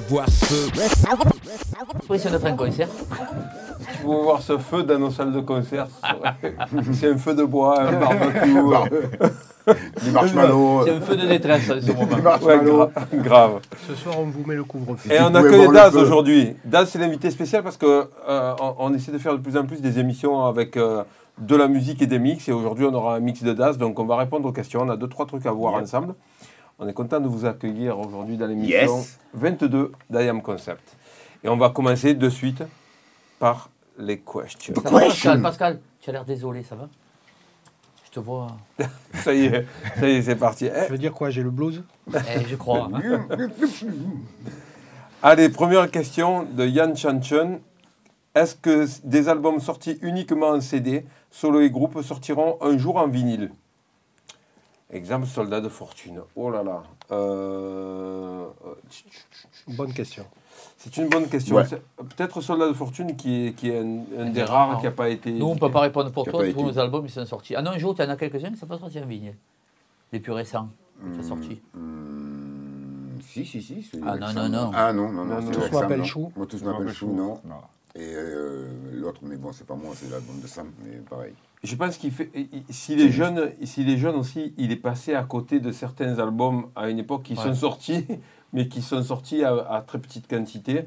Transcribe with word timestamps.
pouvez 0.00 0.08
voir 0.08 0.28
ce 0.28 0.44
feu. 0.46 0.82
Oui, 2.08 2.18
fait 2.18 2.46
un 2.48 2.56
concert. 2.56 2.88
Tu 2.88 3.98
peux 4.02 4.06
voir 4.08 4.42
ce 4.42 4.58
feu 4.58 4.82
dans 4.82 4.98
nos 4.98 5.10
salles 5.10 5.32
de 5.32 5.40
concert. 5.40 5.86
C'est 6.92 7.08
un 7.12 7.16
feu 7.18 7.34
de 7.34 7.44
bois, 7.44 7.80
un 7.80 7.92
barbecue. 7.92 8.56
Du 10.04 10.12
marshmallow. 10.12 10.82
C'est 10.84 10.92
un 10.92 11.00
feu 11.00 11.16
de 11.16 11.26
détresse 11.26 11.68
en 11.68 11.74
ce 11.74 11.86
Du 11.86 11.92
moment. 11.92 12.36
ouais, 12.40 12.58
gra- 12.58 12.90
grave. 13.14 13.58
Ce 13.88 13.96
soir, 13.96 14.14
on 14.20 14.26
vous 14.26 14.44
met 14.46 14.54
le 14.54 14.62
couvre-feu. 14.62 15.12
Et 15.12 15.20
on 15.20 15.24
a 15.34 15.40
pouvais 15.40 15.42
que 15.42 15.48
voir 15.56 15.60
les 15.62 15.66
le 15.66 15.72
Daz 15.72 15.96
aujourd'hui. 15.96 16.54
Daz, 16.64 16.88
c'est 16.88 17.00
l'invité 17.00 17.32
spécial 17.32 17.64
parce 17.64 17.76
que 17.76 18.08
euh, 18.28 18.52
on, 18.60 18.74
on 18.78 18.94
essaie 18.94 19.10
de 19.10 19.18
faire 19.18 19.32
de 19.32 19.38
plus 19.38 19.56
en 19.56 19.64
plus 19.66 19.80
des 19.80 19.98
émissions 19.98 20.44
avec 20.44 20.76
euh, 20.76 21.02
de 21.38 21.56
la 21.56 21.66
musique 21.66 22.00
et 22.00 22.06
des 22.06 22.20
mix. 22.20 22.48
Et 22.48 22.52
aujourd'hui, 22.52 22.84
on 22.88 22.94
aura 22.94 23.16
un 23.16 23.18
mix 23.20 23.42
de 23.42 23.52
Daz. 23.52 23.76
Donc, 23.76 23.98
on 23.98 24.04
va 24.04 24.14
répondre 24.14 24.48
aux 24.48 24.52
questions. 24.52 24.82
On 24.82 24.88
a 24.88 24.96
deux, 24.96 25.08
trois 25.08 25.26
trucs 25.26 25.46
à 25.46 25.50
voir 25.50 25.74
ensemble. 25.74 26.14
On 26.78 26.86
est 26.88 26.92
content 26.92 27.20
de 27.20 27.28
vous 27.28 27.44
accueillir 27.46 27.98
aujourd'hui 27.98 28.36
dans 28.36 28.46
l'émission 28.46 28.98
Yes. 28.98 29.18
22 29.34 29.92
d'IAM 30.10 30.42
Concept. 30.42 30.96
Et 31.42 31.48
on 31.48 31.56
va 31.56 31.70
commencer 31.70 32.14
de 32.14 32.28
suite 32.28 32.62
par 33.38 33.70
les 33.98 34.18
questions. 34.18 34.74
Ça 34.82 34.90
va, 34.90 35.00
Question. 35.00 35.30
Pascal, 35.30 35.42
Pascal, 35.42 35.80
tu 36.00 36.10
as 36.10 36.12
l'air 36.12 36.24
désolé, 36.24 36.62
ça 36.64 36.74
va? 36.74 36.88
Je 38.04 38.10
te 38.10 38.20
vois. 38.20 38.48
Ça 39.14 39.34
y 39.34 39.46
est, 39.46 39.66
ça 39.98 40.08
y 40.08 40.12
est, 40.12 40.22
c'est 40.22 40.36
parti. 40.36 40.68
Je 40.86 40.92
veux 40.92 40.98
dire 40.98 41.12
quoi 41.12 41.30
J'ai 41.30 41.42
le 41.42 41.50
blues? 41.50 41.82
Eh, 42.14 42.44
je 42.48 42.56
crois. 42.56 42.88
Allez, 45.22 45.48
première 45.48 45.90
question 45.90 46.44
de 46.44 46.66
Yann 46.66 46.96
Chanchun. 46.96 47.58
Est-ce 48.34 48.54
que 48.54 48.86
des 49.04 49.28
albums 49.28 49.60
sortis 49.60 49.98
uniquement 50.02 50.48
en 50.50 50.60
CD, 50.60 51.04
solo 51.30 51.60
et 51.60 51.70
groupe, 51.70 52.00
sortiront 52.02 52.58
un 52.60 52.76
jour 52.78 52.96
en 52.96 53.08
vinyle? 53.08 53.50
Exemple, 54.90 55.26
Soldat 55.26 55.60
de 55.60 55.68
Fortune. 55.68 56.20
Oh 56.36 56.48
là 56.50 56.62
là. 56.62 56.82
Euh, 57.10 58.46
Bonne 59.66 59.92
question. 59.92 60.24
C'est 60.78 60.96
une 60.96 61.08
bonne 61.08 61.26
question. 61.26 61.56
Ouais. 61.56 61.64
Peut-être 61.96 62.40
Soldat 62.40 62.68
de 62.68 62.72
Fortune 62.72 63.16
qui 63.16 63.46
est, 63.46 63.52
qui 63.52 63.70
est 63.70 63.78
un, 63.80 64.30
des 64.30 64.44
rares 64.44 64.78
qui 64.78 64.84
n'a 64.84 64.92
pas 64.92 65.08
été. 65.08 65.32
Nous, 65.32 65.46
on 65.46 65.54
ne 65.54 65.58
peut 65.58 65.70
pas 65.70 65.80
répondre 65.80 66.12
pour 66.12 66.24
toi. 66.24 66.48
Tous 66.52 66.62
nos 66.62 66.78
albums, 66.78 67.04
ils 67.04 67.10
sont 67.10 67.26
sortis. 67.26 67.56
Ah 67.56 67.62
non, 67.62 67.72
un 67.72 67.78
jour, 67.78 67.94
tu 67.96 68.02
en 68.02 68.08
as 68.08 68.16
quelques-uns 68.16 68.48
qui 68.48 68.52
ne 68.54 68.58
sont 68.58 68.66
pas 68.66 68.78
sortis 68.78 69.00
en 69.00 69.06
vinyle. 69.06 69.34
Les 70.12 70.20
plus 70.20 70.32
récents 70.32 70.68
qui 71.10 71.16
sont 71.16 71.34
sortis. 71.34 71.60
Hmm, 71.74 73.18
si, 73.22 73.44
si, 73.44 73.60
si. 73.60 73.90
Ah, 74.06 74.16
non, 74.16 74.32
non, 74.32 74.48
non. 74.48 74.70
Ah 74.72 74.92
non, 74.92 75.10
non, 75.10 75.24
non. 75.24 75.42
Non. 75.42 75.50
Tous 75.50 75.70
m'appellent. 75.72 76.04
Chou. 76.04 76.32
Moi, 76.36 76.46
tous 76.46 76.62
m'appellent 76.62 76.92
Chou, 76.92 77.12
non. 77.12 77.40
Et 77.96 78.12
euh, 78.14 78.68
l'autre, 78.92 79.20
mais 79.22 79.36
bon, 79.36 79.52
c'est 79.52 79.66
pas 79.66 79.74
moi, 79.74 79.94
c'est 79.96 80.10
l'album 80.10 80.38
de 80.40 80.46
Sam, 80.46 80.70
mais 80.84 80.96
pareil. 80.98 81.32
Je 81.66 81.76
pense 81.76 81.96
qu'il 81.96 82.12
fait. 82.12 82.30
il- 82.34 82.62
S'il 82.70 83.00
est 83.00 83.10
jeune, 83.10 83.50
s'il 83.64 83.90
est 83.90 83.96
jeune 83.98 84.14
aussi, 84.16 84.54
il 84.56 84.72
est 84.72 84.76
passé 84.76 85.14
à 85.14 85.22
côté 85.24 85.60
de 85.60 85.72
certains 85.72 86.18
albums 86.18 86.66
à 86.76 86.88
une 86.88 86.98
époque 86.98 87.24
qui 87.24 87.34
Ouais. 87.34 87.42
sont 87.42 87.54
sortis, 87.54 88.06
mais 88.52 88.68
qui 88.68 88.80
sont 88.82 89.02
sortis 89.02 89.42
à, 89.44 89.54
à 89.70 89.80
très 89.82 89.98
petite 89.98 90.28
quantité. 90.28 90.86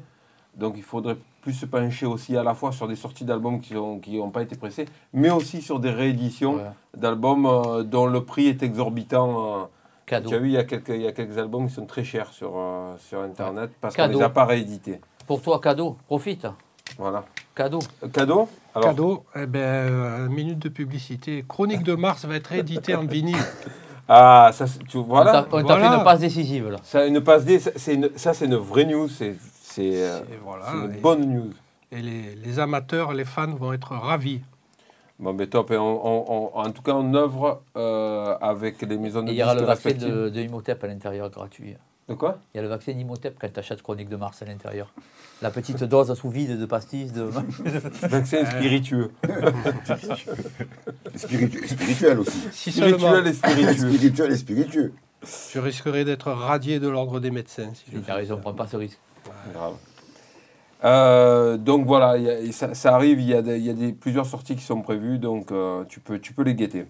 Donc 0.56 0.74
il 0.76 0.82
faudrait 0.82 1.16
plus 1.42 1.52
se 1.52 1.64
pencher 1.66 2.06
aussi 2.06 2.36
à 2.36 2.42
la 2.42 2.54
fois 2.54 2.72
sur 2.72 2.88
des 2.88 2.96
sorties 2.96 3.24
d'albums 3.24 3.60
qui 3.60 3.74
n'ont 3.74 3.98
qui 3.98 4.18
ont 4.18 4.30
pas 4.30 4.42
été 4.42 4.56
pressés, 4.56 4.86
mais 5.12 5.30
aussi 5.30 5.62
sur 5.62 5.78
des 5.80 5.90
rééditions 5.90 6.54
Ouais. 6.56 6.70
d'albums 6.96 7.46
euh, 7.46 7.82
dont 7.82 8.06
le 8.06 8.24
prix 8.24 8.46
est 8.48 8.62
exorbitant. 8.62 9.60
euh. 9.62 9.64
Cadeau. 10.06 10.28
Tu 10.30 10.34
as 10.34 10.38
vu, 10.40 10.48
il 10.48 10.52
y, 10.54 10.56
a 10.56 10.64
quelques, 10.64 10.88
il 10.88 11.02
y 11.02 11.06
a 11.06 11.12
quelques 11.12 11.38
albums 11.38 11.68
qui 11.68 11.74
sont 11.74 11.86
très 11.86 12.02
chers 12.02 12.32
sur, 12.32 12.54
euh, 12.56 12.96
sur 12.98 13.20
Internet 13.20 13.70
parce 13.80 13.94
qu'on 13.94 14.08
ne 14.08 14.14
les 14.14 14.22
a 14.22 14.28
pas 14.28 14.44
réédités. 14.44 15.00
Pour 15.24 15.40
toi, 15.40 15.60
cadeau. 15.60 15.96
Profite. 16.08 16.48
Voilà. 16.98 17.24
Cadeau. 17.54 17.80
Cadeau 18.12 18.48
Alors, 18.74 18.88
Cadeau, 18.90 19.24
eh 19.36 19.46
ben, 19.46 19.58
euh, 19.60 20.28
minute 20.28 20.58
de 20.58 20.68
publicité. 20.68 21.44
Chronique 21.48 21.82
de 21.82 21.94
Mars 21.94 22.24
va 22.24 22.36
être 22.36 22.52
édité 22.52 22.94
en 22.94 23.04
vinyle. 23.04 23.36
Ah, 24.08 24.50
ça, 24.52 24.66
c'est- 24.66 24.80
tu, 24.88 24.98
voilà. 24.98 25.46
on 25.52 25.62
t'a 25.62 25.74
Voilà. 25.74 25.90
fait 25.90 25.96
une 25.98 26.04
passe 26.04 26.20
décisive, 26.20 26.68
là. 26.68 26.78
Ça, 26.82 27.06
une 27.06 27.20
passe 27.20 27.44
ça, 27.58 27.70
c'est 27.76 27.94
une, 27.94 28.10
ça, 28.16 28.34
c'est 28.34 28.46
une 28.46 28.56
vraie 28.56 28.84
news. 28.84 29.08
C'est 29.08 29.36
c'est, 29.62 30.02
euh, 30.02 30.20
voilà. 30.44 30.64
une 30.74 30.94
et- 30.94 31.00
bonne 31.00 31.26
news. 31.32 31.52
Et 31.92 32.00
les, 32.02 32.34
les 32.34 32.58
amateurs, 32.58 33.12
les 33.12 33.24
fans 33.24 33.54
vont 33.54 33.72
être 33.72 33.92
ravis. 33.94 34.40
Bon, 35.20 35.32
mais 35.32 35.46
top. 35.46 35.70
Et 35.70 35.76
on- 35.76 36.06
on- 36.06 36.50
on- 36.54 36.58
en 36.58 36.70
tout 36.70 36.82
cas, 36.82 36.92
on 36.94 37.14
œuvre 37.14 37.62
euh, 37.76 38.34
avec 38.40 38.80
les 38.82 38.96
maisons 38.96 39.22
de 39.22 39.28
Et 39.30 39.32
il 39.34 39.38
y 39.38 39.42
aura 39.42 39.52
disques 39.54 39.64
le 39.66 39.70
respectives. 39.70 40.08
de, 40.14 40.28
de 40.30 40.40
Imhotep 40.40 40.82
à 40.82 40.86
l'intérieur 40.86 41.30
gratuit. 41.30 41.76
De 42.10 42.14
quoi? 42.14 42.38
Il 42.52 42.56
y 42.56 42.60
a 42.60 42.62
le 42.62 42.68
vaccin 42.68 42.90
Imhotep 42.92 43.36
quand 43.40 43.50
tu 43.52 43.58
achètes 43.60 43.82
Chronique 43.82 44.08
de 44.08 44.16
Mars 44.16 44.42
à 44.42 44.44
l'intérieur. 44.44 44.92
La 45.42 45.50
petite 45.50 45.82
dose 45.84 46.12
sous 46.18 46.28
vide 46.28 46.58
de 46.58 46.66
pastilles. 46.66 47.12
De... 47.12 47.22
Vaccin 48.08 48.44
spiritueux. 48.44 49.12
Spiritu- 51.14 51.66
spirituel 51.68 52.18
aussi. 52.18 52.38
Si 52.52 52.72
Spirituel 52.72 53.26
et 53.26 53.32
spiritueux. 53.32 53.74
spirituel 53.92 54.32
et 54.32 54.36
spiritueux. 54.36 54.92
je 55.52 55.58
risquerais 55.60 56.04
d'être 56.04 56.30
radié 56.32 56.80
de 56.80 56.88
l'ordre 56.88 57.20
des 57.20 57.30
médecins. 57.30 57.70
Si 57.74 57.84
Tu 57.90 58.10
as 58.10 58.14
raison, 58.14 58.36
ça. 58.36 58.40
prends 58.40 58.54
pas 58.54 58.66
ce 58.66 58.76
risque. 58.76 58.98
Grave. 59.52 59.74
Euh, 60.82 61.56
donc 61.58 61.86
voilà, 61.86 62.16
il 62.16 62.24
y 62.24 62.30
a- 62.30 62.52
ça, 62.52 62.74
ça 62.74 62.94
arrive, 62.94 63.20
il 63.20 63.28
y 63.28 63.34
a, 63.34 63.42
des, 63.42 63.58
il 63.58 63.64
y 63.66 63.70
a 63.70 63.74
des, 63.74 63.92
plusieurs 63.92 64.26
sorties 64.26 64.56
qui 64.56 64.64
sont 64.64 64.80
prévues, 64.80 65.18
donc 65.18 65.52
euh, 65.52 65.84
tu, 65.88 66.00
peux, 66.00 66.18
tu 66.18 66.32
peux 66.32 66.42
les 66.42 66.54
guetter. 66.54 66.86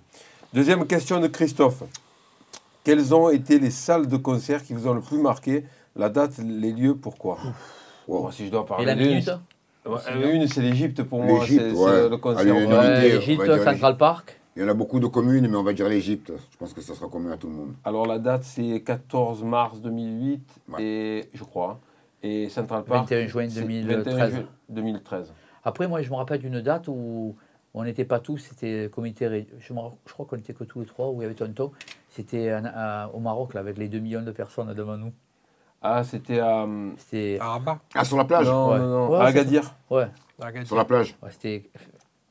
Deuxième 0.55 0.87
question 0.87 1.19
de 1.21 1.27
Christophe. 1.27 1.83
Quelles 2.85 3.15
ont 3.15 3.29
été 3.31 3.59
les 3.59 3.71
salles 3.71 4.07
de 4.09 4.17
concert 4.17 4.63
qui 4.63 4.73
vous 4.73 4.87
ont 4.89 4.95
le 4.95 5.01
plus 5.01 5.19
marqué? 5.19 5.65
La 5.97 6.09
date, 6.09 6.39
les 6.39 6.73
lieux, 6.73 6.95
pourquoi? 6.95 7.39
Si 8.33 8.47
je 8.47 8.51
dois 8.51 8.63
Et 8.63 8.67
parler 8.67 8.85
la 8.87 8.95
d'une, 8.95 9.09
minute 9.09 9.31
euh, 9.87 10.33
une, 10.33 10.47
c'est 10.49 10.61
l'Égypte 10.61 11.03
pour 11.03 11.23
moi, 11.23 11.41
c'est 11.47 11.53
L'Égypte, 11.57 11.77
ouais. 11.79 12.09
le 12.09 12.17
concert. 12.17 12.41
Allez, 12.41 12.53
ouais. 12.53 12.65
une 12.65 12.71
unité, 12.71 12.81
Ouais, 12.83 13.17
on 13.17 13.21
Égypte, 13.21 13.43
va 13.43 13.55
dire 13.57 13.65
Central 13.65 13.97
Park? 13.97 14.41
Il 14.57 14.63
y 14.63 14.65
en 14.65 14.69
a 14.69 14.75
beaucoup 14.75 15.01
de 15.01 15.07
communes, 15.07 15.47
mais 15.49 15.57
on 15.57 15.63
va 15.63 15.73
dire 15.73 15.89
l'Égypte. 15.89 16.33
Je 16.51 16.57
pense 16.59 16.75
que 16.75 16.81
ça 16.81 16.95
sera 16.95 17.09
commun 17.09 17.31
à 17.33 17.37
tout 17.37 17.49
le 17.49 17.55
monde. 17.55 17.73
Alors 17.85 18.07
la 18.07 18.19
date, 18.19 18.43
c'est 18.45 18.81
14 18.81 19.43
mars 19.45 19.81
2008, 19.81 20.41
Ouais. 20.71 20.83
et 20.83 21.29
je 21.33 21.45
crois. 21.45 21.81
Et 22.23 22.49
Central 22.49 22.85
Park. 22.85 23.09
21 23.11 23.27
juin 23.27 23.47
c'est 23.49 23.61
2013. 23.63 24.05
21 24.05 24.31
juin 24.31 24.45
2013. 24.69 25.33
Après, 25.65 25.89
moi, 25.89 26.03
je 26.03 26.11
me 26.11 26.17
rappelle 26.17 26.41
d'une 26.41 26.61
date 26.61 26.89
où 26.89 27.35
on 27.75 27.85
n'était 27.85 28.05
pas 28.05 28.19
tous, 28.21 28.39
c'était 28.39 28.91
comité. 28.93 29.47
Je, 29.61 29.67
je 29.69 30.13
crois 30.13 30.27
qu'on 30.27 30.37
était 30.37 30.53
que 30.55 30.65
tous 30.65 30.81
les 30.81 30.87
trois, 30.87 31.09
où 31.11 31.21
il 31.21 31.23
y 31.23 31.25
avait 31.27 31.35
Tonton. 31.35 31.71
C'était 32.09 32.53
au 33.15 33.21
Maroc, 33.21 33.55
là, 33.55 33.61
avec 33.61 33.79
les 33.79 33.89
2 33.89 33.99
millions 34.01 34.23
de 34.23 34.33
personnes 34.33 34.73
devant 34.75 34.97
nous. 34.97 35.13
Ah, 35.83 36.03
c'était 36.05 36.41
à. 36.41 36.65
hum, 36.65 36.95
C'était. 36.99 37.39
À 37.41 37.51
Rabat, 37.53 37.79
Ah, 37.95 38.05
sur 38.05 38.17
la 38.19 38.25
plage 38.25 38.47
Non, 38.47 38.71
Ouais. 38.71 38.79
non, 38.79 38.87
non. 38.89 39.11
Ouais, 39.13 39.19
à 39.21 39.25
Agadir. 39.27 39.75
Ouais, 39.89 40.09
à 40.41 40.47
Agadir. 40.47 40.67
Sur 40.67 40.77
la 40.77 40.85
plage. 40.85 41.17
ouais, 41.23 41.31
c'était. 41.31 41.71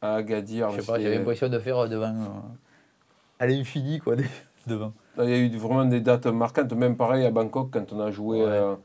À 0.01 0.15
Agadir. 0.15 0.69
Je 0.71 0.81
sais 0.81 0.85
pas, 0.91 0.99
j'avais 0.99 1.17
l'impression 1.17 1.49
de 1.49 1.57
faire 1.59 1.87
devant. 1.89 2.05
euh, 2.13 3.39
à 3.39 3.47
l'infini, 3.47 3.99
quoi, 3.99 4.15
devant. 4.67 4.93
Il 5.17 5.29
y 5.29 5.33
a 5.33 5.37
eu 5.37 5.49
vraiment 5.57 5.85
des 5.85 5.99
dates 6.01 6.27
marquantes, 6.27 6.71
même 6.73 6.95
pareil 6.95 7.25
à 7.25 7.31
Bangkok, 7.31 7.71
quand 7.71 7.91
on 7.93 7.99
a 8.01 8.11
joué 8.11 8.39
Ouais. 8.41 8.47
euh, 8.49 8.75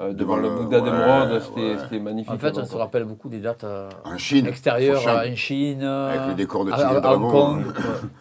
euh, 0.00 0.12
devant 0.12 0.36
Devant 0.36 0.36
le 0.36 0.62
Bouddha 0.62 0.78
ouais, 0.78 0.84
d'émeraude, 0.90 1.78
c'était 1.82 1.98
magnifique. 2.00 2.32
En 2.32 2.38
fait, 2.38 2.56
on 2.56 2.64
se 2.64 2.76
rappelle 2.76 3.04
beaucoup 3.04 3.28
des 3.28 3.40
dates 3.40 3.64
euh, 3.64 3.88
En 4.04 4.16
Chine. 4.18 4.46
extérieures 4.46 5.00
Foshan. 5.00 5.16
euh, 5.18 5.32
en 5.32 5.36
Chine. 5.36 5.82
euh, 5.82 6.10
Avec 6.14 6.28
le 6.28 6.34
décor 6.34 6.64
de 6.64 6.72
à- 6.72 6.76
Tigre 6.76 7.06
à-. 7.06 7.16
Hong 7.16 7.30
Kong. 7.30 7.64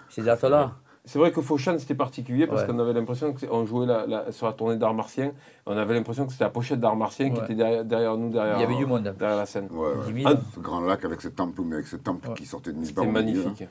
Ces 0.10 0.24
dates-là. 0.24 0.72
C'est 1.06 1.20
vrai 1.20 1.32
que 1.32 1.40
Foshan 1.40 1.78
c'était 1.80 1.96
particulier 1.96 2.48
parce 2.48 2.64
Ouais. 2.64 2.68
qu'on 2.68 2.80
avait 2.80 2.92
l'impression 2.92 3.34
qu'on 3.34 3.66
jouait 3.66 3.86
la- 3.86 4.06
la- 4.06 4.32
sur 4.34 4.46
la 4.46 4.52
tournée 4.52 4.76
d'art 4.76 4.94
martien. 4.94 5.32
On 5.66 5.78
avait 5.78 5.94
l'impression 5.94 6.26
que 6.26 6.34
c'était 6.34 6.44
la 6.44 6.50
pochette 6.50 6.82
d'art 6.82 6.98
martien 6.98 7.30
qui 7.30 7.40
était 7.40 7.56
derrière, 7.56 7.86
derrière 7.86 8.18
nous, 8.18 8.30
derrière, 8.30 8.58
Il 8.58 8.62
y 8.62 8.64
avait 8.66 8.76
du 8.76 8.86
monde. 8.86 9.04
derrière 9.18 9.38
la 9.38 9.46
scène. 9.46 9.70
Ouais, 9.72 9.88
ouais. 9.88 10.12
10 10.14 10.24
000. 10.24 10.36
Ce 10.56 10.60
grand 10.60 10.82
lac 10.82 11.06
avec 11.06 11.22
ce 11.22 11.30
temple, 11.30 11.62
mais 11.64 11.76
avec 11.76 11.88
ce 11.88 11.96
temple 11.96 12.28
Ouais. 12.28 12.34
qui 12.36 12.46
sortait 12.46 12.74
de 12.74 12.78
nulle 12.78 12.94
part. 12.94 13.06
C'était 13.06 13.14
magnifique. 13.14 13.64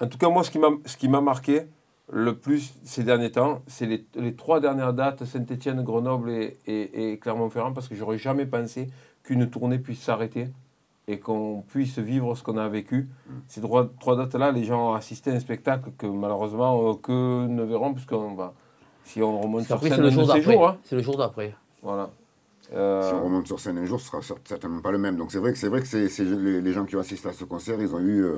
En 0.00 0.06
tout 0.08 0.18
cas, 0.18 0.28
moi, 0.28 0.42
ce 0.42 0.50
qui 0.50 0.58
m'a 0.58 0.68
ce 0.84 0.96
qui 0.96 1.08
m'a 1.08 1.20
marqué 1.20 1.68
le 2.10 2.36
plus 2.36 2.74
ces 2.84 3.04
derniers 3.04 3.30
temps, 3.30 3.62
c'est 3.66 3.86
les, 3.86 4.06
les 4.16 4.34
trois 4.34 4.60
dernières 4.60 4.92
dates 4.92 5.24
Saint-Étienne, 5.24 5.82
Grenoble 5.82 6.30
et, 6.30 6.58
et- 6.66 7.12
et 7.12 7.18
Clermont-Ferrand, 7.18 7.72
parce 7.72 7.88
que 7.88 7.94
j'aurais 7.94 8.18
jamais 8.18 8.46
pensé 8.46 8.88
qu'une 9.22 9.48
tournée 9.48 9.78
puisse 9.78 10.02
s'arrêter 10.02 10.48
et 11.08 11.18
qu'on 11.18 11.64
puisse 11.66 11.98
vivre 11.98 12.34
ce 12.36 12.42
qu'on 12.42 12.56
a 12.58 12.68
vécu. 12.68 13.08
Ces 13.48 13.60
trois, 13.60 13.90
trois 14.00 14.16
dates-là, 14.16 14.52
les 14.52 14.64
gens 14.64 14.90
ont 14.90 14.94
assisté 14.94 15.30
à 15.30 15.34
un 15.34 15.40
spectacle 15.40 15.90
que 15.98 16.06
malheureusement 16.06 16.90
euh, 16.90 16.94
que 16.94 17.46
ne 17.46 17.62
verront, 17.62 17.92
puisqu'on 17.94 18.34
va. 18.34 18.54
Si 19.04 19.20
on 19.22 19.40
remonte 19.40 19.64
sur 19.64 19.74
Après, 19.76 19.88
scène 19.88 19.96
c'est 19.98 20.02
le 20.04 20.10
jour 20.10 20.26
d'après. 20.26 20.56
hein. 20.56 20.76
C'est 20.84 20.96
le 20.96 21.02
jour 21.02 21.16
d'après. 21.16 21.54
Voilà. 21.82 22.10
Si 22.62 22.68
Euh, 22.74 23.12
on 23.20 23.24
remonte 23.24 23.46
sur 23.48 23.58
scène 23.58 23.78
un 23.78 23.84
jour, 23.84 24.00
ce 24.00 24.06
sera 24.06 24.20
cer- 24.20 24.36
certainement 24.44 24.80
pas 24.80 24.92
le 24.92 24.98
même. 24.98 25.16
Donc 25.16 25.32
c'est 25.32 25.38
vrai 25.38 25.52
que 25.52 25.58
c'est 25.58 25.68
vrai 25.68 25.80
que 25.80 25.86
c'est 25.88 26.08
c'est- 26.08 26.24
les, 26.24 26.60
les 26.60 26.72
gens 26.72 26.84
qui 26.84 26.94
ont 26.96 27.00
assisté 27.00 27.28
à 27.28 27.32
ce 27.32 27.44
concert, 27.44 27.80
ils 27.80 27.94
ont 27.94 27.98
eu, 28.00 28.22
euh, 28.24 28.36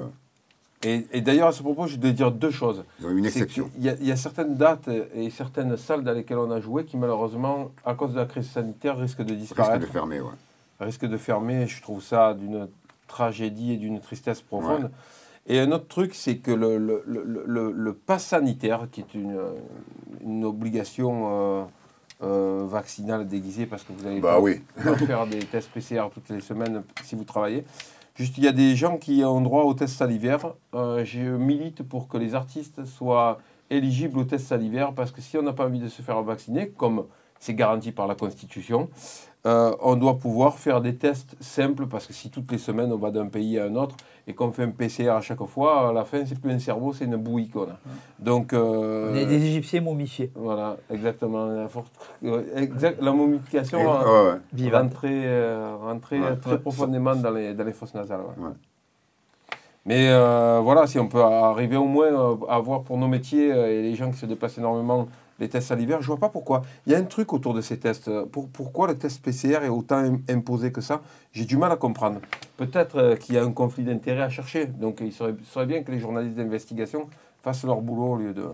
et 0.84 1.06
et 1.12 1.20
d'ailleurs, 1.20 1.48
à 1.48 1.52
ce 1.52 1.62
propos, 1.62 1.86
je 1.86 1.96
dois 1.96 2.10
dire 2.12 2.31
deux 2.31 2.50
choses. 2.50 2.84
une 3.00 3.25
exception. 3.26 3.69
qu'il 3.70 3.84
y, 3.84 3.88
a- 3.88 3.94
il 4.00 4.06
y 4.06 4.12
a 4.12 4.16
certaines 4.16 4.54
dates 4.56 4.88
et 5.14 5.31
certaines 5.31 5.76
salles 5.76 6.02
dans 6.04 6.12
lesquelles 6.12 6.38
on 6.38 6.50
a 6.50 6.60
joué 6.60 6.84
qui, 6.84 6.96
malheureusement, 6.96 7.70
à 7.84 7.94
cause 7.94 8.12
de 8.12 8.19
la 8.19 8.26
crise 8.26 8.48
sanitaire, 8.50 8.98
risquent 8.98 9.22
de 9.22 9.34
disparaître, 9.34 9.81
de 9.81 9.90
fermer, 9.90 10.20
ouais. 10.20 10.31
risquent 10.81 11.06
de 11.06 11.16
fermer. 11.16 11.66
Je 11.66 11.81
trouve 11.82 12.02
ça 12.02 12.34
d'une 12.34 12.69
tragédie 13.08 13.72
et 13.72 13.76
d'une 13.76 14.00
tristesse 14.00 14.40
profonde. 14.42 14.84
Ouais. 14.84 14.90
Et 15.46 15.60
un 15.60 15.70
autre 15.72 15.88
truc, 15.88 16.14
c'est 16.14 16.36
que 16.38 16.50
le, 16.50 16.78
le, 16.78 17.02
le, 17.06 17.44
le, 17.46 17.70
le 17.70 17.92
pass 17.92 18.25
sanitaire, 18.25 18.88
qui 18.90 19.00
est 19.02 19.12
une, 19.14 19.38
une 20.22 20.44
obligation 20.44 21.28
euh, 21.31 21.64
euh, 22.22 22.64
vaccinale 22.66 23.26
déguisée, 23.28 23.66
parce 23.66 23.82
que 23.84 23.92
vous 23.92 24.06
allez 24.06 24.20
Bah 24.20 24.40
oui. 24.40 24.62
faire 25.06 25.26
des 25.26 25.40
tests 25.40 25.70
PCR 25.70 26.04
toutes 26.12 26.31
les 26.31 26.40
semaines 26.40 26.82
si 27.02 27.14
vous 27.14 27.25
travaillez. 27.25 27.64
Juste, 28.16 28.38
il 28.38 28.44
y 28.44 28.49
a 28.49 28.52
des 28.52 28.76
gens 28.76 28.96
qui 28.96 29.25
ont 29.25 29.40
droit 29.40 29.64
aux 29.64 29.75
tests 29.75 29.96
salivaires. 29.96 30.55
Euh, 30.75 31.05
je 31.05 31.20
milite 31.20 31.82
pour 31.82 32.06
que 32.06 32.16
les 32.16 32.37
artistes 32.37 32.84
soient 32.84 33.38
éligibles 33.70 34.19
aux 34.20 34.25
tests 34.25 34.46
salivaires, 34.46 34.93
parce 34.94 35.11
que 35.11 35.20
si 35.20 35.37
on 35.37 35.43
n'a 35.43 35.52
pas 35.52 35.66
envie 35.66 35.81
de 35.81 35.88
se 35.88 36.00
faire 36.00 36.22
vacciner, 36.22 36.69
comme 36.69 37.06
c'est 37.40 37.55
garanti 37.55 37.90
par 37.90 38.06
la 38.06 38.14
Constitution. 38.14 38.88
Euh, 39.46 39.73
on 39.82 39.94
doit 39.96 40.17
pouvoir 40.19 40.55
faire 40.55 40.81
des 40.81 40.94
tests 40.94 41.37
simples 41.38 41.87
parce 41.87 42.06
que 42.06 42.14
si 42.14 42.31
toutes 42.31 42.50
les 42.50 42.56
semaines 42.56 42.91
on 42.91 42.96
va 42.96 43.11
d'un 43.11 43.26
pays 43.26 43.58
à 43.58 43.64
un 43.67 43.75
autre 43.76 43.94
et 44.26 44.32
qu'on 44.32 44.50
fait 44.52 44.62
un 44.62 44.70
PCR 44.70 45.11
à 45.11 45.20
chaque 45.20 45.44
fois, 45.44 45.91
à 45.91 45.93
la 45.93 46.06
fin 46.06 46.25
c'est 46.25 46.41
plus 46.41 46.50
un 46.50 46.58
cerveau, 46.58 46.94
c'est 46.94 47.05
une 47.05 47.17
bouillie 47.17 47.50
qu'on 47.50 47.64
a. 47.64 47.76
Donc 48.19 48.55
euh, 48.55 49.11
On 49.12 49.14
est 49.14 49.26
des 49.26 49.44
Égyptiens 49.44 49.82
momifiés. 49.82 50.31
voilà, 50.35 50.79
exactement. 50.91 51.44
La, 51.44 51.69
euh, 52.25 52.43
exact- 52.56 53.02
la 53.02 53.12
momification 53.12 53.81
Et- 53.81 53.85
ouais, 53.87 54.31
ouais. 54.32 54.38
Vivants. 54.55 54.79
rentrer, 54.79 55.23
euh, 55.26 55.76
rentrer 55.79 56.20
Ouais. 56.20 56.37
très 56.37 56.52
Ouais. 56.52 56.58
profondément 56.58 57.14
dans 57.14 57.31
les, 57.31 57.52
dans 57.52 57.64
les 57.64 57.73
fosses 57.75 57.93
nasales. 57.94 58.20
ouais. 58.23 58.44
Ouais. 58.46 58.52
Mais 59.85 60.08
euh, 60.08 60.61
voilà, 60.62 60.87
si 60.87 60.99
on 60.99 61.08
peut 61.08 61.20
arriver 61.23 61.76
au 61.76 61.85
moins 61.85 62.38
à 62.49 62.55
avoir 62.55 62.81
pour 62.82 62.96
nos 62.96 63.08
métiers 63.08 63.49
et 63.49 63.82
les 63.82 63.94
gens 63.94 64.11
qui 64.11 64.17
se 64.17 64.25
déplacent 64.25 64.56
énormément 64.56 65.06
les 65.40 65.48
tests 65.48 65.72
à 65.72 65.75
l'hiver, 65.75 66.00
je 66.00 66.06
vois 66.06 66.19
pas 66.19 66.28
pourquoi. 66.28 66.62
Il 66.86 66.92
y 66.92 66.94
a 66.94 66.98
un 66.98 67.04
truc 67.04 67.32
autour 67.32 67.54
de 67.54 67.60
ces 67.60 67.78
tests. 67.78 68.10
Pour, 68.26 68.48
pourquoi 68.48 68.86
le 68.88 68.96
test 68.96 69.22
PCR 69.22 69.64
est 69.64 69.69
autant 69.69 69.96
im- 69.98 70.20
imposé 70.28 70.70
que 70.72 70.81
ça? 70.81 71.02
J'ai 71.32 71.44
du 71.44 71.56
mal 71.56 71.72
à 71.72 71.76
comprendre. 71.76 72.20
Peut-être 72.56 72.96
euh, 72.96 73.16
qu'il 73.16 73.34
y 73.34 73.38
a 73.38 73.42
un 73.44 73.52
conflit 73.52 73.84
d'intérêt 73.84 74.22
à 74.22 74.28
chercher. 74.28 74.66
Donc 74.66 74.98
il 75.00 75.12
serait, 75.12 75.66
bien 75.66 75.82
que 75.82 75.90
les 75.90 75.98
journalistes 75.98 76.36
d'investigation 76.36 77.08
fassent 77.42 77.64
leur 77.64 77.81
boulot 77.81 78.12
au 78.12 78.16
lieu 78.16 78.32
de, 78.32 78.46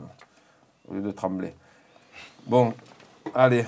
au 0.89 0.95
lieu 0.95 1.03
de 1.03 1.11
trembler. 1.13 1.55
Bon, 2.47 2.73
allez. 3.35 3.65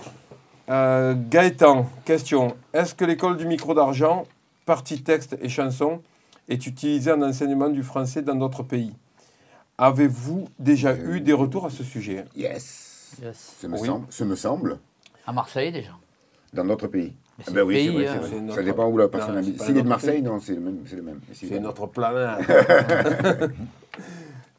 Euh, 0.71 1.15
Gaëtan, 1.29 1.87
question. 2.05 2.57
Est-ce 2.73 2.95
que 2.95 3.05
l'école 3.05 3.37
du 3.37 3.47
micro 3.47 3.75
d'argent, 3.75 4.25
partie 4.65 5.03
texte 5.03 5.37
et 5.41 5.49
chanson, 5.49 6.01
est 6.49 6.67
utilisée 6.67 7.13
en 7.13 7.23
enseignement 7.23 7.69
du 7.69 7.83
français 7.83 8.23
dans 8.23 8.35
d'autres 8.35 8.63
pays? 8.63 8.95
Avez-vous 9.79 10.49
déjà 10.59 10.97
eu 10.97 11.21
des 11.21 11.33
retours 11.33 11.67
à 11.67 11.71
ce 11.71 11.83
sujet? 11.83 12.25
Yes. 12.37 12.92
Yes. 13.21 13.57
Ce 13.61 13.67
me, 13.67 13.79
Oui. 13.79 13.87
semble, 13.87 14.07
ce 14.11 14.25
me 14.25 14.37
semble, 14.37 14.79
À 15.27 15.33
Marseille 15.33 15.73
déjà. 15.73 15.93
dans 16.53 16.65
d'autres 16.65 16.87
pays. 16.87 17.13
Ah 17.39 17.43
c'est 17.47 17.55
ben 17.55 17.63
oui, 17.63 17.75
pays, 17.75 17.89
vrai, 17.89 18.05
vrai. 18.07 18.19
C'est 18.23 18.35
Ça 18.37 18.41
notre- 18.41 18.63
dépend 18.63 18.87
où 18.89 18.99
la 18.99 19.09
personne 19.09 19.37
habite. 19.39 19.61
S'il 19.61 19.71
est 19.71 19.73
de 19.73 19.77
notre 19.79 19.89
Marseille, 19.89 20.23
non, 20.23 20.39
c'est 20.41 20.55
le 20.55 20.61
même. 20.61 20.79
C'est 20.87 20.97
le 20.97 21.03
même. 21.03 21.21
Et 21.31 21.35
s'il 21.35 21.49
C'est 21.49 21.55
est- 21.57 21.61
notre 21.61 21.87
planète. 21.87 22.47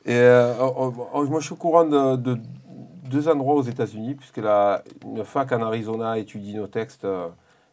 Et 0.06 0.16
euh, 0.16 0.54
on- 0.60 0.94
on- 1.14 1.26
moi, 1.26 1.40
je 1.40 1.46
suis 1.46 1.54
au 1.54 1.58
courant 1.58 1.86
de, 1.86 2.16
de 2.18 2.38
deux 3.10 3.28
endroits 3.30 3.56
aux 3.56 3.64
États-Unis, 3.64 4.16
puisque 4.16 4.38
la, 4.38 4.84
une 5.06 5.24
fac 5.24 5.52
en 5.54 5.62
Arizona 5.62 6.18
étudie 6.18 6.56
nos 6.56 6.68
textes 6.68 7.06
euh, 7.06 7.30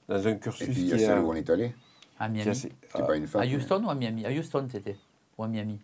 dans 0.09 0.27
un 0.27 0.31
Et 0.31 0.39
cursus 0.39 0.69
puis 0.69 0.81
il 0.83 0.89
y 0.89 0.93
a 0.93 0.99
celle 0.99 1.19
où 1.21 1.31
on 1.31 1.35
est 1.35 1.49
allé. 1.51 1.75
À 2.21 2.29
Miami. 2.29 2.51
assez- 2.51 2.73
C'est 2.95 3.01
euh, 3.03 3.07
pas 3.07 3.17
une 3.17 3.27
fac. 3.27 3.43
À 3.43 3.47
mais- 3.47 3.57
Houston 3.57 3.83
ou 3.85 3.91
à 3.91 3.95
Miami? 3.95 4.27
À 4.27 4.31
Houston 4.31 4.67
c'était. 4.71 4.97
Ou 5.39 5.43
à 5.45 5.49
Miami. 5.49 5.81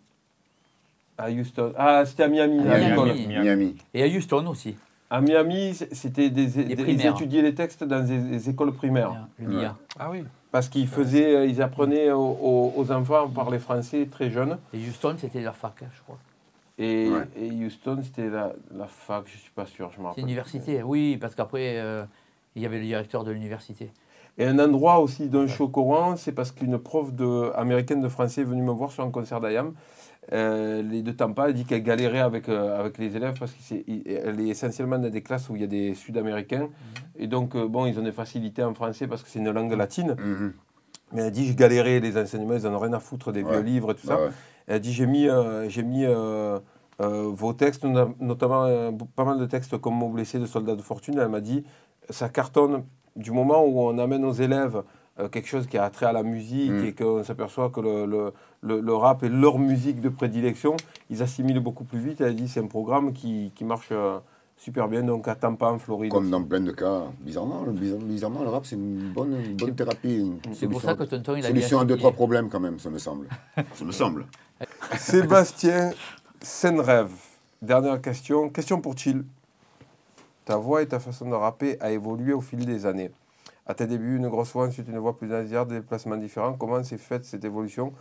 à 1.17 1.29
Houston. 1.31 1.73
Ah, 1.75 2.03
c'était 2.05 2.23
à 2.23 2.27
Miami, 2.27 2.59
À 2.59 2.63
Miami. 2.77 2.89
l'école. 2.91 3.07
Miami. 3.13 3.39
Miami. 3.39 3.75
Et 3.93 4.03
à 4.03 4.07
Houston 4.07 4.45
aussi. 4.47 4.77
À 5.09 5.21
Miami, 5.21 5.73
c'était 5.93 6.29
des, 6.29 6.47
des- 6.47 6.61
ils 6.69 6.75
primaires. 6.75 7.13
étudiaient 7.13 7.41
les 7.41 7.55
textes 7.55 7.83
dans 7.83 8.03
des, 8.05 8.17
des 8.17 8.49
écoles 8.49 8.73
primaires. 8.73 9.27
Le 9.39 9.47
MIA. 9.47 9.75
Ah 9.97 10.09
oui. 10.11 10.23
Parce 10.51 10.67
qu'ils 10.69 10.87
faisaient, 10.87 11.35
euh, 11.35 11.45
ils 11.45 11.61
apprenaient 11.61 12.11
aux, 12.11 12.85
enfants 12.91 13.25
à 13.25 13.27
parler 13.29 13.59
français 13.59 14.07
très 14.11 14.29
jeunes. 14.29 14.57
Et 14.73 14.77
Houston 14.79 15.15
c'était 15.17 15.41
la 15.41 15.53
fac, 15.53 15.73
hein, 15.83 15.87
je 15.95 16.01
crois. 16.01 16.17
Et, 16.77 17.09
Ouais. 17.09 17.25
et 17.41 17.49
Houston, 17.65 17.99
c'était 18.03 18.29
la, 18.29 18.53
la 18.75 18.85
fac, 18.87 19.23
je 19.25 19.37
suis 19.37 19.49
pas 19.51 19.65
sûr, 19.65 19.89
je 19.91 19.97
me 19.97 20.03
C'est 20.03 20.07
rappelle. 20.09 20.23
université, 20.25 20.83
oui, 20.83 21.17
parce 21.19 21.33
qu'après, 21.33 21.77
euh, 21.79 22.03
il 22.55 22.61
y 22.61 22.65
avait 22.67 22.77
le 22.77 22.83
directeur 22.85 23.23
de 23.23 23.31
l'université. 23.31 23.91
Et 24.37 24.45
un 24.45 24.59
endroit 24.59 24.99
aussi 24.99 25.27
dont 25.27 25.47
je 25.47 25.53
suis 25.53 25.63
au 25.63 25.69
courant, 25.69 26.15
c'est 26.17 26.33
parce 26.33 26.51
qu'une 26.51 26.77
prof 26.77 27.11
de, 27.13 27.51
américaine 27.55 27.99
de 28.01 28.07
français 28.09 28.41
est 28.41 28.43
venue 28.43 28.61
me 28.61 28.71
voir 28.71 28.91
sur 28.91 29.03
un 29.03 29.09
concert 29.09 29.39
d'IAM. 29.41 29.73
Euh, 30.33 30.81
les 30.81 31.01
de 31.01 31.11
Tampa, 31.11 31.47
elle 31.47 31.53
dit 31.53 31.63
qu'elle 31.65 31.83
galérait 31.83 32.19
avec, 32.19 32.49
euh, 32.49 32.77
avec 32.79 32.97
les 32.97 33.15
élèves 33.15 33.35
parce 33.39 33.53
qu'elle 33.53 34.39
est 34.41 34.47
essentiellement 34.47 34.99
dans 34.99 35.09
des 35.09 35.21
classes 35.21 35.49
où 35.49 35.55
il 35.55 35.61
y 35.61 35.63
a 35.63 35.67
des 35.67 35.95
Sud-Américains. 35.95 36.67
Et 37.17 37.27
donc, 37.27 37.55
euh, 37.55 37.67
bon, 37.67 37.85
ils 37.85 37.97
ont 37.97 38.03
des 38.03 38.11
facilités 38.11 38.63
en 38.63 38.73
français 38.73 39.07
parce 39.07 39.23
que 39.23 39.29
c'est 39.29 39.39
une 39.39 39.51
langue 39.51 39.71
latine. 39.73 40.15
Mhm. 40.19 40.53
Mais 41.13 41.21
elle 41.21 41.31
dit, 41.31 41.47
je 41.47 41.53
galérais 41.53 42.01
les 42.01 42.17
enseignements, 42.17 42.55
ils 42.55 42.67
en 42.67 42.73
ont 42.73 42.79
rien 42.79 42.91
à 42.93 42.99
foutre 42.99 43.31
des 43.31 43.41
Ouais. 43.41 43.51
vieux 43.53 43.61
livres 43.61 43.91
et 43.91 43.95
tout 43.95 44.05
ça. 44.07 44.15
Ouais. 44.21 44.29
Elle 44.67 44.81
dit, 44.81 44.91
j'ai 44.91 45.05
mis, 45.05 45.29
euh, 45.29 45.69
j'ai 45.69 45.83
mis 45.83 46.03
euh, 46.05 46.59
vos 46.99 47.53
textes, 47.53 47.85
no- 47.85 48.13
notamment 48.19 48.91
pas 49.15 49.23
mal 49.23 49.39
de 49.39 49.45
textes 49.45 49.77
comme 49.77 49.93
Mots 49.95 50.09
blessés 50.09 50.39
de 50.39 50.45
Soldats 50.45 50.75
de 50.75 50.81
Fortune. 50.81 51.17
Elle 51.19 51.29
m'a 51.29 51.39
dit, 51.39 51.63
ça 52.09 52.27
cartonne 52.27 52.83
du 53.15 53.31
moment 53.31 53.63
où 53.65 53.79
on 53.79 53.97
amène 53.97 54.25
aux 54.25 54.33
élèves 54.33 54.83
euh, 55.19 55.27
quelque 55.29 55.47
chose 55.47 55.67
qui 55.67 55.77
a 55.77 55.89
trait 55.89 56.05
à 56.05 56.11
la 56.13 56.23
musique 56.23 56.71
Mm. 56.71 56.85
et 56.85 56.93
qu'on 56.93 57.23
s'aperçoit 57.23 57.69
que 57.69 57.79
le, 57.81 58.05
le, 58.05 58.33
le- 58.61 58.79
le 58.81 58.93
rap 58.95 59.23
est 59.23 59.29
leur 59.29 59.57
musique 59.59 59.99
de 60.01 60.09
prédilection, 60.09 60.75
ils 61.09 61.21
assimilent 61.23 61.59
beaucoup 61.59 61.83
plus 61.83 61.99
vite. 61.99 62.21
Elle 62.21 62.35
dit, 62.35 62.47
c'est 62.47 62.59
un 62.59 62.67
programme 62.67 63.13
qui, 63.13 63.51
qui 63.55 63.63
marche 63.65 63.89
euh, 63.91 64.19
super 64.57 64.87
bien, 64.87 65.03
donc 65.03 65.27
à 65.27 65.35
Tampa, 65.35 65.67
en 65.67 65.79
Floride. 65.79 66.11
Comme 66.11 66.29
dans 66.29 66.43
plein 66.43 66.59
de 66.61 66.71
cas, 66.71 67.03
bizarrement, 67.21 67.63
bizarre- 67.67 67.99
bizarrement, 67.99 68.43
le 68.43 68.49
rap, 68.49 68.65
c'est 68.65 68.75
une 68.75 69.11
bonne, 69.11 69.33
une 69.45 69.55
bonne 69.55 69.75
thérapie. 69.75 70.31
C'est 70.53 70.67
pour 70.67 70.81
ça 70.81 70.95
que 70.95 71.03
Tonton, 71.03 71.35
il 71.35 71.45
a 71.45 71.47
Solution 71.49 71.79
à 71.79 71.85
deux, 71.85 71.97
trois 71.97 72.11
problèmes 72.11 72.49
quand 72.49 72.59
même, 72.59 72.79
ça 72.79 72.89
me 72.89 72.97
semble. 72.99 73.27
ça 73.73 73.85
me 73.85 73.91
semble. 73.91 74.25
Sébastien 74.97 75.91
Senrêve. 76.41 77.11
Dernière 77.61 78.01
question. 78.01 78.49
Question 78.49 78.81
pour 78.81 78.97
Chill. 78.97 79.23
Ta 80.45 80.57
voix 80.57 80.81
et 80.81 80.87
ta 80.87 80.99
façon 80.99 81.29
de 81.29 81.35
rapper 81.35 81.77
a 81.81 81.91
évolué 81.91 82.33
au 82.33 82.41
fil 82.41 82.65
des 82.65 82.85
années. 82.85 83.11
À 83.67 83.73
tes 83.73 83.85
débuts, 83.85 84.15
une 84.17 84.29
grosse 84.29 84.53
voix, 84.53 84.67
ensuite 84.67 84.87
une 84.87 84.97
voix 84.97 85.17
plus 85.17 85.27
nasillarde, 85.27 85.69
des 85.69 85.75
déplacements 85.79 86.15
différents. 86.17 86.53
Comment 86.53 86.83
s'est 86.83 86.97
faite 86.97 87.25
cette 87.25 87.43
évolution? 87.43 87.93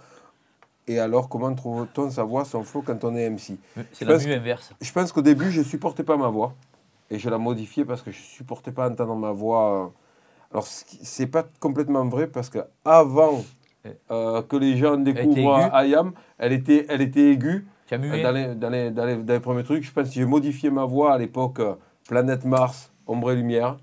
Et 0.86 1.00
alors, 1.00 1.28
comment 1.28 1.52
trouve-t-on 1.52 2.10
sa 2.10 2.22
voix, 2.22 2.44
son 2.44 2.62
flow 2.62 2.82
quand 2.82 3.02
on 3.02 3.16
est 3.16 3.28
MC 3.28 3.58
C'est 3.92 4.04
la 4.04 4.16
mue 4.18 4.32
inverse. 4.32 4.72
Je 4.80 4.92
pense 4.92 5.10
qu'au 5.12 5.22
début, 5.22 5.50
je 5.50 5.58
ne 5.60 5.64
supportais 5.64 6.04
pas 6.04 6.16
ma 6.16 6.28
voix. 6.28 6.54
Et 7.10 7.18
je 7.18 7.28
la 7.28 7.38
modifiais 7.38 7.84
parce 7.84 8.02
que 8.02 8.10
je 8.12 8.18
ne 8.18 8.24
supportais 8.24 8.70
pas 8.72 8.88
entendre 8.88 9.16
ma 9.16 9.32
voix. 9.32 9.84
euh. 9.86 9.88
Alors, 10.52 10.66
ce 10.66 10.84
c'est 11.02 11.26
pas 11.26 11.44
complètement 11.58 12.04
vrai 12.06 12.28
parce 12.28 12.48
que 12.48 12.60
avant 12.84 13.44
euh, 14.10 14.42
que 14.42 14.56
les 14.56 14.76
gens 14.76 14.96
découvrent. 14.96 15.74
Ayam, 15.74 16.12
elle 16.38 16.52
était, 16.52 16.86
elle 16.88 17.00
était 17.00 17.32
aiguë. 17.32 17.66
Tu 17.86 17.94
as 17.94 17.98
mué 17.98 18.22
Dans 18.22 18.32
les, 18.32 18.54
dans, 18.54 18.70
les, 18.70 18.90
dans, 18.90 19.04
les, 19.04 19.16
dans 19.16 19.32
les 19.34 19.40
premiers 19.40 19.64
trucs, 19.64 19.84
je 19.84 19.92
pense 19.92 20.08
que 20.08 20.14
j'ai 20.14 20.24
modifié 20.24 20.70
ma 20.70 20.84
voix 20.84 21.12
à 21.14 21.18
l'époque 21.18 21.58
euh, 21.60 21.74
Planète 22.08 22.44
Mars, 22.44 22.92
Ombre 23.06 23.32
et 23.32 23.36
Lumière. 23.36 23.76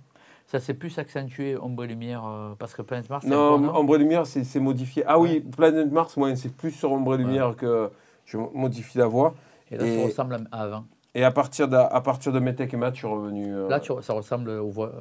Ça 0.54 0.60
s'est 0.60 0.76
plus 0.76 1.00
accentué, 1.00 1.58
ombre 1.58 1.84
et 1.84 1.88
lumière, 1.88 2.24
euh, 2.28 2.54
parce 2.60 2.76
que 2.76 2.84
Planète 2.84 3.10
Mars, 3.10 3.26
Non, 3.26 3.56
un 3.56 3.70
Ombre 3.76 3.96
et 3.96 3.98
Lumière, 3.98 4.28
c'est 4.28 4.60
modifié. 4.60 5.04
Ah 5.08 5.18
oui, 5.18 5.40
Planète 5.40 5.92
Mars, 5.92 6.16
moi, 6.16 6.36
c'est 6.36 6.54
plus 6.56 6.70
sur 6.70 6.92
Ombre 6.92 7.16
et 7.16 7.18
Lumière 7.18 7.56
que 7.56 7.90
je 8.24 8.38
modifie 8.38 9.00
la 9.00 9.08
voix. 9.08 9.34
Et 9.72 9.78
là, 9.78 9.84
et- 9.84 9.98
ça 9.98 10.04
ressemble 10.06 10.38
à 10.52 10.62
avant. 10.62 10.84
Et 11.16 11.24
à 11.24 11.32
partir 11.32 11.68
de, 11.68 11.76
à 11.76 12.02
partir 12.02 12.32
de 12.32 12.38
Metec 12.38 12.72
et 12.72 12.78
Math, 12.78 12.94
je 12.94 13.00
suis 13.00 13.08
revenu. 13.08 13.52
euh, 13.52 13.68
Là, 13.68 13.80
tu- 13.80 13.94
ça 14.02 14.14
ressemble 14.14 14.52
aux 14.52 14.70
voix, 14.70 14.92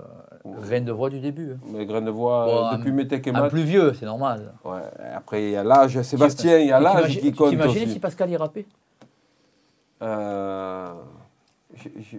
euh, 0.46 0.60
graines 0.62 0.86
de 0.86 0.92
voix 0.92 1.10
du 1.10 1.20
début. 1.20 1.52
hein. 1.52 1.58
Mes 1.70 1.84
graines 1.84 2.06
de 2.06 2.10
voix, 2.10 2.46
Bon, 2.46 2.56
euh, 2.56 2.68
un- 2.70 2.76
depuis 2.78 2.92
Metec 2.92 3.26
et 3.26 3.30
Un 3.30 3.32
Math. 3.34 3.50
plus 3.50 3.62
vieux, 3.64 3.92
c'est 3.92 4.06
normal. 4.06 4.54
Ouais, 4.64 4.80
après, 5.14 5.44
il 5.44 5.50
y 5.50 5.56
a 5.56 5.64
l'âge. 5.64 6.00
Sébastien, 6.00 6.56
il 6.60 6.68
y 6.68 6.72
a 6.72 6.80
l'âge 6.80 7.18
qui 7.18 7.30
tu 7.30 7.36
compte 7.36 7.50
T'imagines 7.50 7.88
si 7.90 8.00
Pascal 8.00 8.30
y 8.30 8.38
rappait? 8.38 8.64
Euh, 10.00 10.94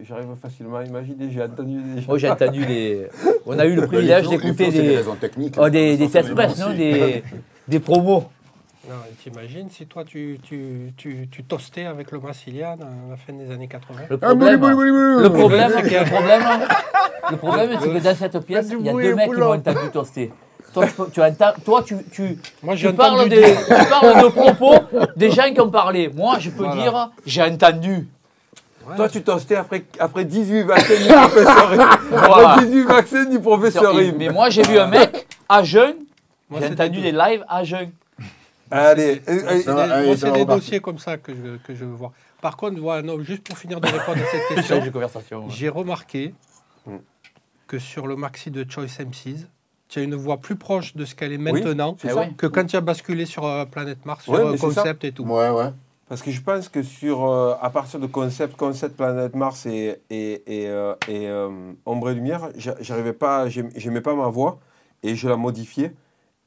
J'arrive 0.08 0.28
facilement 0.42 0.78
à 0.78 0.84
imaginer, 0.84 1.30
j'ai 1.32 1.44
entendu 1.44 1.80
déjà. 1.82 2.08
Moi, 2.08 2.18
j'ai 2.18 2.30
entendu 2.30 2.66
les. 2.66 3.08
On 3.46 3.58
a 3.58 3.66
eu 3.66 3.76
le 3.76 3.86
privilège 3.88 4.28
d'écouter 4.28 4.72
c'est 4.72 4.82
des, 4.82 4.96
raisons 4.98 5.16
techniques. 5.16 5.56
oh, 5.58 5.70
des, 5.70 5.96
des 5.98 6.08
press, 6.08 6.28
me 6.30 6.70
non 6.70 6.76
des, 6.76 7.24
des 7.68 7.80
promos. 7.80 8.26
Non, 8.90 8.96
t'imagines 9.24 9.70
si 9.70 9.86
toi 9.86 10.04
tu, 10.04 10.40
tu, 10.44 10.92
tu, 10.98 11.30
tu 11.32 11.44
toastais 11.44 11.86
avec 11.86 12.12
le 12.12 12.20
Massilian 12.20 12.74
à 12.74 13.12
la 13.12 13.16
fin 13.16 13.32
des 13.32 13.50
années 13.50 13.68
80 13.70 14.02
Le 14.10 14.20
Ah, 14.22 14.28
problème, 14.28 14.60
bouli. 14.60 14.92
le 15.22 15.30
problème, 15.30 15.72
le 15.72 16.06
problème, 16.06 16.44
le 17.32 17.38
problème, 17.38 17.70
c'est 17.82 17.90
que 17.90 18.04
dans 18.04 18.16
cette 18.16 18.40
pièce, 18.46 18.68
il 18.78 18.86
y 18.86 18.90
a 18.90 18.94
deux 18.94 19.16
mecs 19.16 19.32
qui 19.32 19.40
m'ont 19.40 19.54
entendu 19.54 19.90
toaster. 19.94 20.32
Toi, 20.74 20.86
tu, 21.14 21.22
entends, 21.22 21.54
toi, 21.64 21.84
tu, 21.86 21.96
tu, 22.12 22.38
Moi 22.64 22.76
tu 22.76 22.92
parles, 22.94 23.30
des, 23.30 23.44
tu 23.54 23.90
parles 23.90 24.24
de 24.24 24.30
propos 24.30 24.74
des 25.16 25.30
gens 25.30 25.54
qui 25.54 25.62
ont 25.62 25.70
parlé. 25.70 26.10
Moi, 26.10 26.40
je 26.40 26.50
peux 26.50 26.66
Voilà. 26.66 26.82
dire, 26.82 27.12
j'ai 27.28 27.44
entendu. 27.44 28.08
Ouais. 28.88 28.96
Toi, 28.98 29.10
tu 29.10 29.22
tostais 29.24 29.56
après, 29.56 29.86
après 30.00 30.26
18 30.26 30.64
vaccins 30.64 30.96
du 31.02 31.08
professeur 31.08 31.76
Voilà. 32.10 32.50
Après 32.52 32.66
18 32.66 32.84
vaccins 32.84 33.26
du 33.26 33.40
professeur. 33.40 33.94
Mais 34.18 34.30
moi, 34.30 34.50
j'ai 34.50 34.64
vu 34.64 34.78
un 34.78 34.88
mec 34.88 35.28
à 35.48 35.64
jeun. 35.64 35.96
Moi, 36.50 36.60
J'ai 36.62 36.70
c'était 36.70 36.84
entendu 36.84 37.02
des 37.02 37.12
lives 37.12 37.46
à 37.48 37.64
jeun. 37.64 37.92
Allez, 38.70 39.22
euh, 39.30 39.62
euh, 39.68 40.16
C'est 40.18 40.32
des- 40.32 40.46
dossiers 40.46 40.80
comme 40.80 40.98
ça 40.98 41.18
que 41.18 41.32
je, 41.34 41.58
que 41.66 41.76
je 41.76 41.86
veux 41.86 41.94
voir. 41.94 42.12
Par 42.42 42.58
contre, 42.58 42.80
voilà, 42.80 43.02
non, 43.02 43.22
juste 43.22 43.44
pour 43.44 43.58
finir 43.58 43.80
de 43.80 43.86
répondre 43.88 44.18
à 44.18 44.26
cette 44.32 44.48
question, 44.56 44.82
j'ai 45.50 45.70
remarqué 45.70 46.34
que 47.68 47.80
sur 47.80 48.08
le 48.08 48.16
maxi 48.16 48.52
de 48.52 48.66
Choice 48.70 49.00
MCs, 49.00 49.48
tu 49.88 50.00
as 50.00 50.02
une 50.04 50.16
voix 50.16 50.38
plus 50.38 50.56
proche 50.56 50.96
de 50.96 51.06
ce 51.06 51.14
qu'elle 51.16 51.32
est 51.34 51.38
maintenant 51.38 51.96
Eh 52.04 52.36
que 52.36 52.48
quand 52.48 52.66
tu 52.66 52.76
as 52.76 52.82
basculé 52.82 53.26
sur 53.26 53.46
euh, 53.46 53.66
Planète 53.66 54.06
Mars, 54.06 54.24
sur 54.24 54.34
Ouais, 54.34 54.42
euh, 54.42 54.58
concept 54.58 55.04
et 55.04 55.12
tout. 55.12 55.24
Ouais, 55.24 55.50
ouais. 55.50 55.72
Parce 56.10 56.22
que 56.22 56.32
je 56.32 56.42
pense 56.42 56.70
que 56.70 56.84
sur, 56.84 57.24
euh, 57.26 57.56
à 57.62 57.70
partir 57.70 58.00
de 58.00 58.08
concept, 58.08 58.56
concept 58.58 58.96
Planète 58.98 59.36
Mars 59.36 59.66
et, 59.66 60.02
et, 60.10 60.44
et, 60.64 60.68
euh, 60.68 60.94
et, 61.08 61.28
euh, 61.28 61.72
Ombre 61.86 62.10
et 62.12 62.16
Lumière, 62.16 62.50
j'a- 62.56 62.76
j'arrivais 62.82 63.14
pas, 63.14 63.48
j'aim- 63.48 63.70
j'aimais 63.76 64.02
pas 64.02 64.14
ma 64.14 64.28
voix 64.28 64.60
et 65.02 65.16
je 65.16 65.28
la 65.30 65.38
modifiais. 65.38 65.94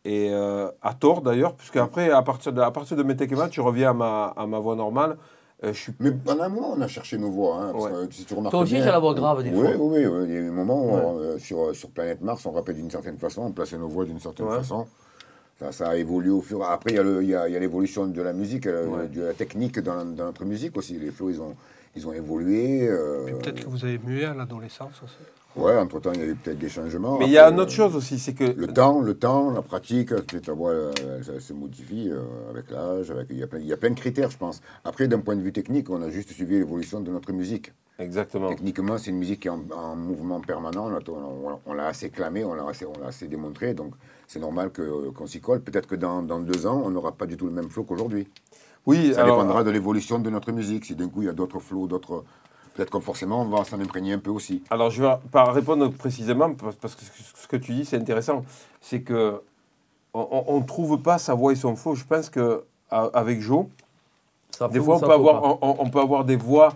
Et 0.04 0.28
euh, 0.30 0.70
à 0.82 0.94
tort 0.94 1.20
d'ailleurs, 1.22 1.54
puisque 1.54 1.76
après, 1.78 2.10
à 2.10 2.22
partir 2.22 2.52
de, 2.52 2.60
à 2.60 2.70
partir 2.70 2.96
de 2.96 3.02
Metec 3.02 3.32
et 3.32 3.34
Math, 3.34 3.52
je 3.54 3.60
reviens 3.60 3.90
à 3.90 3.94
ma, 3.94 4.26
à 4.36 4.46
ma 4.46 4.58
voix 4.60 4.76
normale. 4.76 5.16
Euh, 5.64 5.72
je 5.72 5.80
suis 5.80 5.92
Mais 5.98 6.12
pendant 6.12 6.44
un 6.44 6.48
moment, 6.50 6.74
on 6.76 6.80
a 6.82 6.86
cherché 6.86 7.16
nos 7.18 7.30
voix. 7.30 7.56
Hein, 7.56 7.72
parce 7.72 7.86
Ouais. 7.86 8.06
que 8.06 8.14
si 8.14 8.24
tu 8.24 8.34
remarques 8.34 8.52
Toi 8.52 8.60
aussi, 8.60 8.76
j'ai 8.76 8.84
la 8.84 8.98
voix 8.98 9.14
grave 9.14 9.42
des 9.42 9.50
oui, 9.50 9.56
fois. 9.56 9.70
Oui, 9.78 10.06
oui, 10.06 10.24
il 10.28 10.34
y 10.34 10.36
a 10.36 10.40
eu 10.40 10.48
un 10.50 10.52
moment 10.52 10.84
où, 10.84 11.18
euh, 11.18 11.38
sur, 11.38 11.74
sur 11.74 11.90
Planète 11.90 12.20
Mars, 12.20 12.44
on 12.46 12.52
rappelle 12.52 12.76
d'une 12.76 12.90
certaine 12.90 13.18
façon, 13.18 13.42
on 13.42 13.52
plaçait 13.52 13.78
nos 13.78 13.88
voix 13.88 14.04
d'une 14.04 14.20
certaine 14.20 14.46
Ouais. 14.46 14.56
façon. 14.56 14.86
Ça, 15.58 15.72
ça 15.72 15.88
a 15.90 15.96
évolué 15.96 16.30
au 16.30 16.42
fur 16.42 16.60
et 16.60 16.64
à 16.64 16.70
Après, 16.72 16.92
il 16.92 17.28
y 17.28 17.34
a 17.34 17.58
l'évolution 17.58 18.06
de 18.06 18.20
la 18.22 18.32
musique, 18.34 18.66
euh, 18.66 18.86
Ouais. 18.86 19.08
de 19.08 19.22
la 19.22 19.32
technique 19.32 19.78
dans, 19.80 20.04
dans 20.04 20.24
notre 20.26 20.44
musique 20.44 20.76
aussi. 20.76 20.98
Les 20.98 21.10
flots, 21.10 21.30
ils 21.30 21.40
ont, 21.40 21.56
ils 21.94 22.06
ont 22.06 22.12
évolué. 22.12 22.86
euh, 22.88 23.24
Puis 23.24 23.34
peut-être 23.36 23.64
que 23.64 23.68
vous 23.70 23.82
avez 23.84 23.98
mué 23.98 24.26
à 24.26 24.34
l'adolescence 24.34 25.00
aussi. 25.02 25.16
Ouais, 25.56 25.76
entre-temps, 25.76 26.12
il 26.12 26.20
y 26.20 26.22
a 26.22 26.26
eu 26.26 26.34
peut-être 26.34 26.58
des 26.58 26.68
changements. 26.68 27.18
Mais 27.18 27.26
il 27.26 27.32
y 27.32 27.38
a 27.38 27.48
une 27.48 27.58
autre 27.60 27.72
euh, 27.72 27.74
chose 27.74 27.96
aussi, 27.96 28.18
c'est 28.18 28.34
que 28.34 28.44
Le 28.44 28.66
temps, 28.66 29.00
le 29.00 29.14
temps, 29.14 29.50
la 29.50 29.62
pratique, 29.62 30.10
ta 30.42 30.52
voix, 30.52 30.70
euh, 30.72 30.92
ça 31.22 31.40
se 31.40 31.52
modifie 31.54 32.10
euh, 32.10 32.20
avec 32.50 32.70
l'âge, 32.70 33.10
avec 33.10 33.28
il 33.30 33.38
y, 33.38 33.42
a 33.42 33.46
plein, 33.46 33.58
il 33.60 33.66
y 33.66 33.72
a 33.72 33.76
plein 33.78 33.90
de 33.90 33.98
critères, 33.98 34.30
je 34.30 34.36
pense. 34.36 34.60
Après, 34.84 35.08
d'un 35.08 35.20
point 35.20 35.34
de 35.34 35.40
vue 35.40 35.52
technique, 35.52 35.88
on 35.88 36.02
a 36.02 36.10
juste 36.10 36.30
suivi 36.32 36.58
l'évolution 36.58 37.00
de 37.00 37.10
notre 37.10 37.32
musique. 37.32 37.72
exactement. 37.98 38.50
Techniquement, 38.50 38.98
c'est 38.98 39.10
une 39.10 39.18
musique 39.18 39.40
qui 39.40 39.48
est 39.48 39.50
en, 39.50 39.62
en 39.74 39.96
mouvement 39.96 40.40
permanent. 40.40 40.90
On 41.66 41.72
l'a- 41.72 41.86
assez 41.86 42.10
clamé, 42.10 42.44
on 42.44 42.54
l'a 42.54 42.68
assez, 42.68 42.84
on 42.84 42.98
l'a 43.00 43.06
assez 43.08 43.26
démontré. 43.26 43.72
Donc, 43.72 43.94
c'est 44.26 44.40
normal 44.40 44.70
que- 44.70 45.08
qu'on 45.10 45.26
s'y 45.26 45.40
colle. 45.40 45.60
Peut-être 45.62 45.86
que 45.88 45.94
dans, 45.96 46.22
dans 46.22 46.40
deux 46.40 46.66
ans, 46.66 46.82
on 46.84 46.90
n'aura 46.90 47.12
pas 47.12 47.24
du 47.26 47.36
tout 47.38 47.46
le 47.46 47.52
même 47.52 47.70
flow 47.70 47.84
qu'aujourd'hui. 47.84 48.28
Oui, 48.84 49.14
Ça 49.14 49.22
alors, 49.22 49.38
dépendra 49.38 49.64
de 49.64 49.70
l'évolution 49.70 50.18
de 50.18 50.28
notre 50.30 50.52
musique. 50.52 50.84
Si 50.84 50.94
d'un 50.94 51.08
coup, 51.08 51.22
il 51.22 51.26
y 51.26 51.28
a 51.30 51.32
d'autres 51.32 51.60
flows, 51.60 51.86
d'autres. 51.86 52.24
Peut-être 52.76 52.90
que 52.90 53.00
forcément, 53.00 53.40
on 53.40 53.46
va 53.46 53.64
s'en 53.64 53.80
imprégner 53.80 54.12
un 54.12 54.18
peu 54.18 54.30
aussi. 54.30 54.62
Alors, 54.68 54.90
je 54.90 55.02
vais 55.02 55.08
pas 55.32 55.50
répondre 55.50 55.88
précisément 55.88 56.52
parce 56.54 56.94
que 56.94 57.02
ce 57.34 57.46
que 57.48 57.56
tu 57.56 57.72
dis, 57.72 57.84
c'est 57.86 57.96
intéressant. 57.96 58.44
C'est 58.82 59.00
que 59.00 59.40
on 60.12 60.60
ne 60.60 60.66
trouve 60.66 60.98
pas 61.00 61.18
sa 61.18 61.34
voix 61.34 61.52
et 61.52 61.56
son 61.56 61.74
flow. 61.76 61.94
Je 61.94 62.04
pense 62.04 62.28
que 62.30 62.64
a- 62.90 63.10
avec 63.14 63.40
Joe, 63.40 63.66
Ça 64.50 64.68
des 64.68 64.80
fois, 64.80 64.96
on 64.96 65.00
peut, 65.00 65.12
avoir, 65.12 65.42
pas. 65.42 65.48
on, 65.48 65.58
on- 65.70 65.76
on 65.80 65.90
peut 65.90 66.00
avoir 66.00 66.24
des 66.24 66.36
voix 66.36 66.74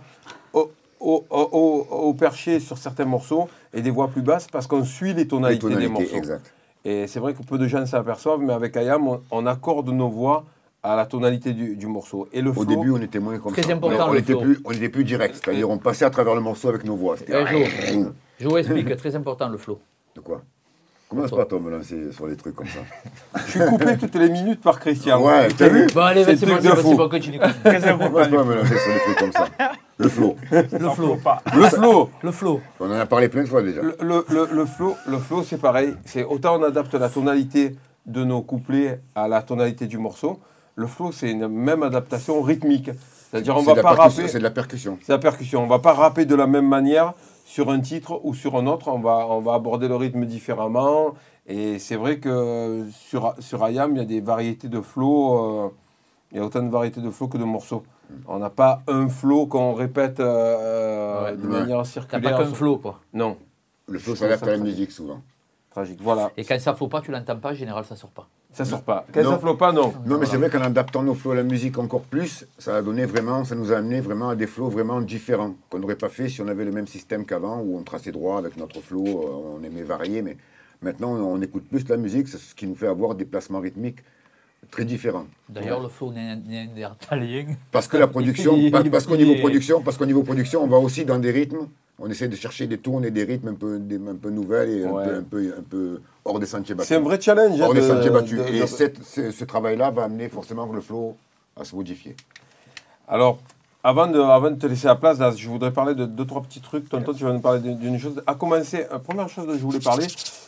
au, 0.53 0.71
au, 0.99 1.23
au- 1.31 1.87
au- 1.89 2.13
perché 2.13 2.59
sur 2.59 2.77
certains 2.77 3.05
morceaux 3.05 3.47
et 3.73 3.81
des 3.81 3.89
voix 3.91 4.07
plus 4.07 4.21
basses 4.21 4.47
parce 4.47 4.67
qu'on 4.67 4.83
suit 4.83 5.09
les 5.13 5.15
Les 5.23 5.27
tonalités, 5.27 5.75
des 5.75 5.87
morceaux. 5.87 6.15
exact. 6.15 6.53
Et 6.83 7.05
c'est 7.07 7.19
vrai 7.19 7.33
que 7.35 7.43
peu 7.43 7.57
de 7.59 7.67
gens 7.67 7.85
s'aperçoivent, 7.85 8.41
mais 8.41 8.53
avec 8.53 8.75
Ayam, 8.75 9.07
on, 9.07 9.21
on 9.31 9.45
accorde 9.45 9.89
nos 9.89 10.09
voix 10.09 10.45
à 10.83 10.95
la 10.95 11.05
tonalité 11.05 11.53
du, 11.53 11.75
du 11.75 11.87
morceau. 11.87 12.27
Et 12.33 12.41
le 12.41 12.49
Au 12.49 12.53
flow, 12.53 12.65
début, 12.65 12.91
on 12.91 13.01
était 13.01 13.19
moins 13.19 13.37
comme 13.39 13.53
Très 13.53 13.63
ça. 13.63 13.73
important, 13.73 14.07
on, 14.07 14.09
on 14.09 14.13
le 14.13 14.19
était 14.19 14.33
flow. 14.33 14.41
plus, 14.41 14.59
on 14.65 14.71
était 14.71 14.89
plus 14.89 15.03
direct. 15.03 15.35
C'est-à-dire, 15.43 15.69
on 15.69 15.77
passait 15.77 16.05
à 16.05 16.09
travers 16.09 16.33
le 16.35 16.41
morceau 16.41 16.69
avec 16.69 16.83
nos 16.85 16.95
voix. 16.95 17.17
C'était. 17.17 17.35
Un 17.35 17.45
jour. 17.45 17.65
Je 18.39 18.47
vous 18.47 18.57
explique, 18.57 18.95
très 18.97 19.15
important 19.15 19.47
le 19.49 19.57
flow. 19.57 19.79
De 20.15 20.21
quoi? 20.21 20.41
Commence 21.07 21.29
pas, 21.31 21.43
toi, 21.45 21.59
me 21.59 21.69
lancer 21.69 22.11
sur 22.13 22.25
des 22.27 22.37
trucs 22.37 22.55
comme 22.55 22.67
ça? 22.67 22.79
je 23.45 23.51
suis 23.51 23.59
coupé 23.67 23.97
toutes 23.99 24.15
les 24.15 24.29
minutes 24.29 24.61
par 24.61 24.79
Christian. 24.79 25.21
Ouais, 25.21 25.49
t'as 25.49 25.67
vu? 25.67 25.85
Bon, 25.93 25.99
allez, 26.01 26.23
C'est 26.23 26.35
vas-y, 26.35 26.45
le 26.45 26.51
vas-y, 26.53 26.59
truc 26.61 26.63
de 26.63 26.69
vas-y, 26.69 26.81
fou. 26.93 26.95
bon, 26.97 27.09
continue. 27.09 27.39
Très 27.65 27.85
important. 27.89 28.13
Commence 28.13 28.27
pas 28.29 28.39
à 28.39 28.43
me 28.45 28.55
lancer 28.55 28.77
sur 28.77 28.93
des 28.93 28.99
trucs 29.01 29.17
comme 29.19 29.31
ça? 29.33 29.47
Le 29.97 30.07
flow. 30.09 30.35
Le 30.51 30.63
flow. 30.89 31.17
Le 31.53 31.69
flow, 31.69 32.09
Le 32.23 32.31
flow. 32.31 32.61
On 32.79 32.87
en 32.89 32.93
a 32.93 33.05
parlé 33.05 33.27
plein 33.27 33.43
de 33.43 33.47
fois 33.49 33.61
déjà. 33.61 33.81
le, 33.81 33.95
le, 34.01 34.25
le, 34.29 34.47
le 34.53 34.65
flow, 34.65 34.95
le 35.05 35.17
flow, 35.17 35.43
c'est 35.43 35.57
pareil. 35.59 35.93
C'est 36.05 36.23
autant 36.23 36.57
on 36.59 36.63
adapte 36.63 36.93
la 36.95 37.09
tonalité 37.09 37.75
de 38.05 38.23
nos 38.23 38.41
couplets 38.41 39.01
à 39.13 39.27
la 39.27 39.41
tonalité 39.41 39.87
du 39.87 39.97
morceau. 39.97 40.39
Le 40.81 40.87
flow, 40.87 41.11
c'est 41.11 41.29
une 41.31 41.47
même 41.47 41.83
adaptation 41.83 42.41
rythmique. 42.41 42.89
C'est-à-dire, 43.29 43.55
on 43.55 43.59
C'est 43.59 43.65
va 43.67 43.71
de 43.73 43.77
la 43.77 43.83
pas 43.83 43.95
percussion- 43.95 44.21
rapper. 44.23 44.31
C'est 44.31 44.37
de 44.39 44.43
la 44.43 44.49
percussion. 44.51 44.97
C'est 45.03 45.11
la 45.11 45.19
percussion. 45.19 45.63
On 45.63 45.67
va 45.67 45.77
pas 45.77 45.93
rapper 45.93 46.25
de 46.25 46.33
la 46.33 46.47
même 46.47 46.67
manière 46.67 47.13
sur 47.45 47.69
un 47.69 47.79
titre 47.81 48.19
ou 48.23 48.33
sur 48.33 48.55
un 48.55 48.65
autre. 48.65 48.87
On 48.87 48.99
va, 48.99 49.27
on 49.29 49.41
va 49.41 49.53
aborder 49.53 49.87
le 49.87 49.95
rythme 49.95 50.25
différemment. 50.25 51.13
Et 51.47 51.77
c'est 51.77 51.95
vrai 51.97 52.17
que 52.17 52.85
sur, 52.91 53.35
sur 53.39 53.67
IAM, 53.69 53.91
il 53.95 53.97
y 53.99 54.01
a 54.01 54.05
des 54.05 54.21
variétés 54.21 54.69
de 54.69 54.81
flow. 54.81 55.65
euh, 55.65 55.69
il 56.31 56.37
y 56.37 56.39
a 56.41 56.45
autant 56.45 56.63
de 56.63 56.69
variétés 56.69 57.01
de 57.01 57.09
flow 57.11 57.27
que 57.27 57.37
de 57.37 57.43
morceaux. 57.43 57.83
On 58.27 58.39
n'a 58.39 58.49
pas 58.49 58.81
un 58.87 59.07
flow 59.07 59.45
qu'on 59.45 59.73
répète 59.73 60.19
euh, 60.19 61.25
Ouais. 61.25 61.37
de 61.37 61.43
Ouais. 61.47 61.59
manière 61.59 61.77
T'as 61.79 61.83
circulaire. 61.83 62.37
pas 62.37 62.43
qu'un 62.43 62.53
flow, 62.53 62.77
quoi. 62.77 62.99
Non, 63.13 63.37
Le 63.87 63.99
flow 63.99 64.15
Ça, 64.15 64.21
s'adapte 64.21 64.43
à 64.47 64.51
la 64.51 64.57
musique 64.57 64.91
souvent. 64.91 65.21
tragique. 65.69 65.99
Voilà, 66.01 66.31
Et 66.37 66.43
quand 66.43 66.59
ça 66.59 66.73
faut 66.73 66.87
pas, 66.87 67.01
tu 67.01 67.11
l'entends 67.11 67.37
pas, 67.37 67.51
en 67.51 67.53
général, 67.53 67.85
ça 67.85 67.95
sort 67.95 68.09
pas. 68.09 68.27
Ça 68.53 68.65
sort 68.65 68.81
pas. 68.83 69.05
Non. 69.15 69.23
ça 69.31 69.39
flow 69.39 69.55
pas, 69.55 69.71
non. 69.71 69.93
Non, 70.05 70.17
mais 70.17 70.25
c'est 70.25 70.37
vrai 70.37 70.49
qu'en 70.49 70.61
adaptant 70.61 71.03
nos 71.03 71.13
flows 71.13 71.31
à 71.31 71.35
la 71.35 71.43
musique 71.43 71.77
encore 71.77 72.01
plus, 72.01 72.45
ça 72.57 72.77
a 72.77 72.81
donné 72.81 73.05
vraiment, 73.05 73.45
ça 73.45 73.55
nous 73.55 73.71
a 73.71 73.77
amené 73.77 74.01
vraiment 74.01 74.29
à 74.29 74.35
des 74.35 74.47
flows 74.47 74.69
vraiment 74.69 74.99
différents 75.01 75.55
qu'on 75.69 75.79
n'aurait 75.79 75.95
pas 75.95 76.09
fait 76.09 76.27
si 76.29 76.41
on 76.41 76.47
avait 76.47 76.65
le 76.65 76.71
même 76.71 76.87
système 76.87 77.25
qu'avant 77.25 77.61
où 77.61 77.77
on 77.77 77.83
traçait 77.83 78.11
droit 78.11 78.37
avec 78.37 78.57
notre 78.57 78.81
flow, 78.81 79.05
euh, 79.07 79.57
on 79.59 79.63
aimait 79.63 79.83
varier, 79.83 80.21
mais 80.21 80.35
maintenant 80.81 81.11
on 81.13 81.41
écoute 81.41 81.63
plus 81.69 81.87
la 81.87 81.97
musique, 81.97 82.27
c'est 82.27 82.37
ce 82.39 82.53
qui 82.53 82.67
nous 82.67 82.75
fait 82.75 82.87
avoir 82.87 83.15
des 83.15 83.25
placements 83.25 83.59
rythmiques 83.61 83.99
très 84.69 84.85
différents. 84.85 85.25
D'ailleurs, 85.49 85.81
le 85.81 85.89
flow 85.89 86.11
né- 86.11 86.35
néandertalien. 86.75 87.45
Parce 87.71 87.87
que 87.87 87.97
la 87.97 88.07
production, 88.07 88.55
parce, 88.91 89.05
qu'au 89.07 89.17
niveau 89.17 89.35
production, 89.35 89.81
parce 89.81 89.97
qu'au 89.97 90.05
niveau 90.05 90.23
production, 90.23 90.63
on 90.63 90.67
va 90.67 90.77
aussi 90.77 91.03
dans 91.05 91.19
des 91.19 91.31
rythmes. 91.31 91.67
On 92.03 92.09
essaie 92.09 92.27
de 92.27 92.35
chercher 92.35 92.65
des 92.67 92.77
tournes 92.79 93.05
et 93.05 93.11
des 93.11 93.23
rythmes 93.23 93.49
un 93.49 93.53
peu, 93.53 93.77
des- 93.79 93.97
un 93.97 94.15
peu 94.15 94.29
nouvelles 94.29 94.69
et 94.69 94.85
un, 94.85 94.91
Ouais. 94.91 95.05
peu, 95.05 95.15
un, 95.15 95.21
peu, 95.23 95.53
un 95.59 95.61
peu 95.63 96.01
hors 96.25 96.39
des 96.39 96.45
sentiers 96.45 96.75
battus. 96.75 96.87
C'est 96.89 96.95
un 96.95 97.01
vrai 97.01 97.19
challenge. 97.19 97.59
hein, 97.61 97.65
hors 97.65 97.73
des 97.73 97.81
de- 97.81 97.87
sentiers 97.87 98.09
battus. 98.09 98.37
de- 98.39 98.43
et 98.53 98.67
cette- 98.67 99.03
ce, 99.03 99.31
ce 99.31 99.43
travail-là 99.45 99.89
va 99.91 100.03
amener 100.03 100.29
forcément 100.29 100.65
le 100.71 100.81
flow 100.81 101.15
à 101.59 101.63
se 101.65 101.75
modifier. 101.75 102.15
Alors, 103.07 103.39
avant 103.83 104.07
de, 104.07 104.19
avant 104.19 104.51
de 104.51 104.55
te 104.55 104.67
laisser 104.67 104.87
la 104.87 104.95
place, 104.95 105.17
là, 105.19 105.31
je 105.35 105.47
voudrais 105.49 105.71
parler 105.71 105.95
de 105.95 106.05
deux, 106.05 106.25
trois 106.25 106.41
petits 106.41 106.61
trucs. 106.61 106.87
Tonton, 106.87 107.13
tu 107.13 107.23
vas 107.23 107.33
nous 107.33 107.39
parler 107.39 107.59
d'une- 107.59 107.99
chose. 107.99 108.21
À 108.27 108.35
commencer, 108.35 108.85
la 108.91 108.99
première 108.99 109.27
chose 109.29 109.47
dont 109.47 109.53
je 109.53 109.59
voulais 109.59 109.79
parler, 109.79 110.05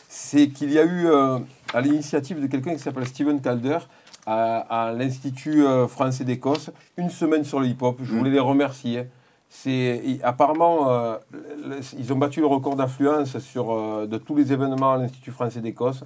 c'est 0.08 0.48
qu'il 0.48 0.72
y 0.72 0.78
a 0.78 0.84
eu, 0.84 1.06
euh, 1.08 1.38
à 1.72 1.80
l'initiative 1.80 2.40
de 2.40 2.46
quelqu'un 2.46 2.72
qui 2.74 2.78
s'appelle 2.80 3.06
Steven 3.06 3.40
Calder, 3.40 3.78
à, 4.26 4.86
à 4.88 4.92
l'Institut 4.92 5.66
euh, 5.66 5.86
français 5.88 6.24
d'Écosse, 6.24 6.70
une 6.96 7.10
semaine 7.10 7.44
sur 7.44 7.60
le 7.60 7.66
hip-hop. 7.66 7.98
Je 8.02 8.12
Mm. 8.14 8.18
voulais 8.18 8.30
les 8.30 8.40
remercier. 8.40 9.04
C'est, 9.56 10.18
apparemment, 10.24 10.90
euh, 10.90 11.16
ils 11.96 12.12
ont 12.12 12.16
battu 12.16 12.40
le 12.40 12.46
record 12.46 12.74
d'affluence 12.74 13.38
sur, 13.38 13.72
euh, 13.72 14.04
de 14.06 14.18
tous 14.18 14.34
les 14.34 14.52
événements 14.52 14.94
à 14.94 14.98
l'Institut 14.98 15.30
français 15.30 15.60
d'Écosse. 15.60 16.02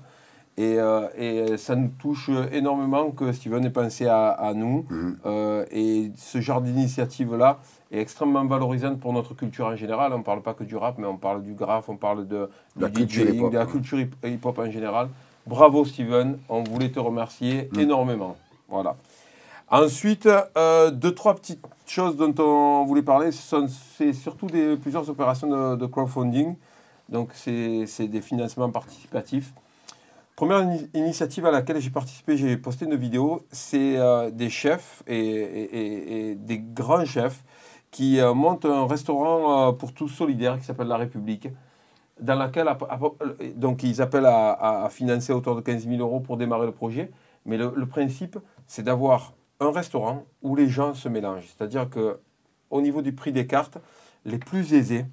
Et, 0.59 0.75
euh, 0.79 1.09
et 1.17 1.57
ça 1.57 1.75
nous 1.75 1.89
touche 1.99 2.31
énormément 2.53 3.11
que 3.11 3.33
Steven 3.33 3.65
ait 3.65 3.71
pensé 3.71 4.07
à, 4.07 4.29
à 4.29 4.53
nous. 4.53 4.85
Euh, 5.25 5.65
et 5.71 6.13
ce 6.17 6.41
genre 6.43 6.61
d'initiative-là 6.61 7.59
est 7.91 8.01
extrêmement 8.01 8.45
valorisante 8.45 9.01
pour 9.01 9.13
notre 9.15 9.33
culture 9.35 9.65
en 9.67 9.77
général. 9.77 10.13
On 10.13 10.19
ne 10.19 10.23
parle 10.25 10.43
pas 10.43 10.53
que 10.55 10.65
du 10.65 10.77
rap, 10.77 10.97
mais 10.99 11.07
on 11.07 11.17
parle 11.17 11.43
du 11.43 11.55
graphe, 11.55 11.89
on 11.89 11.97
parle 11.97 12.29
de, 12.29 12.51
De 12.77 12.83
la 12.83 12.91
culture 12.91 13.25
DJing, 13.25 13.37
hip-hop, 13.37 13.53
de 13.53 13.59
la 13.59 13.65
ouais. 13.65 13.71
culture 13.71 13.99
hip- 13.99 14.25
hip-hop 14.27 14.59
en 14.59 14.71
général. 14.71 15.09
Bravo 15.47 15.85
Steven, 15.87 16.39
on 16.51 16.63
voulait 16.65 16.91
te 16.91 17.01
remercier 17.01 17.71
Mm. 17.73 17.81
énormément. 17.81 18.37
Voilà. 18.69 18.95
Ensuite, 19.71 20.29
deux, 20.93 21.15
trois 21.15 21.35
petites 21.35 21.61
choses 21.91 22.17
dont 22.17 22.35
on 22.39 22.85
voulait 22.85 23.03
parler, 23.03 23.31
c'est 23.33 24.13
surtout 24.13 24.47
des, 24.47 24.77
plusieurs 24.77 25.09
opérations 25.11 25.77
de, 25.77 25.87
crowdfunding. 25.87 26.57
Donc, 27.09 27.31
c'est 27.35 28.09
des 28.09 28.21
financements 28.21 28.71
participatifs. 28.71 29.53
Première 30.37 30.63
ini- 30.63 30.89
initiative 30.95 31.47
à 31.47 31.51
laquelle 31.51 31.81
j'ai 31.81 31.91
participé, 31.91 32.37
j'ai 32.37 32.57
posté 32.57 32.85
une 32.85 32.95
vidéo, 32.95 33.45
c'est 33.51 33.97
euh, 33.97 34.31
des 34.31 34.51
chefs 34.51 35.03
et, 35.09 36.37
des 36.39 36.59
grands 36.59 37.05
chefs 37.05 37.43
qui 37.91 38.21
euh, 38.21 38.35
montent 38.35 38.65
un 38.65 38.87
restaurant 38.87 39.71
euh, 39.71 39.73
pour 39.73 39.93
tous 39.93 40.09
solidaire 40.09 40.59
qui 40.59 40.65
s'appelle 40.65 40.87
La 40.87 40.97
République, 40.97 41.49
dans 42.21 42.37
laquelle 42.37 42.69
donc 43.57 43.83
ils 43.83 44.01
appellent 44.01 44.27
à, 44.27 44.87
financer 44.91 45.33
autour 45.33 45.57
de 45.57 45.61
15 45.61 45.89
000 45.89 46.01
euros 46.01 46.21
pour 46.21 46.37
démarrer 46.37 46.67
le 46.67 46.73
projet. 46.73 47.11
Mais 47.45 47.57
le 47.57 47.87
principe, 47.87 48.39
c'est 48.67 48.83
d'avoir 48.83 49.33
un 49.61 49.71
restaurant 49.73 50.25
où 50.43 50.55
les 50.57 50.69
gens 50.69 50.95
se 50.95 51.09
mélangent. 51.09 51.47
C'est-à-dire 51.57 51.89
que 51.91 52.19
au 52.71 52.81
niveau 52.81 53.03
du 53.03 53.13
prix 53.13 53.33
des 53.33 53.47
cartes, 53.47 53.79
les 54.25 54.39
plus 54.39 54.75
aisés 54.75 55.05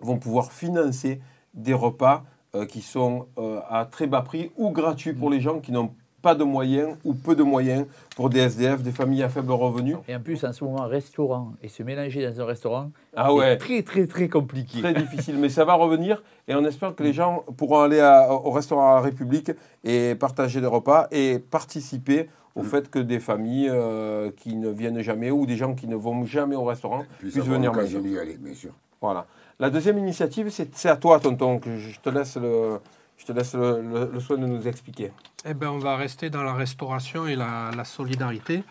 vont 0.00 0.18
pouvoir 0.18 0.52
financer 0.52 1.20
des 1.54 1.74
repas 1.74 2.24
euh, 2.54 2.66
qui 2.66 2.80
sont 2.82 3.26
euh, 3.38 3.60
à 3.68 3.84
très 3.86 4.06
bas 4.06 4.22
prix 4.22 4.50
ou 4.56 4.70
gratuits 4.70 5.12
pour 5.12 5.30
les 5.30 5.40
gens 5.40 5.60
qui 5.60 5.72
n'ont 5.72 5.92
pas 6.22 6.34
de 6.34 6.44
moyens 6.44 6.96
ou 7.04 7.14
peu 7.14 7.34
de 7.34 7.42
moyens 7.42 7.86
pour 8.14 8.28
des 8.28 8.40
SDF, 8.40 8.82
des 8.82 8.92
familles 8.92 9.22
à 9.22 9.30
faible 9.30 9.52
revenu. 9.52 9.96
Et 10.06 10.14
en 10.14 10.20
plus, 10.20 10.44
en 10.44 10.52
ce 10.52 10.62
moment, 10.64 10.86
restaurant 10.86 11.52
et 11.62 11.68
se 11.68 11.82
mélanger 11.82 12.28
dans 12.30 12.42
un 12.42 12.44
restaurant, 12.44 12.90
Ah 13.16 13.32
ouais, 13.32 13.56
très 13.56 13.82
très 13.82 14.06
très 14.06 14.28
compliqué. 14.28 14.80
très 14.80 14.92
difficile, 14.92 15.38
mais 15.38 15.48
ça 15.48 15.64
va 15.64 15.74
revenir 15.74 16.22
et 16.46 16.54
on 16.54 16.64
espère 16.66 16.94
que 16.94 17.02
les 17.02 17.14
gens 17.14 17.42
pourront 17.56 17.80
aller 17.80 18.00
à- 18.00 18.30
au 18.34 18.50
restaurant 18.50 18.92
à 18.92 18.94
la 18.96 19.00
République 19.00 19.50
et 19.82 20.14
partager 20.14 20.60
des 20.60 20.66
repas 20.66 21.08
et 21.10 21.38
participer 21.38 22.28
au 22.56 22.62
fait 22.62 22.90
que 22.90 22.98
des 22.98 23.20
familles 23.20 23.68
euh, 23.70 24.30
qui 24.36 24.56
ne 24.56 24.68
viennent 24.70 25.00
jamais 25.02 25.30
ou 25.30 25.46
des 25.46 25.56
gens 25.56 25.74
qui 25.74 25.86
ne 25.86 25.96
vont 25.96 26.24
jamais 26.24 26.56
au 26.56 26.64
restaurant 26.64 27.04
Puis 27.18 27.30
puissent 27.30 27.44
venir 27.44 27.72
manger. 27.72 28.00
d'y 28.00 28.18
aller, 28.18 28.36
bien 28.38 28.54
sûr. 28.54 28.72
Voilà. 29.00 29.26
La 29.58 29.70
deuxième 29.70 29.98
initiative, 29.98 30.50
c'est 30.50 30.74
c'est 30.74 30.88
à 30.88 30.96
toi, 30.96 31.20
tonton, 31.20 31.58
que 31.58 31.76
je 31.78 31.90
je 31.90 32.00
te 32.00 32.08
laisse 32.10 32.36
le, 32.36 32.80
je 33.18 33.24
te 33.26 33.32
laisse 33.32 33.54
le, 33.54 33.80
le- 33.82 34.10
le 34.12 34.20
soin 34.20 34.36
de 34.38 34.46
nous 34.46 34.66
expliquer. 34.66 35.12
Eh 35.44 35.54
bien, 35.54 35.70
on 35.70 35.78
va 35.78 35.96
rester 35.96 36.28
dans 36.30 36.42
la 36.42 36.54
restauration 36.54 37.26
et 37.26 37.36
la, 37.36 37.70
la 37.76 37.84
solidarité. 37.84 38.62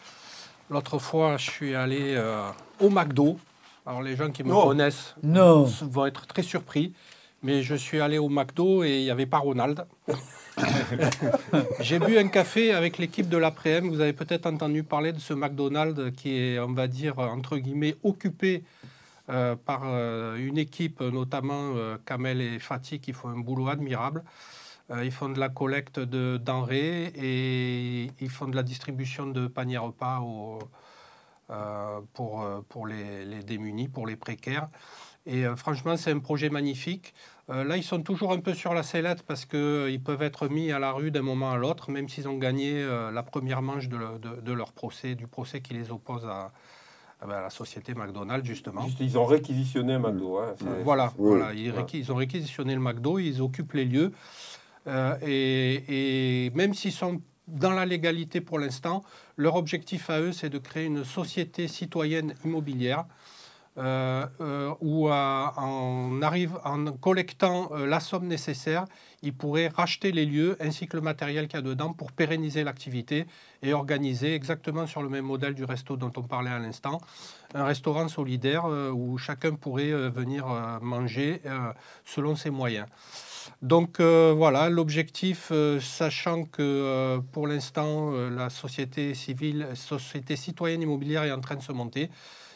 L'autre 0.70 1.00
fois, 1.00 1.38
je 1.38 1.50
suis 1.50 1.74
allé 1.76 2.14
euh, 2.16 2.42
au 2.80 2.90
McDo. 2.90 3.38
Alors, 3.86 4.02
les 4.04 4.16
gens 4.16 4.30
qui 4.30 4.44
me 4.44 4.50
Non. 4.50 4.68
connaissent 4.68 5.16
Non. 5.24 5.64
vont 5.82 6.06
être 6.06 6.28
très 6.28 6.44
surpris. 6.44 6.94
Mais 7.42 7.64
je 7.64 7.74
suis 7.74 8.02
allé 8.02 8.18
au 8.18 8.28
McDo 8.30 8.84
et 8.84 8.98
il 9.00 9.04
n'y 9.06 9.10
avait 9.12 9.26
pas 9.26 9.38
Ronald. 9.38 9.86
J'ai 11.80 12.00
bu 12.00 12.18
un 12.18 12.28
café 12.28 12.74
avec 12.74 12.98
l'équipe 12.98 13.30
de 13.30 13.38
l'après-m. 13.38 13.90
Vous 13.90 14.02
avez 14.02 14.14
peut-être 14.14 14.46
entendu 14.46 14.84
parler 14.84 15.14
de 15.14 15.20
ce 15.20 15.34
McDonald's 15.34 16.16
qui 16.16 16.38
est, 16.38 16.60
on 16.60 16.74
va 16.74 16.88
dire, 16.88 17.20
entre 17.20 17.58
guillemets, 17.58 17.96
occupé 18.04 18.64
euh, 19.30 19.56
par 19.56 19.82
euh, 19.86 20.38
une 20.38 20.58
équipe, 20.58 21.02
notamment 21.02 21.74
euh, 21.76 21.98
Kamel 22.04 22.42
et 22.42 22.58
Fatih, 22.58 23.00
qui 23.00 23.14
font 23.14 23.30
un 23.30 23.40
boulot 23.40 23.68
admirable. 23.70 24.24
Ils 25.04 25.12
font 25.12 25.30
de 25.30 25.40
la 25.40 25.50
collecte 25.50 26.00
de 26.00 26.38
denrées 26.38 27.14
et 27.14 28.10
ils 28.20 28.30
font 28.30 28.48
de 28.48 28.56
la 28.56 28.64
distribution 28.64 29.28
de 29.28 29.46
paniers 29.46 29.78
repas 29.78 30.20
pour, 32.16 32.48
pour 32.70 32.88
les, 32.88 33.24
les 33.24 33.44
démunis, 33.44 33.88
pour 33.88 34.08
les 34.08 34.16
précaires. 34.16 34.68
Et 35.28 35.46
franchement, 35.56 35.96
c'est 35.96 36.10
un 36.10 36.18
projet 36.18 36.50
magnifique. 36.50 37.14
Euh, 37.50 37.64
là, 37.64 37.78
ils 37.78 37.84
sont 37.84 38.02
toujours 38.04 38.32
un 38.32 38.40
peu 38.40 38.54
sur 38.54 38.74
la 38.76 38.84
sellette 38.84 39.24
parce 39.24 39.46
qu'ils 39.46 40.02
peuvent 40.04 40.22
être 40.22 40.48
mis 40.50 40.72
à 40.72 40.78
la 40.78 40.92
rue 40.92 41.10
d'un 41.10 41.24
moment 41.24 41.52
à 41.52 41.58
l'autre, 41.58 41.90
même 41.90 42.08
s'ils 42.08 42.28
ont 42.28 42.38
gagné 42.38 42.74
euh, 42.76 43.10
la 43.12 43.24
première 43.24 43.62
manche 43.64 43.90
de, 43.90 43.98
le- 43.98 44.20
de- 44.20 44.42
de 44.42 44.54
leur 44.54 44.72
procès, 44.72 45.16
du 45.16 45.26
procès 45.26 45.60
qui 45.60 45.74
les 45.74 45.90
oppose 45.90 46.26
à, 46.26 46.52
à 47.22 47.26
ben, 47.26 47.34
à 47.36 47.42
la 47.42 47.50
société 47.50 47.96
McDonald's, 47.96 48.46
justement. 48.46 48.86
Juste, 48.86 49.00
ils 49.00 49.18
ont 49.18 49.26
réquisitionné 49.26 49.94
un 49.94 50.00
McDo. 50.00 50.38
hein, 50.38 50.54
Voilà, 50.84 51.12
Oui. 51.18 51.30
voilà. 51.40 51.54
Ils, 51.54 51.72
Ouais. 51.72 51.80
réqui- 51.82 51.98
ils 52.00 52.12
ont 52.12 52.16
réquisitionné 52.16 52.76
le 52.76 52.82
McDo, 52.82 53.18
ils 53.18 53.42
occupent 53.42 53.74
les 53.74 53.86
lieux. 53.86 54.12
Euh, 54.88 55.16
et, 55.26 56.46
et 56.46 56.50
même 56.52 56.74
s'ils 56.76 56.92
sont 56.92 57.20
dans 57.48 57.72
la 57.72 57.86
légalité 57.88 58.42
pour 58.42 58.60
l'instant, 58.60 59.04
leur 59.38 59.56
objectif 59.56 60.12
à 60.12 60.20
eux, 60.22 60.32
c'est 60.34 60.50
de 60.52 60.60
créer 60.60 60.86
une 60.86 61.04
société 61.04 61.68
citoyenne 61.68 62.36
immobilière 62.46 63.06
euh, 63.78 64.26
euh, 64.42 64.74
où, 64.82 65.10
en, 65.10 66.22
arrive, 66.22 66.58
en 66.66 66.92
collectant 66.94 67.70
euh, 67.72 67.86
la 67.86 68.00
somme 68.00 68.28
nécessaire, 68.28 68.86
ils 69.22 69.34
pourraient 69.34 69.70
racheter 69.70 70.12
les 70.12 70.26
lieux 70.26 70.58
ainsi 70.60 70.88
que 70.88 70.98
le 70.98 71.02
matériel 71.02 71.48
qu'il 71.48 71.58
y 71.58 71.60
a 71.60 71.66
dedans 71.66 71.94
pour 71.94 72.12
pérenniser 72.12 72.64
l'activité 72.64 73.26
et 73.62 73.72
organiser 73.74 74.34
exactement 74.34 74.88
sur 74.88 75.02
le 75.02 75.08
même 75.08 75.26
modèle 75.26 75.54
du 75.54 75.64
resto 75.64 75.96
dont 75.98 76.12
on 76.18 76.24
parlait 76.24 76.50
à 76.50 76.60
l'instant, 76.60 77.00
un 77.54 77.64
restaurant 77.64 78.08
solidaire 78.08 78.66
euh, 78.66 78.92
où 78.92 79.18
chacun 79.18 79.54
pourrait 79.54 79.92
venir 80.10 80.48
manger 80.82 81.42
selon 82.06 82.36
ses 82.36 82.50
moyens. 82.50 82.88
Donc 83.62 84.00
voilà, 84.00 84.70
l'objectif, 84.70 85.52
sachant 85.80 86.44
que 86.46 87.20
pour 87.32 87.48
l'instant 87.48 88.12
la 88.12 88.50
société 88.50 89.14
civile, 89.14 89.68
société 89.76 90.36
citoyenne 90.36 90.82
immobilière 90.82 91.24
est 91.24 91.32
en 91.32 91.42
train 91.42 91.56
de 91.56 91.62
se 91.62 91.72
monter, 91.72 92.10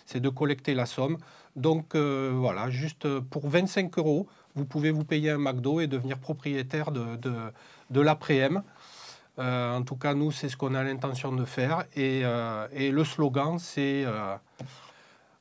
c'est 0.05 0.19
de 0.19 0.29
collecter 0.29 0.73
la 0.73 0.85
somme. 0.85 1.17
Donc 1.55 1.95
euh, 1.95 2.31
voilà, 2.35 2.69
juste 2.69 3.19
pour 3.19 3.47
25 3.47 3.97
euros, 3.97 4.27
vous 4.55 4.65
pouvez 4.65 4.91
vous 4.91 5.03
payer 5.03 5.31
un 5.31 5.37
McDo 5.37 5.79
et 5.79 5.87
devenir 5.87 6.17
propriétaire 6.17 6.91
de, 6.91 7.15
de, 7.17 7.33
de 7.89 8.01
l'après-m. 8.01 8.63
Euh, 9.39 9.75
en 9.75 9.81
tout 9.81 9.95
cas, 9.95 10.13
nous, 10.13 10.31
c'est 10.31 10.49
ce 10.49 10.57
qu'on 10.57 10.75
a 10.75 10.83
l'intention 10.83 11.31
de 11.31 11.43
faire. 11.43 11.85
Et, 11.95 12.21
euh, 12.23 12.67
le 12.71 13.03
slogan, 13.03 13.57
c'est 13.57 14.05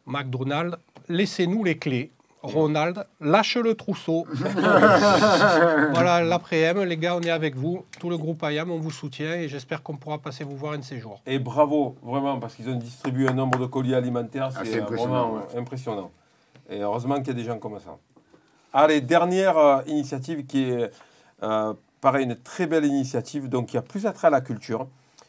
McDonald's, 0.07 0.77
laissez-nous 1.09 1.65
les 1.65 1.79
clés. 1.79 2.11
Ronald, 2.43 3.07
lâche 3.21 3.57
le 3.57 3.75
trousseau. 3.75 4.27
voilà, 4.35 6.23
l'après-m, 6.23 6.83
les 6.83 6.97
gars, 6.97 7.17
on 7.17 7.21
est 7.21 7.31
avec 7.31 7.55
vous. 7.57 7.85
Tout 8.01 8.11
le 8.11 8.19
groupe 8.19 8.45
IAM, 8.49 8.71
on 8.71 8.79
vous 8.79 8.91
soutient 8.91 9.35
et 9.35 9.49
j'espère 9.49 9.83
qu'on 9.83 9.97
pourra 9.97 10.19
passer 10.19 10.45
vous 10.45 10.57
voir 10.57 10.73
un 10.73 10.79
de 10.79 10.85
ces 10.85 10.99
jours. 10.99 11.21
Et 11.27 11.39
bravo, 11.39 11.97
vraiment, 12.03 12.39
parce 12.39 12.55
qu'ils 12.55 12.69
ont 12.69 12.75
distribué 12.75 13.29
un 13.29 13.35
nombre 13.35 13.59
de 13.59 13.67
colis 13.67 13.95
alimentaires, 13.95 14.51
Ah, 14.57 14.63
c'est 14.65 14.81
vraiment 14.81 15.43
impressionnant. 15.57 16.11
Et 16.69 16.81
heureusement 16.81 17.17
qu'il 17.17 17.29
y 17.29 17.31
a 17.31 17.35
des 17.35 17.45
gens 17.45 17.59
comme 17.59 17.79
ça. 17.79 17.97
Allez, 18.73 19.01
dernière 19.01 19.59
euh, 19.59 19.83
initiative 19.87 20.47
qui 20.47 20.71
est, 20.71 20.91
euh, 21.43 21.75
pareil, 22.01 22.25
une 22.25 22.37
très 22.37 22.67
belle 22.67 22.87
initiative, 22.87 23.49
donc 23.49 23.73
il 23.73 23.77
y 23.77 23.79
a 23.79 23.83
plus 23.83 24.07
attrait 24.07 24.29
à 24.29 24.31
la 24.31 24.41
culture. 24.41 24.87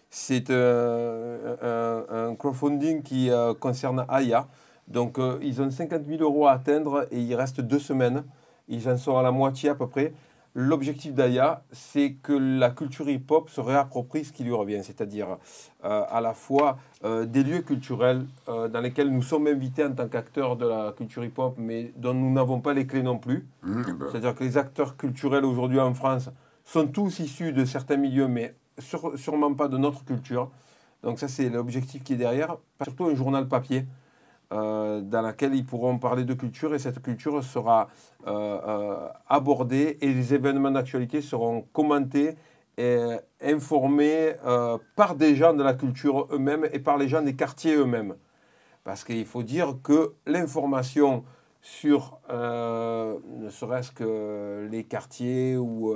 C'est 0.09 0.49
euh, 0.51 2.05
un, 2.11 2.29
un 2.31 2.35
crowdfunding 2.35 3.01
qui 3.01 3.29
euh, 3.31 3.53
concerne 3.53 4.05
Aya. 4.09 4.47
Donc 4.87 5.17
euh, 5.19 5.39
ils 5.41 5.61
ont 5.61 5.69
50 5.69 6.05
000 6.05 6.21
euros 6.21 6.47
à 6.47 6.53
atteindre 6.53 7.07
et 7.11 7.19
il 7.19 7.35
reste 7.35 7.61
deux 7.61 7.79
semaines. 7.79 8.23
Ils 8.67 8.89
en 8.89 8.97
sont 8.97 9.17
à 9.17 9.23
la 9.23 9.31
moitié 9.31 9.69
à 9.69 9.75
peu 9.75 9.87
près. 9.87 10.13
L'objectif 10.55 11.15
d'Aya, 11.15 11.63
c'est 11.71 12.13
que 12.21 12.33
la 12.33 12.69
culture 12.69 13.09
hip-hop 13.09 13.49
se 13.49 13.59
réapproprie 13.59 14.23
ce 14.23 14.31
qui 14.31 14.43
lui 14.43 14.53
revient, 14.53 14.81
c'est-à-dire 14.83 15.37
euh, 15.83 16.03
à 16.07 16.21
la 16.21 16.35
fois 16.35 16.77
euh, 17.03 17.25
des 17.25 17.43
lieux 17.43 17.61
culturels 17.61 18.27
euh, 18.49 18.67
dans 18.67 18.79
lesquels 18.81 19.09
nous 19.09 19.23
sommes 19.23 19.47
invités 19.47 19.83
en 19.83 19.93
tant 19.93 20.07
qu'acteurs 20.07 20.55
de 20.55 20.67
la 20.67 20.93
culture 20.95 21.25
hip-hop, 21.25 21.55
mais 21.57 21.91
dont 21.97 22.13
nous 22.13 22.31
n'avons 22.31 22.61
pas 22.61 22.73
les 22.75 22.85
clés 22.85 23.01
non 23.01 23.17
plus. 23.17 23.47
Mmh, 23.63 23.81
ben, 23.83 24.07
C'est-à-dire 24.11 24.35
que 24.35 24.43
les 24.43 24.57
acteurs 24.59 24.95
culturels 24.95 25.43
aujourd'hui 25.43 25.79
en 25.79 25.95
France 25.95 26.29
sont 26.65 26.85
tous 26.87 27.19
issus 27.19 27.51
de 27.51 27.65
certains 27.65 27.97
milieux, 27.97 28.27
mais 28.27 28.53
sur- 28.77 29.17
sûrement 29.17 29.55
pas 29.55 29.67
de 29.67 29.77
notre 29.79 30.05
culture. 30.05 30.51
Donc 31.01 31.17
ça, 31.17 31.27
c'est 31.27 31.49
l'objectif 31.49 32.03
qui 32.03 32.13
est 32.13 32.17
derrière. 32.17 32.57
Surtout 32.83 33.05
un 33.05 33.15
journal 33.15 33.47
papier 33.47 33.87
euh, 34.53 35.01
dans 35.01 35.23
lequel 35.23 35.55
ils 35.55 35.65
pourront 35.65 35.97
parler 35.97 36.25
de 36.25 36.33
culture 36.35 36.75
et 36.75 36.79
cette 36.79 37.01
culture 37.01 37.43
sera 37.43 37.87
euh, 38.27 38.59
euh, 38.67 39.07
abordée 39.27 39.97
et 39.99 40.13
les 40.13 40.35
événements 40.35 40.69
d'actualité 40.69 41.21
seront 41.21 41.61
commentés 41.73 42.35
et 42.77 42.99
informés 43.41 44.33
par 44.95 45.15
des 45.15 45.35
gens 45.35 45.53
de 45.53 45.61
la 45.61 45.75
culture 45.75 46.27
eux-mêmes 46.31 46.67
et 46.71 46.79
par 46.79 46.97
les 46.97 47.07
gens 47.07 47.21
des 47.21 47.35
quartiers 47.35 47.75
eux-mêmes. 47.75 48.15
Parce 48.83 49.03
qu'il 49.03 49.25
faut 49.25 49.43
dire 49.43 49.75
que 49.83 50.13
l'information 50.25 51.23
sur 51.61 52.19
ne 52.31 53.49
serait-ce 53.51 53.91
que 53.91 54.67
les 54.71 54.85
quartiers 54.85 55.55
ou 55.55 55.93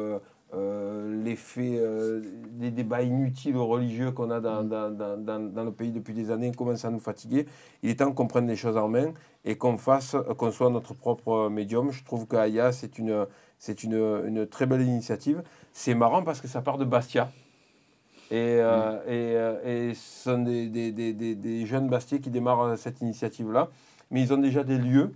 euh, 0.54 1.24
les 1.24 1.36
faits, 1.36 1.64
euh, 1.80 2.22
les 2.60 2.72
débats 2.72 3.02
inutiles 3.02 3.58
religieux 3.58 4.12
qu'on 4.12 4.32
a 4.32 4.40
dans, 4.40 4.64
dans, 4.64 4.90
dans, 4.90 5.18
dans- 5.18 5.52
dans 5.54 5.64
le 5.64 5.72
pays 5.72 5.92
depuis 5.92 6.14
des 6.14 6.32
années 6.32 6.52
commencent 6.54 6.86
à 6.86 6.90
nous 6.90 7.00
fatiguer. 7.00 7.46
Il 7.84 7.90
est 7.90 7.96
temps 7.96 8.12
qu'on 8.14 8.28
prenne 8.28 8.48
les 8.48 8.56
choses 8.56 8.78
en 8.78 8.88
main 8.88 9.12
et 9.44 9.58
qu'on 9.58 9.78
fasse, 9.78 10.16
qu'on 10.38 10.52
soit 10.52 10.70
notre 10.70 10.94
propre 10.94 11.50
médium. 11.50 11.92
Je 11.92 12.04
trouve 12.04 12.28
qu'Aya, 12.28 12.72
c'est 12.72 12.98
une, 12.98 13.26
c'est 13.60 13.84
une, 13.84 13.96
une 14.26 14.48
très 14.48 14.66
belle 14.66 14.84
initiative. 14.84 15.44
C'est 15.74 15.96
marrant 15.96 16.24
parce 16.24 16.40
que 16.40 16.48
ça 16.48 16.62
part 16.62 16.78
de 16.78 16.86
Bastia. 16.86 17.30
Et, 18.30 18.60
euh, 18.60 19.00
et, 19.06 19.36
euh, 19.38 19.90
et 19.90 19.94
ce 19.94 20.24
sont 20.32 20.40
des, 20.40 20.68
des, 20.70 20.92
des, 20.92 21.14
des, 21.14 21.36
des 21.36 21.66
jeunes 21.66 21.88
Bastiais 21.90 22.20
qui 22.20 22.30
démarrent 22.30 22.78
cette 22.78 23.02
initiative-là. 23.02 23.70
Mais 24.12 24.22
ils 24.22 24.34
ont 24.34 24.38
déjà 24.38 24.64
des 24.64 24.78
lieux 24.78 25.14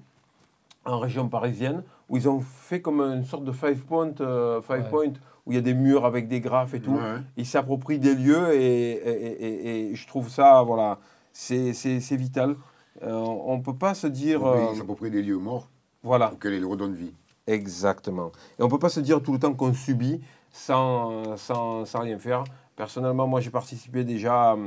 en 0.84 1.00
région 1.00 1.30
parisienne 1.30 1.84
où 2.12 2.18
ils 2.18 2.28
ont 2.30 2.42
fait 2.42 2.82
comme 2.82 3.00
une 3.02 3.24
sorte 3.24 3.46
de 3.46 3.52
five 3.54 3.86
point, 3.86 4.12
euh, 4.20 4.62
five 4.62 4.84
Ouais. 4.84 4.90
point 4.90 5.14
où 5.46 5.52
il 5.52 5.56
y 5.56 5.58
a 5.58 5.62
des 5.62 5.74
murs 5.74 6.06
avec 6.06 6.28
des 6.28 6.42
graphes 6.42 6.74
et 6.76 6.82
tout. 6.82 6.92
ouais. 6.92 7.22
Ils 7.38 7.46
s'approprient 7.46 7.98
des 8.00 8.14
lieux 8.14 8.54
et, 8.54 8.92
et, 8.92 9.46
et- 9.46 9.92
et 9.92 9.96
je 9.96 10.08
trouve 10.08 10.30
ça, 10.30 10.62
voilà, 10.62 11.00
c'est 11.32 11.74
c'est- 11.74 12.00
c'est 12.02 12.18
vital. 12.18 12.56
Euh, 13.02 13.14
on 13.14 13.58
ne 13.58 13.64
peut 13.64 13.76
pas 13.76 13.94
se 13.96 14.06
dire. 14.08 14.46
euh, 14.46 14.68
Ils 14.74 14.78
s'approprient 14.78 15.10
des 15.10 15.22
lieux 15.24 15.38
morts 15.38 15.70
voilà, 16.04 16.34
auxquels 16.34 16.54
ils 16.54 16.66
redonnent 16.66 16.94
vie. 16.94 17.14
exactement. 17.48 18.32
Et 18.60 18.62
on 18.62 18.66
ne 18.66 18.70
peut 18.72 18.78
pas 18.80 18.90
se 18.90 19.00
dire 19.00 19.22
tout 19.24 19.32
le 19.34 19.40
temps 19.40 19.54
qu'on 19.54 19.74
subit 19.74 20.22
sans, 20.52 21.38
sans, 21.38 21.86
sans 21.86 22.00
rien 22.02 22.20
faire. 22.20 22.44
Personnellement, 22.76 23.26
moi, 23.28 23.40
j'ai 23.40 23.50
participé 23.52 24.04
déjà 24.04 24.52
à, 24.52 24.58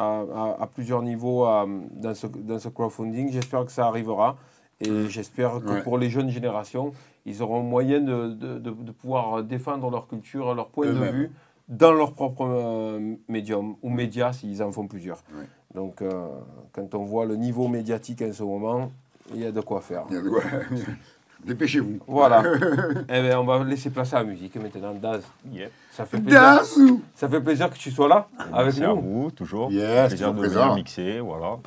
à- 0.00 0.56
à 0.60 0.66
plusieurs 0.66 1.02
niveaux 1.02 1.44
à- 1.44 1.66
dans, 1.92 2.14
ce, 2.14 2.26
dans 2.26 2.58
ce 2.58 2.68
crowdfunding. 2.68 3.32
J'espère 3.32 3.64
que 3.64 3.72
ça 3.72 3.86
arrivera. 3.86 4.36
Et 4.80 5.08
j'espère 5.08 5.60
que 5.60 5.70
Ouais. 5.70 5.82
pour 5.82 5.98
les 5.98 6.10
jeunes 6.10 6.30
générations, 6.30 6.92
ils 7.26 7.42
auront 7.42 7.62
moyen 7.62 8.00
de, 8.00 8.28
de, 8.28 8.58
de- 8.58 8.70
de 8.70 8.92
pouvoir 8.92 9.42
défendre 9.42 9.90
leur 9.90 10.08
culture, 10.08 10.54
leur 10.54 10.68
point 10.68 10.86
de 10.86 10.92
vue 11.12 11.30
dans 11.68 11.92
leur 11.92 12.12
propre 12.12 12.44
euh, 12.46 13.14
médium 13.28 13.76
ou 13.82 13.88
média 13.88 14.32
s'ils 14.32 14.62
en 14.62 14.70
font 14.72 14.86
plusieurs. 14.86 15.22
Ouais. 15.38 15.46
Donc, 15.74 16.02
euh, 16.02 16.26
quand 16.72 16.94
on 16.94 17.04
voit 17.04 17.24
le 17.24 17.36
niveau 17.36 17.68
médiatique 17.68 18.20
en 18.22 18.32
ce 18.32 18.42
moment, 18.42 18.90
il 19.34 19.40
y 19.40 19.46
a 19.46 19.52
de 19.52 19.60
quoi 19.62 19.80
faire. 19.80 20.04
Il 20.10 20.16
y 20.16 20.18
a 20.18 20.22
de 20.22 20.28
quoi- 20.28 20.42
Dépêchez-vous. 21.44 21.98
Voilà. 22.06 22.42
eh 23.08 23.20
bien, 23.22 23.38
on 23.40 23.44
va 23.44 23.62
laisser 23.64 23.90
place 23.90 24.12
à 24.14 24.18
la 24.18 24.24
musique 24.24 24.56
maintenant. 24.56 24.94
Daz, 24.94 25.22
Yeah. 25.52 25.68
ça 25.92 26.06
fait 26.06 26.18
plaisir, 26.18 26.40
Dassou 26.40 27.02
ça 27.14 27.28
fait 27.28 27.40
plaisir 27.40 27.68
que 27.70 27.76
tu 27.76 27.90
sois 27.90 28.08
là 28.08 28.28
avec 28.38 28.66
Merci 28.66 28.84
à 28.84 28.88
nous. 28.88 29.00
vous, 29.00 29.30
toujours. 29.30 29.70
Yes, 29.70 30.08
Plaisir 30.08 30.32
de 30.32 30.46
venir 30.46 30.74
mixer, 30.74 31.20
voilà. 31.20 31.58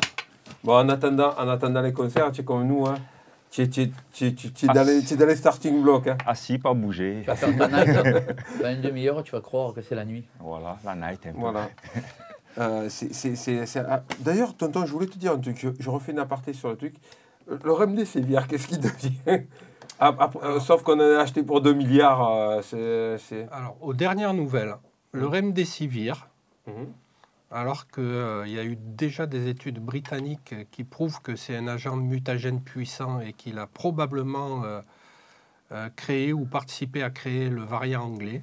Bon, 0.68 0.76
en 0.80 0.90
attendant, 0.90 1.34
en 1.38 1.48
attendant 1.48 1.82
les 1.82 1.94
concerts, 1.94 2.30
tu 2.34 2.42
es 2.42 2.44
comme 2.44 2.68
nous. 2.68 2.86
Hein. 2.86 2.96
Tu 3.50 3.62
es, 3.62 3.70
tu 3.70 3.84
es- 3.84 3.92
tu 4.12 4.26
es- 4.28 4.34
tu 4.34 4.48
es- 4.48 4.52
tu 4.52 4.66
es 4.66 4.70
Ah, 4.70 4.74
dans, 4.74 4.84
les, 4.86 5.00
c'est- 5.00 5.08
tu 5.08 5.14
es 5.14 5.18
dans 5.18 5.26
les 5.26 5.38
starting 5.38 5.82
blocks. 5.82 6.08
Hein. 6.08 6.18
Assis, 6.26 6.58
pas 6.60 6.74
bouger. 6.74 7.24
Dans 8.62 8.70
une 8.72 8.82
demi-heure, 8.82 9.24
tu 9.24 9.32
vas 9.32 9.40
croire 9.40 9.74
que 9.74 9.82
c'est 9.82 9.96
la 9.96 10.04
nuit. 10.04 10.26
Voilà, 10.42 10.78
la 10.84 10.94
night 10.96 11.26
un 11.28 11.32
peu. 11.32 11.40
Voilà. 11.40 11.70
Euh, 12.60 12.90
c'est- 12.90 13.14
c'est- 13.14 13.36
c'est- 13.36 13.68
c'est- 13.68 13.84
ah, 13.88 14.02
D'ailleurs, 14.20 14.56
tonton, 14.58 14.84
je 14.88 14.92
voulais 14.92 15.06
te 15.06 15.16
dire 15.18 15.32
un 15.34 15.38
truc. 15.38 15.58
Je, 15.62 15.70
je 15.80 15.90
refais 15.92 16.12
une 16.12 16.18
aparté 16.18 16.54
sur 16.54 16.70
le 16.70 16.76
truc. 16.76 16.96
Le 17.48 17.72
RMD 17.72 18.04
Sévère, 18.04 18.48
qu'est-ce 18.48 18.68
qu'il 18.68 18.80
devient? 18.80 19.44
Ah, 20.00 20.14
ah, 20.20 20.30
euh, 20.44 20.60
Sauf 20.60 20.82
qu'on 20.84 20.96
en 21.00 21.18
a 21.18 21.20
acheté 21.22 21.44
pour 21.44 21.62
2 21.62 21.74
milliards. 21.74 22.28
euh. 22.28 23.18
Alors, 23.52 23.78
aux 23.80 23.94
dernières 23.94 24.34
nouvelles, 24.34 24.74
le 25.12 25.28
Remdesivir, 25.28 26.28
Mhm. 26.66 26.88
Alors 27.52 27.88
qu'il 27.88 28.04
y 28.48 28.60
a 28.60 28.64
eu 28.64 28.78
déjà 28.78 29.26
des 29.26 29.48
études 29.48 29.80
britanniques 29.80 30.56
qui 30.72 30.84
prouvent 30.84 31.22
que 31.22 31.36
c'est 31.36 31.56
un 31.56 31.68
agent 31.68 31.96
mutagène 31.96 32.62
puissant 32.62 33.20
et 33.22 33.34
qu'il 33.34 33.58
a 33.58 33.68
probablement 33.68 34.64
euh, 34.64 34.82
euh, 35.72 35.90
créé 35.96 36.34
ou 36.34 36.46
participé 36.46 37.04
à 37.04 37.10
créer 37.10 37.50
le 37.50 37.64
variant 37.64 38.04
anglais. 38.04 38.42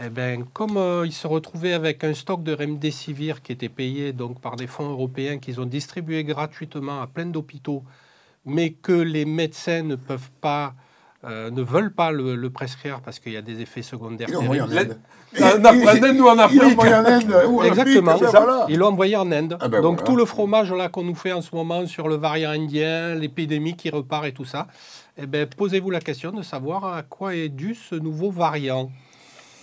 Eh 0.00 0.08
ben, 0.08 0.44
comme 0.52 0.76
euh, 0.76 1.06
ils 1.06 1.12
se 1.12 1.28
retrouvaient 1.28 1.72
avec 1.72 2.02
un 2.02 2.14
stock 2.14 2.42
de 2.42 2.52
remdesivir 2.52 3.42
qui 3.42 3.52
était 3.52 3.68
payé 3.68 4.12
donc 4.12 4.40
par 4.40 4.56
des 4.56 4.66
fonds 4.66 4.90
européens 4.90 5.38
qu'ils 5.38 5.60
ont 5.60 5.66
distribué 5.66 6.24
gratuitement 6.24 7.00
à 7.00 7.06
plein 7.06 7.26
d'hôpitaux, 7.26 7.84
mais 8.44 8.72
que 8.72 8.92
les 8.92 9.24
médecins 9.24 9.82
ne 9.82 9.94
peuvent 9.94 10.32
pas, 10.40 10.74
euh, 11.26 11.50
ne 11.50 11.62
veulent 11.62 11.92
pas 11.92 12.10
le, 12.12 12.34
le 12.36 12.50
prescrire 12.50 13.00
parce 13.00 13.18
qu'il 13.18 13.32
y 13.32 13.36
a 13.36 13.42
des 13.42 13.60
effets 13.60 13.82
secondaires 13.82 14.28
Ils 14.28 14.34
l'ont 14.34 14.42
envoyé 14.42 14.60
en. 14.60 14.70
Inde. 14.70 14.98
En 15.40 15.40
ou 15.40 16.28
en 16.28 16.34
Ils 16.34 16.36
l'ont 16.36 16.38
Afrique 16.38 16.62
envoyé 16.62 16.94
en 16.94 17.04
Inde 17.04 17.34
Exactement. 17.64 18.16
Ils 18.68 18.78
l'ont 18.78 18.88
envoyé 18.88 19.16
en 19.16 19.32
Inde. 19.32 19.56
Ah 19.60 19.68
ben 19.68 19.80
Donc 19.80 19.94
voilà. 19.96 20.06
tout 20.06 20.16
le 20.16 20.24
fromage 20.24 20.72
là 20.72 20.88
qu'on 20.88 21.02
nous 21.02 21.14
fait 21.14 21.32
en 21.32 21.42
ce 21.42 21.54
moment 21.54 21.86
sur 21.86 22.08
le 22.08 22.16
variant 22.16 22.50
indien, 22.50 23.14
l'épidémie 23.14 23.74
qui 23.74 23.90
repart 23.90 24.26
et 24.26 24.32
tout 24.32 24.44
ça, 24.44 24.66
eh 25.16 25.26
ben, 25.26 25.46
posez-vous 25.46 25.90
la 25.90 26.00
question 26.00 26.30
de 26.30 26.42
savoir 26.42 26.84
à 26.84 27.02
quoi 27.02 27.34
est 27.34 27.48
dû 27.48 27.74
ce 27.74 27.94
nouveau 27.94 28.30
variant. 28.30 28.90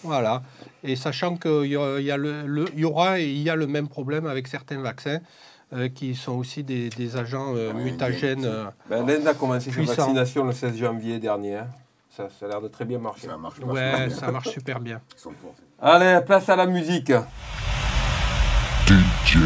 Voilà. 0.03 0.41
Et 0.83 0.95
sachant 0.95 1.35
qu'il 1.35 1.65
y, 1.65 1.75
y, 1.75 2.79
y 2.79 2.85
aura 2.85 3.19
et 3.19 3.29
il 3.29 3.41
y 3.41 3.49
a 3.49 3.55
le 3.55 3.67
même 3.67 3.87
problème 3.87 4.25
avec 4.25 4.47
certains 4.47 4.81
vaccins 4.81 5.19
euh, 5.73 5.89
qui 5.89 6.15
sont 6.15 6.33
aussi 6.33 6.63
des, 6.63 6.89
des 6.89 7.17
agents 7.17 7.53
euh, 7.55 7.73
mutagènes. 7.73 8.45
euh, 8.45 8.65
Ben, 8.89 9.05
L'Inde 9.05 9.27
a 9.27 9.33
commencé 9.33 9.71
sa 9.71 9.81
vaccination 9.81 10.43
le 10.45 10.51
16 10.53 10.77
janvier 10.77 11.19
dernier. 11.19 11.55
hein. 11.55 11.67
Ça, 12.09 12.27
ça 12.39 12.45
a 12.45 12.49
l'air 12.49 12.61
de 12.61 12.67
très 12.67 12.83
bien 12.85 12.99
marcher. 12.99 13.27
Ça 13.27 13.37
marche 13.37 13.59
ouais, 13.59 14.09
ça 14.09 14.31
marche 14.31 14.49
super 14.49 14.79
bien. 14.81 14.99
Ils 15.15 15.19
sont 15.21 15.31
forts. 15.31 15.55
Allez, 15.81 16.19
place 16.25 16.49
à 16.49 16.55
la 16.57 16.65
musique. 16.65 17.11
DJ 18.87 19.37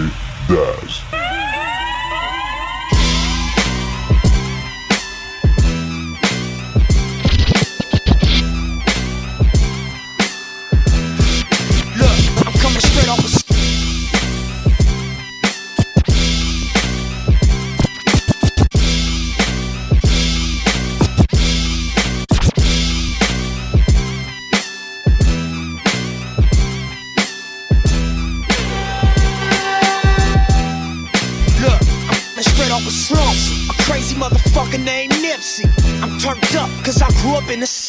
Daz. 0.49 1.54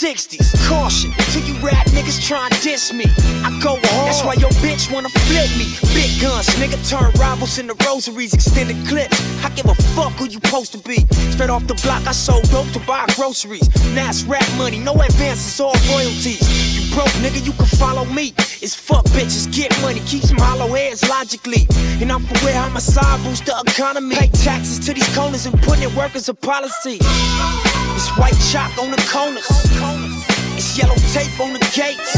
60s. 0.06 0.54
Caution 0.68 1.10
to 1.34 1.40
you 1.40 1.54
rap 1.58 1.84
niggas 1.88 2.24
try 2.24 2.46
and 2.46 2.62
diss 2.62 2.92
me. 2.92 3.06
I 3.42 3.50
go 3.60 3.74
hard. 3.74 4.06
That's 4.06 4.22
why 4.22 4.34
your 4.34 4.54
bitch 4.62 4.86
wanna 4.92 5.08
flip 5.26 5.50
me. 5.58 5.66
Big 5.98 6.22
guns, 6.22 6.46
nigga 6.62 6.78
turn 6.88 7.10
rivals 7.18 7.58
into 7.58 7.74
rosaries, 7.84 8.32
extended 8.32 8.76
clips. 8.86 9.18
I 9.44 9.48
give 9.56 9.66
a 9.66 9.74
fuck 9.96 10.12
who 10.12 10.26
you 10.26 10.38
supposed 10.38 10.70
to 10.74 10.78
be. 10.78 10.98
Straight 11.34 11.50
off 11.50 11.66
the 11.66 11.74
block, 11.82 12.06
I 12.06 12.12
sold 12.12 12.48
dope 12.50 12.70
to 12.74 12.78
buy 12.86 13.04
groceries. 13.16 13.66
Now 13.96 14.10
it's 14.10 14.22
rap 14.22 14.46
money, 14.56 14.78
no 14.78 14.94
advances, 14.94 15.58
all 15.58 15.74
royalties. 15.90 16.38
You 16.76 16.86
broke, 16.94 17.10
nigga, 17.18 17.44
you 17.44 17.52
can 17.54 17.66
follow 17.66 18.04
me. 18.04 18.32
It's 18.62 18.76
fuck 18.76 19.06
bitches, 19.06 19.50
get 19.52 19.74
money, 19.82 19.98
keep 20.06 20.22
some 20.22 20.38
hollow 20.38 20.68
heads 20.68 21.02
logically. 21.08 21.66
And 22.00 22.12
I'm 22.12 22.22
for 22.22 22.38
where 22.44 22.54
homicide 22.54 23.24
boost 23.24 23.46
the 23.46 23.58
economy. 23.66 24.14
Pay 24.14 24.28
taxes 24.28 24.78
to 24.86 24.94
these 24.94 25.10
corners 25.16 25.46
and 25.46 25.60
putting 25.62 25.90
in 25.90 25.96
work 25.96 26.14
as 26.14 26.28
a 26.28 26.34
policy. 26.34 27.00
White 28.16 28.38
chalk 28.50 28.72
on 28.78 28.90
the 28.90 29.00
corners. 29.12 29.44
It's 30.56 30.76
yellow 30.78 30.96
tape 31.12 31.38
on 31.38 31.52
the 31.52 31.60
gates. 31.76 32.16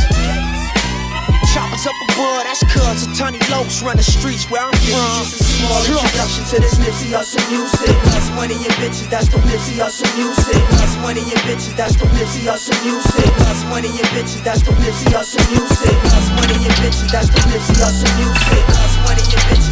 Choppers 1.50 1.86
up 1.90 1.98
above, 2.12 2.44
that's 2.44 2.62
cuz 2.70 3.02
a 3.02 3.10
tiny 3.18 3.38
lokes 3.50 3.82
run 3.82 3.96
the 3.96 4.02
streets 4.02 4.48
where 4.50 4.62
I'm 4.62 4.72
from. 4.86 5.24
Small 5.26 5.80
introduction 5.82 6.44
to 6.54 6.56
this 6.62 6.78
Nipsey 6.78 7.10
Hussle 7.10 7.42
music. 7.50 7.96
Us 8.14 8.30
money 8.38 8.54
and 8.54 8.74
bitches, 8.78 9.10
that's 9.10 9.28
the 9.28 9.38
Nipsey 9.42 9.82
Hussle 9.82 10.06
music. 10.14 10.62
Us 10.78 10.94
money 11.02 11.24
and 11.24 11.42
bitches, 11.48 11.74
that's 11.74 11.96
the 11.96 12.06
Nipsey 12.14 12.46
Hussle 12.46 12.78
music. 12.84 13.26
Us 13.50 13.64
money 13.66 13.88
and 13.88 14.08
bitches, 14.14 14.44
that's 14.44 14.62
the 14.62 14.72
Nipsey 14.78 15.10
Hussle 15.10 15.42
music. 15.50 15.96
Us 16.14 16.28
money 16.38 16.58
and 16.62 16.76
bitches, 16.78 17.10
that's 17.10 17.28
the 17.30 17.40
Nipsey 17.50 17.74
Hussle 17.82 18.10
music 18.20 18.97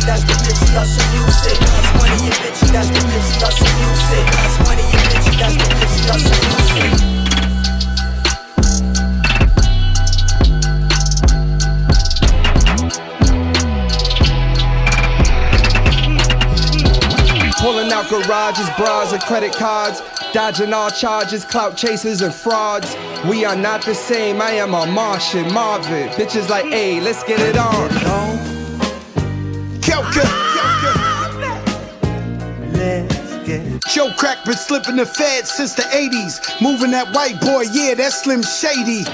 that's 0.06 0.22
the 0.22 0.32
bitch, 0.34 0.60
you 0.62 0.72
got 0.72 0.86
some 0.86 1.10
use. 1.18 1.42
That's 1.58 1.90
one 1.98 2.10
of 2.12 2.22
your 2.22 2.32
bitch, 2.38 2.60
that's 2.70 2.88
the 2.88 3.00
bitch, 3.10 3.34
you 3.34 3.40
got 3.40 3.52
some 3.52 3.76
use. 3.82 4.06
That's 4.30 4.56
one 4.62 4.78
of 4.78 4.86
your 4.92 5.02
bitch, 5.02 5.34
that's 5.36 5.56
the 5.56 5.66
bitch, 5.74 5.94
you 5.98 6.06
got 6.06 6.20
some 6.20 6.40
use. 6.46 7.16
Pulling 17.60 17.90
out 17.90 18.08
garages, 18.08 18.70
bras, 18.76 19.12
and 19.12 19.22
credit 19.22 19.52
cards. 19.52 20.00
Dodging 20.32 20.72
all 20.72 20.90
charges, 20.90 21.44
clout 21.44 21.76
chasers, 21.76 22.20
and 22.22 22.32
frauds. 22.32 22.96
We 23.28 23.44
are 23.44 23.56
not 23.56 23.84
the 23.84 23.94
same, 23.94 24.40
I 24.40 24.52
am 24.52 24.74
a 24.74 24.86
Martian, 24.86 25.52
Marvin. 25.52 26.08
Bitches 26.10 26.48
like, 26.48 26.66
hey, 26.66 27.00
let's 27.00 27.24
get 27.24 27.40
it 27.40 27.56
on. 27.56 27.92
No. 28.04 28.55
Kelka. 29.96 30.24
Joe 33.88 34.12
Crack 34.18 34.44
been 34.44 34.56
slipping 34.56 34.96
the 34.96 35.06
fed 35.06 35.46
since 35.46 35.74
the 35.74 35.82
80s. 35.82 36.60
Moving 36.60 36.90
that 36.90 37.14
white 37.14 37.40
boy, 37.40 37.64
yeah, 37.72 37.94
that's 37.94 38.22
Slim 38.22 38.42
Shady. 38.42 39.04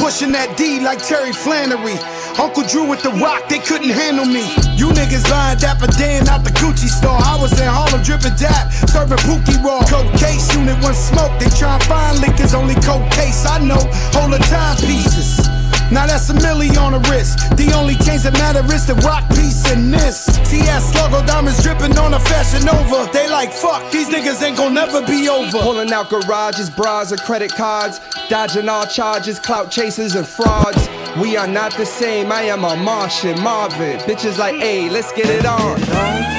Pushing 0.00 0.32
that 0.32 0.56
D 0.56 0.80
like 0.80 1.04
Terry 1.04 1.32
Flannery. 1.32 1.98
Uncle 2.40 2.64
Drew 2.64 2.88
with 2.88 3.02
the 3.02 3.10
rock, 3.20 3.48
they 3.48 3.58
couldn't 3.58 3.90
handle 3.90 4.24
me. 4.24 4.48
You 4.74 4.88
niggas 4.96 5.28
lying 5.30 5.58
dapper 5.58 5.86
Dan 5.98 6.26
out 6.28 6.42
the 6.42 6.50
Gucci 6.56 6.88
store. 6.88 7.20
I 7.20 7.36
was 7.40 7.52
in 7.60 7.68
Harlem 7.68 8.02
dripping 8.02 8.36
dap, 8.36 8.72
serving 8.88 9.18
Pookie 9.28 9.62
Raw. 9.62 9.84
Coke 9.84 10.10
case 10.18 10.48
unit, 10.56 10.80
one 10.82 10.94
smoke. 10.94 11.38
They 11.38 11.50
try 11.50 11.74
and 11.74 11.84
find 11.84 12.18
liquors, 12.20 12.54
only 12.54 12.74
coke 12.76 13.10
case. 13.12 13.44
I 13.44 13.60
know, 13.60 13.82
hold 14.16 14.32
the 14.32 14.38
timepieces. 14.48 15.63
Now 15.90 16.06
that's 16.06 16.28
a 16.30 16.34
milli 16.34 16.76
on 16.78 16.92
the 16.92 17.00
wrist. 17.10 17.38
The 17.56 17.72
only 17.74 17.94
change 17.96 18.22
that 18.22 18.32
matter 18.34 18.64
is 18.74 18.86
the 18.86 18.94
rock 18.96 19.28
piece 19.30 19.70
in 19.72 19.90
this. 19.90 20.26
TS 20.48 20.94
logo 20.94 21.24
diamonds 21.26 21.62
dripping 21.62 21.96
on 21.98 22.14
a 22.14 22.20
fashion 22.20 22.68
over. 22.68 23.10
They 23.12 23.28
like 23.28 23.52
fuck, 23.52 23.90
these 23.90 24.08
niggas 24.08 24.42
ain't 24.42 24.56
gon' 24.56 24.74
never 24.74 25.04
be 25.06 25.28
over. 25.28 25.58
Pulling 25.58 25.92
out 25.92 26.10
garages, 26.10 26.70
bras, 26.70 27.12
or 27.12 27.16
credit 27.16 27.52
cards. 27.52 28.00
Dodging 28.28 28.68
all 28.68 28.86
charges, 28.86 29.38
clout 29.38 29.70
chasers, 29.70 30.14
and 30.14 30.26
frauds. 30.26 30.88
We 31.20 31.36
are 31.36 31.46
not 31.46 31.76
the 31.76 31.86
same. 31.86 32.32
I 32.32 32.42
am 32.42 32.64
a 32.64 32.76
Martian, 32.76 33.40
Marvin. 33.40 33.98
Bitches 34.00 34.38
like, 34.38 34.56
hey, 34.56 34.90
let's 34.90 35.12
get 35.12 35.26
it 35.26 35.46
on. 35.46 36.33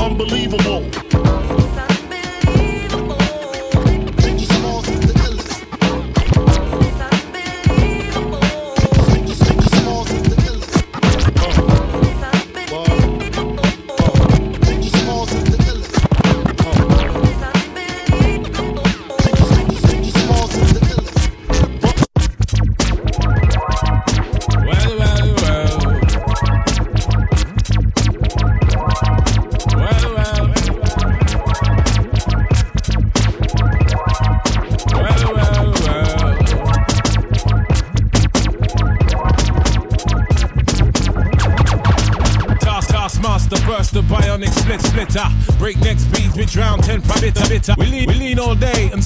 Unbelievable. 0.00 1.09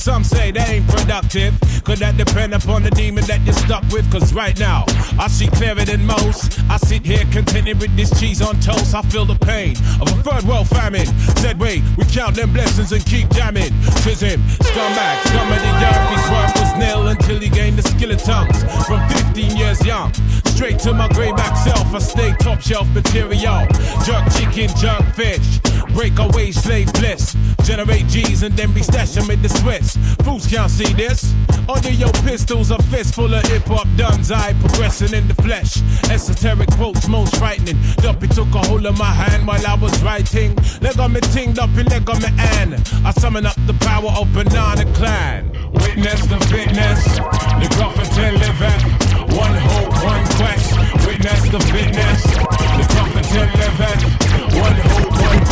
Some 0.04 0.22
say 0.22 0.50
they 0.50 0.60
ain't 0.60 0.86
productive. 0.86 1.58
Could 1.82 1.96
that 2.00 2.18
depend 2.18 2.52
upon 2.52 2.82
the 2.82 2.90
demon 2.90 3.24
that 3.24 3.40
you're 3.40 3.56
stuck 3.56 3.82
with? 3.88 4.04
Cause 4.12 4.34
right 4.34 4.56
now, 4.58 4.84
I 5.18 5.28
see 5.28 5.48
clearer 5.48 5.82
than 5.82 6.04
most. 6.04 6.60
I 6.68 6.76
sit 6.76 7.06
here 7.06 7.24
contented 7.32 7.80
with 7.80 7.96
this 7.96 8.12
cheese 8.20 8.42
on 8.42 8.60
toast. 8.60 8.94
I 8.94 9.00
feel 9.08 9.24
the 9.24 9.40
pain 9.40 9.72
of 10.04 10.12
a 10.12 10.22
third 10.22 10.44
world 10.44 10.68
famine. 10.68 11.06
Said, 11.40 11.58
wait, 11.58 11.82
we 11.96 12.04
count 12.04 12.36
them 12.36 12.52
blessings 12.52 12.92
and 12.92 13.00
keep 13.06 13.30
jamming. 13.30 13.72
Tis 14.04 14.20
him, 14.20 14.44
scumbag, 14.60 15.16
scum 15.24 15.48
of 15.48 15.60
the 15.64 15.72
earth. 15.72 16.04
His 16.12 16.24
work 16.28 16.52
was 16.60 16.70
nil 16.76 17.08
until 17.08 17.40
he 17.40 17.48
gained 17.48 17.78
the 17.78 17.88
skill 17.88 18.10
of 18.10 18.22
tongues. 18.22 18.60
From 18.84 19.00
15 19.08 19.56
years 19.56 19.80
young, 19.86 20.12
straight 20.52 20.78
to 20.80 20.92
my 20.92 21.08
greyback 21.08 21.56
self, 21.64 21.94
I 21.94 21.98
stay 22.00 22.34
top 22.40 22.60
shelf 22.60 22.86
material. 22.92 23.64
Jerk 24.04 24.24
chicken, 24.36 24.68
jerk 24.76 25.04
fish. 25.16 25.60
Break 25.94 26.18
away 26.18 26.52
slave 26.52 26.92
bliss. 26.92 27.34
Generate 27.64 28.06
G's 28.08 28.42
and 28.42 28.54
then 28.56 28.72
be 28.72 28.82
stashing 28.82 29.26
with 29.26 29.42
the 29.42 29.48
Swiss. 29.48 29.96
Fools 30.22 30.46
can't 30.46 30.70
see 30.70 30.92
this. 30.92 31.34
Under 31.66 31.90
your 31.90 32.12
pistols, 32.28 32.70
a 32.70 32.80
fist 32.84 33.14
full 33.14 33.32
of 33.32 33.42
hip 33.46 33.64
hop 33.64 33.88
duns. 33.96 34.30
I 34.30 34.52
progressing 34.60 35.14
in 35.16 35.26
the 35.28 35.34
flesh. 35.34 35.80
Esoteric 36.10 36.70
quotes, 36.72 37.08
most 37.08 37.36
frightening. 37.36 37.78
Duppy 37.96 38.28
took 38.28 38.54
a 38.54 38.58
hold 38.68 38.84
of 38.84 38.98
my 38.98 39.10
hand 39.10 39.46
while 39.46 39.66
I 39.66 39.74
was 39.76 40.02
writing. 40.02 40.54
Leg 40.82 40.98
on 41.00 41.14
me 41.14 41.20
ting, 41.32 41.54
Duppy, 41.54 41.84
leg 41.84 42.08
on 42.10 42.20
me 42.20 42.28
an. 42.58 42.74
I 43.04 43.12
summon 43.12 43.46
up 43.46 43.56
the 43.66 43.74
power 43.80 44.12
of 44.12 44.30
Banana 44.34 44.84
Clan. 44.92 45.50
Witness 45.72 46.20
the 46.26 46.38
fitness, 46.52 47.02
the 47.16 47.68
prophet 47.80 48.12
liveth. 48.14 49.04
One 49.36 49.56
hope, 49.56 50.04
one 50.04 50.24
quest. 50.36 50.76
Witness 51.06 51.48
the 51.48 51.60
fitness, 51.72 52.22
the 52.22 52.86
prophet 52.92 53.26
liveth. 53.32 54.24
One 54.60 54.76
hope, 54.76 55.12
one 55.12 55.43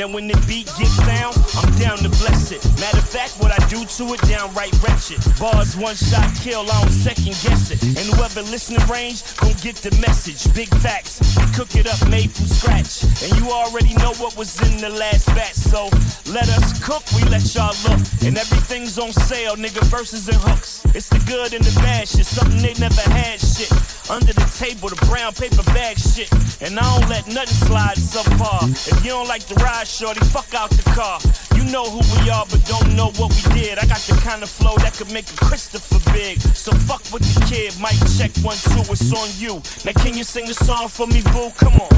now 0.00 0.08
when 0.08 0.26
the 0.26 0.44
beat 0.48 0.64
gets 0.78 1.09
I'm 1.28 1.72
down 1.78 1.98
to 1.98 2.08
bless 2.22 2.52
it. 2.52 2.64
Matter 2.80 2.98
of 2.98 3.08
fact, 3.08 3.36
what 3.40 3.52
I 3.52 3.60
do 3.68 3.84
to 3.84 4.14
it, 4.14 4.20
downright 4.22 4.72
wretched. 4.82 5.20
Bars 5.38 5.76
one 5.76 5.94
shot 5.94 6.32
kill, 6.40 6.64
I 6.70 6.80
don't 6.80 6.90
second 6.90 7.36
guess 7.44 7.70
it. 7.70 7.82
And 7.82 8.06
whoever 8.16 8.42
listening 8.48 8.80
range, 8.88 9.20
gon' 9.36 9.52
get 9.60 9.76
the 9.76 9.92
message. 10.00 10.52
Big 10.54 10.68
facts, 10.80 11.20
cook 11.56 11.76
it 11.76 11.86
up 11.86 12.00
made 12.08 12.30
from 12.30 12.46
scratch. 12.46 13.04
And 13.22 13.36
you 13.36 13.50
already 13.50 13.92
know 14.00 14.12
what 14.16 14.36
was 14.36 14.56
in 14.62 14.80
the 14.80 14.88
last 14.88 15.26
batch. 15.36 15.54
So 15.54 15.90
let 16.32 16.48
us 16.48 16.78
cook, 16.80 17.04
we 17.12 17.22
let 17.28 17.44
y'all 17.54 17.76
look. 17.84 18.00
And 18.24 18.38
everything's 18.38 18.98
on 18.98 19.12
sale, 19.12 19.56
nigga, 19.56 19.84
verses 19.90 20.28
and 20.28 20.38
hooks. 20.38 20.84
It's 20.94 21.08
the 21.08 21.20
good 21.26 21.52
and 21.52 21.64
the 21.64 21.74
bad 21.80 22.08
shit, 22.08 22.26
something 22.26 22.62
they 22.62 22.74
never 22.80 23.02
had 23.10 23.40
shit. 23.40 23.70
Under 24.10 24.32
the 24.32 24.48
table, 24.58 24.88
the 24.88 25.00
brown 25.06 25.32
paper 25.32 25.62
bag 25.74 25.98
shit. 25.98 26.30
And 26.62 26.78
I 26.78 26.82
don't 26.82 27.08
let 27.08 27.26
nothing 27.28 27.68
slide 27.68 27.98
so 27.98 28.22
far. 28.38 28.62
If 28.64 29.04
you 29.04 29.10
don't 29.10 29.28
like 29.28 29.44
the 29.46 29.54
ride, 29.56 29.86
shorty, 29.86 30.20
fuck 30.30 30.52
out 30.54 30.70
the 30.70 30.82
car. 30.94 31.09
You 31.56 31.64
know 31.72 31.90
who 31.90 31.98
we 32.22 32.30
are, 32.30 32.46
but 32.46 32.64
don't 32.66 32.94
know 32.94 33.10
what 33.18 33.34
we 33.34 33.42
did. 33.58 33.78
I 33.78 33.86
got 33.86 33.98
the 34.06 34.14
kind 34.22 34.44
of 34.44 34.50
flow 34.50 34.76
that 34.78 34.94
could 34.94 35.12
make 35.12 35.28
a 35.28 35.36
Christopher 35.36 35.98
big. 36.12 36.38
So 36.54 36.70
fuck 36.86 37.02
with 37.12 37.26
the 37.34 37.44
kid, 37.50 37.74
mic 37.82 37.98
check 38.14 38.30
one, 38.46 38.56
two, 38.70 38.86
it's 38.86 39.10
on 39.10 39.28
you. 39.34 39.60
Now 39.84 39.92
can 40.00 40.16
you 40.16 40.22
sing 40.22 40.46
the 40.46 40.54
song 40.54 40.86
for 40.86 41.08
me, 41.08 41.22
boo? 41.34 41.50
Come 41.58 41.74
on. 41.82 41.90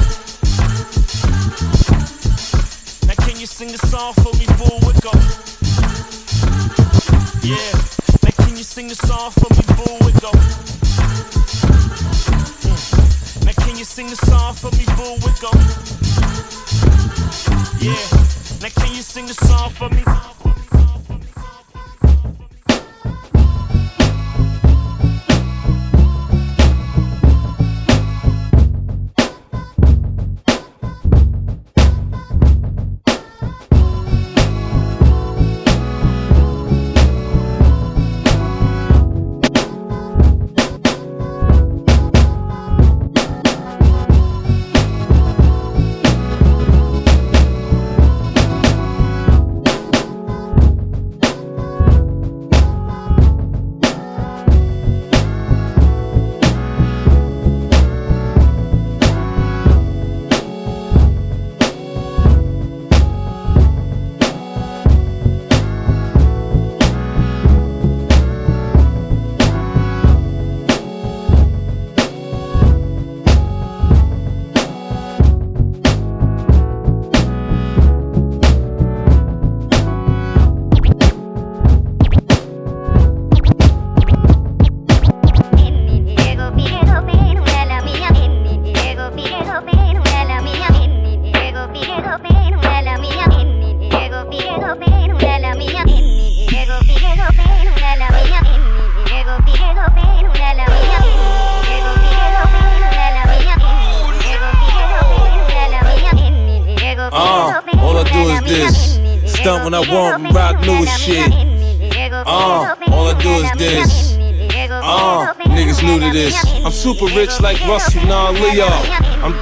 Now 3.05 3.13
can 3.21 3.37
you 3.39 3.45
sing 3.45 3.69
the 3.69 3.77
song 3.85 4.13
for 4.17 4.33
me, 4.33 4.49
boo? 4.57 4.81
It 4.89 4.97
go. 5.05 5.13
Yeah. 7.45 7.69
Now 8.25 8.33
can 8.41 8.57
you 8.57 8.65
sing 8.65 8.87
the 8.87 8.95
song 8.95 9.29
for 9.29 9.49
me, 9.53 9.61
boo? 9.77 10.09
It 10.09 10.17
go. 10.25 10.31
Mm. 12.65 13.45
Now 13.45 13.53
can 13.61 13.77
you 13.77 13.85
sing 13.85 14.09
the 14.09 14.17
song 14.25 14.55
for 14.55 14.71
me, 14.73 14.85
boo? 14.97 15.21
It 15.21 15.37
go. 15.37 15.53
Yeah. 17.79 18.42
Can 18.69 18.95
you 18.95 19.01
sing 19.01 19.25
the 19.25 19.33
song 19.33 19.71
for 19.71 19.89
me? 19.89 20.42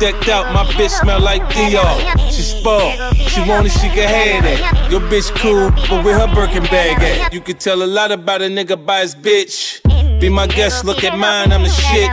Decked 0.02 0.30
out, 0.30 0.52
my 0.52 0.64
bitch 0.74 0.90
smell 0.90 1.22
like 1.22 1.44
Dior. 1.54 2.32
She 2.32 2.42
spoiled, 2.42 3.16
she 3.16 3.40
want 3.48 3.68
it, 3.68 3.70
she 3.70 3.88
can 3.88 4.10
have 4.10 4.44
that. 4.44 4.92
Your 4.92 5.00
bitch 5.00 5.30
cool, 5.38 5.70
but 5.88 6.04
where 6.04 6.18
her 6.18 6.34
Birkin 6.34 6.64
bag 6.64 6.98
at? 7.04 7.32
You 7.32 7.40
can 7.40 7.58
tell 7.58 7.84
a 7.84 7.86
lot 7.86 8.12
about 8.12 8.42
a 8.42 8.46
nigga 8.46 8.84
by 8.84 9.02
his 9.02 9.14
bitch. 9.14 9.80
Be 10.20 10.28
my 10.28 10.48
guest, 10.48 10.86
look 10.86 11.04
at 11.04 11.16
mine, 11.20 11.52
I'm 11.52 11.62
the 11.62 11.70
shit. 11.70 12.10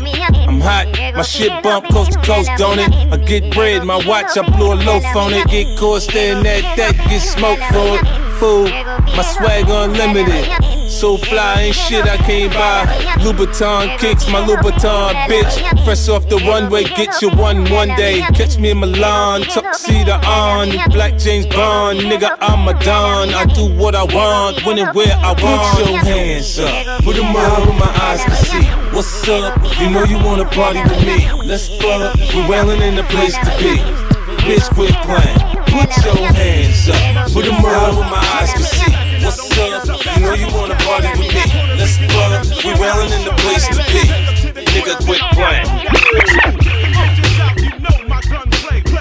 I'm 0.46 0.60
hot, 0.60 0.86
my 1.16 1.22
shit 1.22 1.50
bump 1.62 1.88
coast 1.88 2.12
to 2.12 2.18
coast, 2.20 2.50
don't 2.58 2.78
it? 2.78 2.92
I 3.10 3.16
get 3.16 3.54
bread, 3.54 3.84
my 3.84 3.96
watch, 4.06 4.36
I 4.36 4.42
blew 4.54 4.74
a 4.74 4.76
loaf 4.76 5.16
on 5.16 5.32
it. 5.32 5.48
Get 5.48 5.78
caught 5.78 6.02
staring 6.02 6.46
at 6.46 6.76
that, 6.76 6.94
get 7.08 7.20
smoke 7.20 7.58
for 7.72 7.96
it. 7.96 8.04
Food, 8.38 8.70
my 9.16 9.22
swag 9.22 9.64
unlimited. 9.70 10.44
So 10.98 11.16
fly 11.16 11.60
ain't 11.60 11.76
shit 11.76 12.04
I 12.06 12.16
can't 12.16 12.52
buy. 12.52 12.84
Louboutin 13.22 13.96
kicks, 14.00 14.26
my 14.32 14.40
Louboutin 14.40 15.14
bitch. 15.30 15.84
Fresh 15.84 16.08
off 16.08 16.28
the 16.28 16.38
runway, 16.38 16.82
get 16.82 17.22
you 17.22 17.30
one 17.30 17.70
one 17.70 17.94
day. 17.94 18.18
Catch 18.34 18.58
me 18.58 18.70
in 18.70 18.78
Milan, 18.78 19.42
tuxedo 19.42 20.14
on. 20.26 20.70
Black 20.90 21.16
James 21.16 21.46
Bond, 21.46 22.00
nigga, 22.00 22.36
I'm 22.40 22.66
a 22.66 22.74
don. 22.82 23.32
I 23.32 23.44
do 23.44 23.72
what 23.78 23.94
I 23.94 24.02
want, 24.02 24.66
when 24.66 24.76
and 24.80 24.92
where 24.92 25.14
I 25.14 25.34
want. 25.40 25.78
Put 25.78 25.88
your 25.88 25.98
hands 25.98 26.58
up, 26.58 27.04
put 27.04 27.14
them 27.14 27.36
up 27.36 27.64
where 27.64 27.78
my 27.78 27.92
eyes 28.02 28.24
can 28.24 28.34
see. 28.50 28.66
What's 28.90 29.28
up? 29.28 29.54
You 29.78 29.90
know 29.90 30.02
you 30.02 30.18
wanna 30.26 30.46
party 30.46 30.82
with 30.82 31.06
me. 31.06 31.30
Let's 31.46 31.68
fuck, 31.78 32.16
we're 32.34 32.48
wailing 32.50 32.82
in 32.82 32.96
the 32.96 33.04
place 33.04 33.38
to 33.38 33.50
be. 33.62 33.78
Bitch, 34.42 34.68
quit 34.74 34.90
playing. 35.06 35.38
Put 35.70 35.94
your 36.04 36.26
hands 36.34 36.88
up, 36.88 37.32
put 37.32 37.44
them 37.44 37.54
up 37.54 37.94
where 37.94 38.10
my 38.10 38.40
eyes 38.40 38.52
can 38.52 38.62
see. 38.62 38.97
What's 39.20 39.88
up? 39.88 40.16
You 40.16 40.22
know 40.22 40.34
you 40.34 40.46
wanna 40.54 40.74
party 40.76 41.08
with 41.08 41.20
me. 41.20 41.28
Let's 41.76 41.96
fuck, 41.98 42.64
we 42.64 42.70
wailing 42.80 43.12
in 43.12 43.24
the 43.24 43.34
place 43.38 43.66
to 43.68 43.82
be. 43.90 44.02
Nigga, 44.62 44.94
quit 45.04 45.20
playing. 45.32 45.66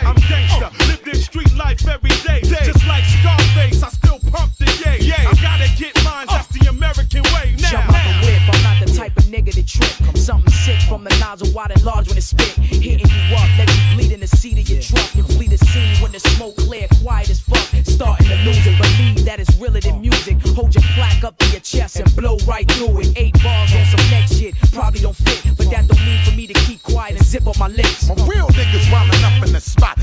I'm 0.08 0.16
gangsta, 0.16 0.72
live 0.88 1.04
this 1.04 1.26
street 1.26 1.54
life 1.56 1.88
every 1.88 2.10
day. 2.26 2.42
Just 2.42 2.86
like 2.88 3.04
Scarface, 3.06 3.84
I 3.84 3.90
still 3.90 4.20
pump 4.32 4.56
the 4.58 4.66
yay. 4.84 5.26
I 5.26 5.34
gotta 5.42 5.70
get 5.78 5.94
mine, 6.04 6.26
that's 6.28 6.48
the 6.48 6.68
American 6.70 7.24
way. 7.34 7.56
Now, 7.60 7.72
Jump 7.72 7.90
out 7.90 8.22
the 8.22 8.28
whip, 8.28 8.42
I'm 8.54 8.64
not 8.64 8.86
the 8.86 8.94
type 8.94 9.16
of 9.18 9.26
nigga 9.26 9.52
to 9.54 9.64
trip. 9.66 10.18
Something 10.18 10.52
sick 10.54 10.82
from 10.90 11.04
the 11.04 11.16
nozzle, 11.20 11.52
wide 11.54 11.72
and 11.72 11.84
large 11.84 12.08
when 12.08 12.18
it 12.18 12.24
spit. 12.24 12.50
Hitting 12.58 13.08
you 13.08 13.36
up, 13.36 13.48
let 13.58 13.70
you 13.70 13.96
bleed 13.96 14.12
in 14.12 14.20
the 14.20 14.28
seat 14.28 14.58
of 14.58 14.68
your 14.70 14.82
truck. 14.82 15.14
And 15.16 15.26
flee 15.28 15.48
the 15.48 15.58
scene 15.58 16.02
when 16.02 16.12
the 16.12 16.20
smoke 16.20 16.56
clear, 16.58 16.88
quiet 17.02 17.30
as 17.30 17.40
fuck. 17.40 17.66
Starting 17.86 18.28
to 18.28 18.36
lose 18.46 18.66
it, 18.68 18.78
believe 18.78 19.26
that 19.26 19.40
it's 19.40 19.56
realer 19.58 19.80
than 19.80 20.02
music. 20.02 20.07
Hold 20.36 20.76
your 20.76 20.84
plaque 20.96 21.24
up 21.24 21.38
to 21.38 21.48
your 21.48 21.62
chest 21.62 22.00
and 22.00 22.16
blow 22.16 22.38
right 22.46 22.70
through 22.74 23.00
it. 23.00 23.14
Eight 23.16 23.34
bars 23.42 23.74
on 23.74 23.86
some 23.86 24.12
next 24.12 24.38
shit, 24.38 24.56
probably 24.74 25.00
don't 25.00 25.16
fit. 25.16 25.42
But 25.58 25.70
that 25.70 25.88
don't 25.88 26.06
mean 26.06 26.20
for 26.26 26.32
me 26.36 26.48
to 26.48 26.54
keep 26.54 26.84
quiet 26.84 27.16
and 27.16 27.26
zip 27.26 27.48
up 27.48 27.58
my 27.58 27.70
lips. 27.70 28.10
My 28.10 28.16
real 28.28 28.48
niggas 28.48 28.92
rounding 28.92 29.24
up 29.24 29.48
in 29.48 29.54
the 29.54 29.62
spot. 29.62 29.97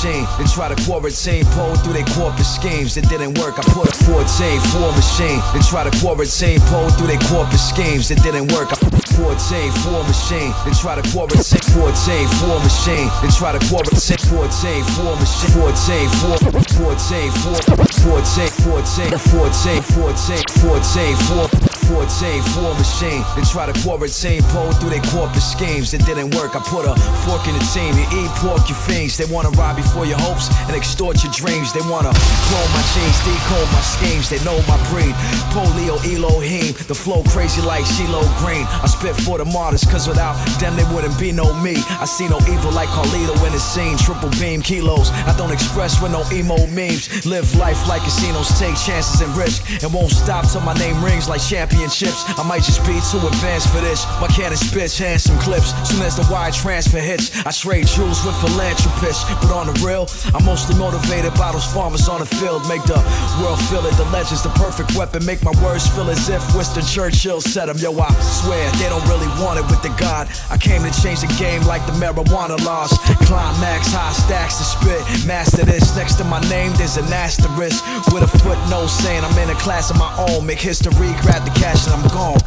Machine. 0.00 0.26
They 0.38 0.44
try 0.44 0.68
to 0.72 0.78
quarantine, 0.84 1.44
pull 1.52 1.74
through 1.76 1.92
their 1.92 2.08
corporate 2.16 2.46
schemes. 2.46 2.96
It 2.96 3.08
didn't 3.08 3.38
work. 3.38 3.58
I 3.58 3.62
put 3.76 3.88
a 3.88 3.94
14, 4.08 4.80
war 4.80 4.92
machine. 4.92 5.40
They 5.52 5.60
try 5.60 5.84
to 5.84 5.92
quarantine, 6.00 6.60
pull 6.72 6.88
through 6.96 7.08
their 7.08 7.20
corporate 7.28 7.60
schemes. 7.60 8.10
It 8.10 8.22
didn't 8.22 8.52
work. 8.52 8.72
I 8.72 8.76
put 8.76 8.96
a 8.96 9.06
14, 9.12 9.92
war 9.92 10.04
machine. 10.04 10.52
They 10.64 10.72
try 10.72 10.96
to 10.96 11.04
quarantine, 11.12 11.64
14, 11.76 12.28
war 12.48 12.58
machine. 12.64 13.08
They 13.20 13.30
try 13.36 13.52
to 13.52 13.60
quarantine, 13.68 14.20
14, 14.24 14.84
war 15.04 15.16
machine. 15.20 15.52
14, 15.60 16.08
4 16.08 16.38
14, 16.80 17.30
4 17.44 17.80
14, 18.00 18.48
14, 18.48 19.18
14, 19.20 19.82
14, 19.82 20.42
14, 20.64 21.16
14, 21.16 21.59
14, 21.90 22.62
war 22.62 22.74
machine. 22.78 23.22
They 23.34 23.42
try 23.42 23.66
to 23.66 23.74
quarantine, 23.82 24.42
pull 24.54 24.70
through 24.78 24.94
their 24.94 25.02
corporate 25.10 25.42
schemes. 25.42 25.92
It 25.92 26.06
didn't 26.06 26.34
work. 26.38 26.54
I 26.54 26.60
put 26.62 26.86
a 26.86 26.94
fork 27.26 27.42
in 27.50 27.54
the 27.58 27.64
team. 27.74 27.98
You 27.98 28.06
eat 28.14 28.30
pork, 28.38 28.68
you 28.70 28.76
fiends. 28.86 29.18
They 29.18 29.26
wanna 29.26 29.50
rob 29.58 29.78
you 29.78 29.84
for 29.90 30.06
your 30.06 30.18
hopes 30.18 30.46
and 30.70 30.76
extort 30.76 31.22
your 31.22 31.32
dreams. 31.34 31.72
They 31.74 31.82
wanna 31.90 32.14
clone 32.46 32.70
my 32.70 32.82
jeans, 32.94 33.18
decode 33.26 33.66
my 33.74 33.82
schemes. 33.82 34.30
They 34.30 34.38
know 34.46 34.54
my 34.70 34.78
breed. 34.90 35.14
Polio, 35.50 35.98
Elohim. 36.06 36.74
The 36.86 36.94
flow 36.94 37.22
crazy 37.34 37.60
like 37.62 37.84
Shiloh 37.84 38.26
Green. 38.38 38.64
I 38.70 38.86
spit 38.86 39.16
for 39.26 39.38
the 39.38 39.44
martyrs, 39.44 39.84
cause 39.84 40.06
without 40.06 40.38
them 40.62 40.76
there 40.76 40.86
wouldn't 40.94 41.18
be 41.18 41.32
no 41.32 41.52
me. 41.58 41.74
I 41.98 42.06
see 42.06 42.28
no 42.28 42.38
evil 42.46 42.70
like 42.70 42.88
Carlito 42.94 43.34
in 43.46 43.52
the 43.52 43.58
scene. 43.58 43.98
Triple 43.98 44.30
beam 44.38 44.62
kilos. 44.62 45.10
I 45.26 45.34
don't 45.36 45.50
express 45.50 46.00
with 46.00 46.12
no 46.12 46.22
emo 46.30 46.66
memes. 46.68 47.26
Live 47.26 47.50
life 47.56 47.88
like 47.88 48.02
casinos, 48.02 48.48
take 48.58 48.76
chances 48.78 49.20
and 49.20 49.34
risk. 49.36 49.66
And 49.82 49.92
won't 49.92 50.12
stop 50.12 50.46
till 50.46 50.62
my 50.62 50.74
name 50.74 51.02
rings 51.02 51.28
like 51.28 51.40
championships. 51.80 52.24
I 52.38 52.42
might 52.46 52.62
just 52.62 52.80
be 52.84 53.00
too 53.08 53.24
advanced 53.26 53.68
for 53.72 53.80
this. 53.80 54.04
My 54.20 54.28
cannon 54.28 54.56
spits 54.56 54.98
handsome 54.98 55.38
clips. 55.38 55.72
Soon 55.88 56.02
as 56.02 56.16
the 56.16 56.26
wide 56.30 56.52
transfer 56.52 56.98
hits, 56.98 57.30
I 57.46 57.50
trade 57.50 57.86
jewels 57.86 58.24
with 58.24 58.36
philanthropists. 58.40 59.24
But 59.40 59.52
on 59.52 59.66
the 59.66 59.76
real, 59.84 60.08
I'm 60.34 60.44
mostly 60.44 60.76
motivated 60.76 61.32
by 61.34 61.52
those 61.52 61.64
farmers 61.72 62.08
on 62.08 62.20
the 62.20 62.26
field. 62.26 62.66
Make 62.68 62.82
the 62.84 63.00
world 63.40 63.60
feel 63.70 63.84
it. 63.86 63.94
The 63.96 64.04
legends, 64.12 64.42
the 64.42 64.52
perfect 64.60 64.94
weapon. 64.96 65.24
Make 65.24 65.42
my 65.42 65.52
words 65.62 65.88
feel 65.88 66.08
as 66.10 66.28
if 66.28 66.42
Winston 66.54 66.84
Churchill 66.84 67.40
said 67.40 67.66
them. 67.66 67.78
Yo, 67.78 67.96
I 67.96 68.12
swear 68.20 68.70
they 68.76 68.88
don't 68.88 69.04
really 69.08 69.28
want 69.40 69.58
it 69.58 69.66
with 69.70 69.82
the 69.82 69.92
God. 69.96 70.28
I 70.50 70.56
came 70.58 70.82
to 70.82 70.92
change 71.00 71.20
the 71.20 71.32
game 71.38 71.62
like 71.64 71.84
the 71.86 71.96
marijuana 71.96 72.60
laws. 72.64 72.92
Climax, 73.24 73.92
high 73.92 74.12
stacks 74.12 74.58
to 74.58 74.64
spit. 74.64 75.00
Master 75.26 75.64
this. 75.64 75.96
Next 75.96 76.16
to 76.16 76.24
my 76.24 76.40
name, 76.52 76.72
there's 76.76 76.96
an 76.96 77.08
asterisk 77.12 77.84
with 78.12 78.22
a 78.22 78.30
footnote 78.40 78.88
saying 78.88 79.24
I'm 79.24 79.36
in 79.38 79.50
a 79.50 79.58
class 79.60 79.90
of 79.90 79.96
my 79.98 80.10
own. 80.28 80.46
Make 80.46 80.60
history, 80.60 81.12
grab 81.22 81.44
the 81.44 81.54
cash, 81.60 81.86
and 81.86 81.94
I'm 81.94 82.08
gone. 82.08 82.40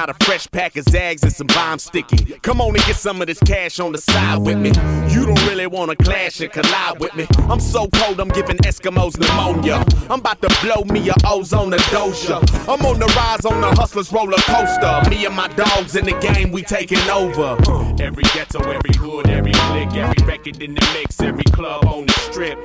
Got 0.00 0.08
a 0.08 0.24
fresh 0.24 0.50
pack 0.50 0.76
of 0.76 0.84
Zags 0.84 1.22
and 1.22 1.30
some 1.30 1.46
bomb 1.48 1.78
sticky. 1.78 2.38
Come 2.40 2.62
on 2.62 2.68
and 2.74 2.82
get 2.86 2.96
some 2.96 3.20
of 3.20 3.26
this 3.26 3.38
cash 3.40 3.78
on 3.80 3.92
the 3.92 3.98
side 3.98 4.38
with 4.38 4.56
me. 4.56 4.70
You 5.12 5.26
don't 5.26 5.46
really 5.46 5.66
wanna 5.66 5.94
clash 5.94 6.40
and 6.40 6.50
collide 6.50 6.98
with 6.98 7.14
me. 7.14 7.26
I'm 7.50 7.60
so 7.60 7.86
cold, 7.96 8.18
I'm 8.18 8.30
giving 8.30 8.56
Eskimos 8.58 9.18
pneumonia. 9.18 9.84
I'm 10.08 10.20
about 10.20 10.40
to 10.40 10.48
blow 10.62 10.84
me 10.84 11.10
a 11.10 11.14
ozone 11.26 11.74
a 11.74 11.76
doja. 11.92 12.40
I'm 12.66 12.82
on 12.86 12.98
the 12.98 13.12
rise 13.14 13.44
on 13.44 13.60
the 13.60 13.68
hustlers 13.78 14.10
roller 14.10 14.38
coaster. 14.38 15.10
Me 15.10 15.26
and 15.26 15.36
my 15.36 15.48
dogs 15.48 15.94
in 15.94 16.06
the 16.06 16.18
game, 16.18 16.50
we 16.50 16.62
taking 16.62 17.06
over. 17.10 17.58
Every 18.02 18.24
ghetto, 18.32 18.60
every 18.60 18.94
hood, 18.96 19.28
every 19.28 19.52
clique, 19.52 19.94
every 19.96 20.24
record 20.24 20.62
in 20.62 20.76
the 20.76 20.88
mix, 20.94 21.20
every 21.20 21.44
club 21.44 21.84
on 21.84 22.06
the 22.06 22.12
strip. 22.14 22.58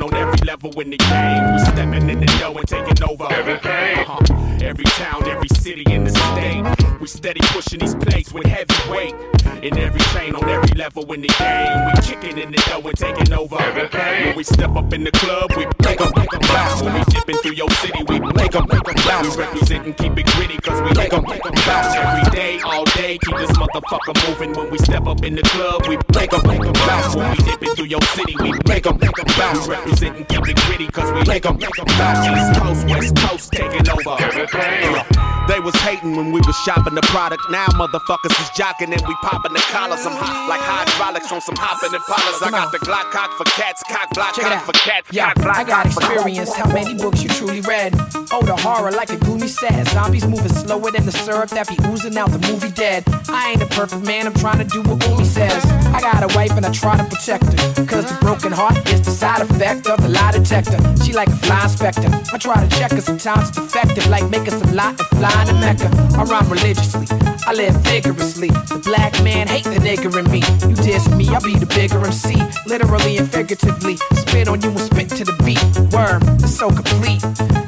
On 0.00 0.12
every 0.14 0.46
level 0.46 0.70
in 0.80 0.90
the 0.90 0.96
game. 0.96 1.52
We 1.52 1.58
stepping 1.60 2.08
in 2.08 2.20
the 2.20 2.26
dough 2.40 2.54
and 2.54 2.66
taking 2.66 3.02
over. 3.04 3.26
Everything. 3.30 3.98
Uh-huh. 3.98 4.58
Every 4.62 4.84
town, 4.84 5.22
every 5.28 5.48
city 5.48 5.84
in 5.92 6.04
the 6.04 6.10
state. 6.10 7.00
We 7.00 7.06
steady 7.06 7.40
pushing 7.52 7.78
these 7.78 7.94
plates 7.94 8.32
with 8.32 8.46
heavy 8.46 8.90
weight. 8.90 9.14
In 9.62 9.78
every 9.78 10.00
chain 10.12 10.34
on 10.34 10.48
every 10.48 10.74
level 10.76 11.12
in 11.12 11.20
the 11.20 11.28
game. 11.28 11.86
We 11.86 11.92
kicking 12.02 12.38
in 12.38 12.50
the 12.50 12.58
dough 12.66 12.88
and 12.88 12.96
taking 12.96 13.32
over. 13.32 13.60
Everything. 13.60 14.26
When 14.28 14.36
we 14.36 14.44
step 14.44 14.74
up 14.74 14.92
in 14.92 15.04
the 15.04 15.12
club, 15.12 15.52
we 15.56 15.66
make 15.84 16.00
'em, 16.00 16.10
make 16.16 16.32
bounce. 16.48 16.82
When 16.82 16.94
we 16.94 17.00
dip 17.00 17.22
dipping 17.22 17.36
through 17.42 17.54
your 17.54 17.70
city, 17.82 18.02
we 18.08 18.18
make 18.18 18.54
'em 18.54 18.66
bounce. 18.66 19.36
We 19.36 19.42
represent 19.44 19.86
and 19.86 19.96
keep 19.96 20.18
it 20.18 20.26
gritty, 20.34 20.56
cause 20.58 20.80
we 20.82 20.90
make 20.98 21.12
'em 21.12 21.22
bounce 21.22 21.94
every 21.94 22.30
day, 22.30 22.60
all 22.64 22.84
day. 22.96 23.18
Keep 23.24 23.36
this 23.36 23.52
motherfucker 23.52 24.14
moving 24.26 24.52
when 24.54 24.70
we 24.70 24.78
step 24.78 25.06
up 25.06 25.22
in 25.22 25.36
the 25.36 25.42
club. 25.42 25.86
We 25.86 25.96
make 26.14 26.32
'em 26.32 26.42
bounce 26.86 27.14
when 27.14 27.30
we 27.30 27.36
dipping 27.36 27.74
through 27.76 27.90
your 27.94 28.02
city, 28.16 28.34
we 28.40 28.52
make 28.66 28.86
'em 28.86 28.98
bounce. 29.38 29.68
We 29.84 29.90
represent 29.90 30.16
and 30.16 30.28
keep 30.28 30.48
it 30.48 30.56
gritty, 30.66 30.86
cause 30.88 31.10
we 31.12 31.24
make 31.26 31.44
'em 31.44 31.56
bounce. 31.56 32.26
East 32.28 32.60
Coast, 32.60 32.86
West 32.86 33.16
Coast, 33.16 33.52
taking 33.52 33.88
over. 33.90 34.16
They 35.48 35.58
was 35.58 35.74
hating 35.82 36.14
when 36.16 36.30
we 36.30 36.40
was 36.46 36.56
shopping 36.64 36.94
the 36.94 37.02
product. 37.02 37.42
Now 37.50 37.66
motherfuckers 37.74 38.30
is 38.40 38.48
jocking 38.54 38.92
and 38.94 39.02
we 39.08 39.14
popping 39.22 39.52
the 39.52 39.64
collars. 39.72 40.06
I'm 40.06 40.12
hot 40.12 40.48
like 40.48 40.60
hydraulics 40.60 41.32
on 41.32 41.40
some 41.40 41.56
hopping 41.58 41.92
and 41.94 42.02
I 42.06 42.50
got 42.50 42.70
the 42.70 42.78
Glock 42.78 43.10
cock 43.10 43.30
for 43.36 43.44
cats, 43.58 43.82
cock 43.90 44.08
block 44.14 44.34
Check 44.34 44.44
cock 44.44 44.64
for 44.64 44.72
cats. 44.72 45.08
Yeah, 45.10 45.32
cock 45.34 45.42
block 45.42 45.56
I 45.58 45.64
got 45.64 45.84
cock 45.84 45.92
for 45.94 46.00
cats. 46.00 46.12
experience. 46.14 46.54
How 46.54 46.72
many 46.72 46.94
books 46.94 47.22
you 47.22 47.28
truly 47.30 47.60
read? 47.62 47.94
Oh, 48.30 48.42
the 48.42 48.54
horror 48.56 48.92
like 48.92 49.10
a 49.10 49.16
gloomy 49.16 49.48
sad. 49.48 49.88
Zombies 49.88 50.26
moving 50.26 50.52
slower 50.52 50.90
than 50.92 51.04
the 51.06 51.12
syrup 51.12 51.50
that 51.50 51.68
be 51.68 51.76
oozing 51.90 52.16
out 52.16 52.30
the 52.30 52.38
movie 52.46 52.70
dead. 52.70 53.02
I 53.28 53.50
ain't 53.52 53.62
a 53.62 53.66
perfect 53.66 54.04
man, 54.04 54.26
I'm 54.28 54.34
trying 54.34 54.58
to 54.58 54.64
do 54.64 54.80
what 54.82 55.04
Umi 55.08 55.24
says. 55.24 55.64
I 55.92 56.00
got 56.00 56.22
a 56.22 56.30
wife 56.36 56.52
and 56.56 56.64
I 56.64 56.70
try 56.70 56.96
to 56.96 57.04
protect 57.04 57.44
her. 57.44 57.84
Cause 57.86 58.06
the 58.06 58.16
broken 58.20 58.52
heart 58.52 58.76
is 58.88 59.02
the 59.02 59.10
side 59.10 59.42
effect 59.42 59.71
of 59.78 60.02
the 60.02 60.08
lie 60.08 60.32
detector. 60.32 60.78
She 61.04 61.12
like 61.12 61.28
a 61.28 61.36
fly 61.36 61.64
inspector. 61.64 62.08
I 62.32 62.38
try 62.38 62.66
to 62.66 62.68
check 62.76 62.92
her, 62.92 63.00
sometimes 63.00 63.48
it's 63.50 63.58
effective, 63.58 64.06
like 64.08 64.28
making 64.30 64.58
some 64.58 64.74
lot 64.74 64.98
and 64.98 65.08
flying 65.18 65.46
to 65.48 65.54
Mecca. 65.54 65.88
I 66.18 66.24
rhyme 66.24 66.48
religiously, 66.48 67.06
I 67.46 67.52
live 67.54 67.74
vigorously. 67.82 68.48
The 68.48 68.80
black 68.84 69.12
man 69.22 69.48
hate 69.48 69.64
the 69.64 69.80
nigger 69.80 70.12
in 70.18 70.30
me. 70.30 70.42
You 70.68 70.76
diss 70.76 71.08
me, 71.10 71.28
I'll 71.28 71.40
be 71.40 71.56
the 71.56 71.66
bigger 71.66 71.98
MC. 72.04 72.36
Literally 72.66 73.16
and 73.18 73.30
figuratively. 73.30 73.96
Spit 74.12 74.48
on 74.48 74.60
you 74.62 74.70
and 74.70 74.80
spit 74.80 75.08
to 75.10 75.24
the 75.24 75.36
beat. 75.44 75.62
Worm, 75.92 76.22
it's 76.42 76.54
so 76.56 76.70
complete. 76.70 77.22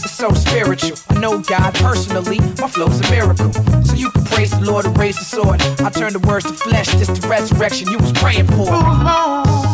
It's 0.04 0.12
so 0.12 0.30
spiritual. 0.32 0.98
I 1.10 1.18
know 1.18 1.38
God 1.40 1.74
personally. 1.74 2.38
My 2.60 2.68
flow's 2.68 3.00
a 3.00 3.10
miracle. 3.10 3.52
So 3.84 3.94
you 3.94 4.10
can 4.10 4.24
praise 4.24 4.50
the 4.50 4.64
Lord 4.64 4.84
and 4.84 4.96
raise 4.98 5.18
the 5.18 5.24
sword. 5.24 5.60
I 5.80 5.90
turn 5.90 6.12
the 6.12 6.20
words 6.20 6.46
to 6.46 6.52
flesh. 6.52 6.88
This 6.94 7.08
the 7.08 7.26
resurrection 7.28 7.88
you 7.90 7.98
was 7.98 8.12
praying 8.12 8.46
for. 8.48 8.66
People, 8.66 9.73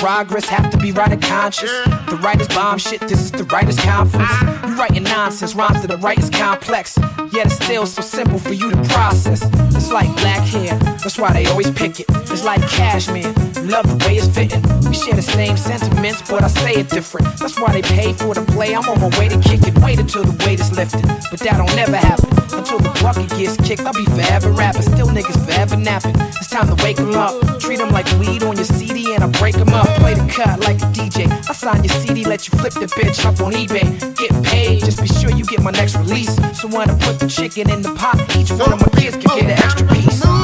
progress 0.00 0.48
have 0.48 0.70
to 0.70 0.78
be 0.78 0.92
writer 0.92 1.18
conscious? 1.18 1.70
The 2.08 2.18
writer's 2.22 2.48
bomb 2.48 2.78
shit, 2.78 3.00
this 3.02 3.20
is 3.20 3.30
the 3.30 3.44
writer's 3.44 3.78
conference. 3.78 4.30
You 4.66 4.74
writing 4.74 5.02
nonsense, 5.02 5.54
rhymes 5.54 5.82
to 5.82 5.86
the 5.86 5.98
writer's 5.98 6.30
complex. 6.30 6.98
Yet 7.34 7.46
it's 7.46 7.56
still 7.56 7.84
so 7.84 8.00
simple 8.00 8.38
for 8.38 8.54
you 8.54 8.70
to 8.70 8.82
process. 8.88 9.42
It's 9.76 9.92
like 9.92 10.08
black 10.16 10.40
hair, 10.48 10.78
that's 11.04 11.18
why 11.18 11.34
they 11.34 11.44
always 11.46 11.70
pick 11.70 12.00
it. 12.00 12.06
It's 12.32 12.44
like 12.44 12.62
cashmere, 12.70 13.30
love 13.68 13.86
the 13.92 14.02
way 14.06 14.16
it's 14.16 14.26
fitting. 14.28 14.62
We 14.88 14.94
share 14.94 15.14
the 15.14 15.22
same 15.22 15.58
sentiments, 15.58 16.22
but 16.22 16.42
I 16.44 16.48
say 16.48 16.72
it 16.80 16.88
different. 16.88 17.26
That's 17.38 17.60
why 17.60 17.72
they 17.72 17.82
pay 17.82 18.14
for 18.14 18.32
the 18.32 18.42
play. 18.52 18.74
I'm 18.74 18.88
on 18.88 19.00
my 19.00 19.12
way 19.18 19.28
to 19.28 19.38
kick 19.40 19.68
it. 19.68 19.76
Wait 19.84 20.00
until 20.00 20.24
the 20.24 20.34
weight 20.46 20.60
is 20.60 20.72
lifted. 20.72 21.06
But 21.30 21.40
that 21.40 21.58
don't 21.58 21.76
never 21.76 21.98
happen. 21.98 22.28
Until 22.56 22.78
the 22.78 22.90
bucket 23.02 23.28
gets 23.36 23.56
kicked, 23.58 23.82
I'll 23.82 23.92
be 23.92 24.06
forever 24.06 24.50
rapping. 24.50 24.82
Still 24.82 25.08
niggas 25.08 25.38
forever 25.44 25.76
napping. 25.76 26.16
It's 26.40 26.48
time 26.48 26.74
to 26.74 26.82
wake 26.82 26.98
'em 26.98 27.14
up. 27.14 27.34
Treat 27.60 27.80
'em 27.80 27.90
like 27.90 28.06
weed 28.18 28.42
on 28.42 28.56
your 28.56 28.64
CD 28.64 29.14
and 29.14 29.22
I 29.22 29.28
break 29.28 29.56
'em 29.56 29.72
up. 29.74 29.89
Play 30.00 30.14
the 30.14 30.26
cut 30.32 30.60
like 30.60 30.76
a 30.78 30.86
DJ. 30.96 31.26
I 31.48 31.52
sign 31.52 31.84
your 31.84 31.92
CD, 32.00 32.24
let 32.24 32.48
you 32.48 32.58
flip 32.58 32.72
the 32.72 32.86
bitch 32.86 33.24
up 33.26 33.40
on 33.40 33.52
eBay. 33.52 33.98
Get 34.16 34.32
paid, 34.44 34.80
just 34.84 35.00
be 35.00 35.06
sure 35.08 35.30
you 35.30 35.44
get 35.44 35.62
my 35.62 35.70
next 35.70 35.96
release. 35.96 36.34
So 36.58 36.68
when 36.68 36.88
I 36.90 36.98
put 36.98 37.20
the 37.20 37.28
chicken 37.28 37.70
in 37.70 37.82
the 37.82 37.94
pot, 37.94 38.16
each 38.36 38.50
one 38.50 38.72
of 38.72 38.80
my 38.80 38.88
kids 39.00 39.16
can 39.16 39.38
get 39.38 39.44
an 39.44 39.50
extra 39.50 39.86
piece. 39.88 40.20
Gotta 40.20 40.36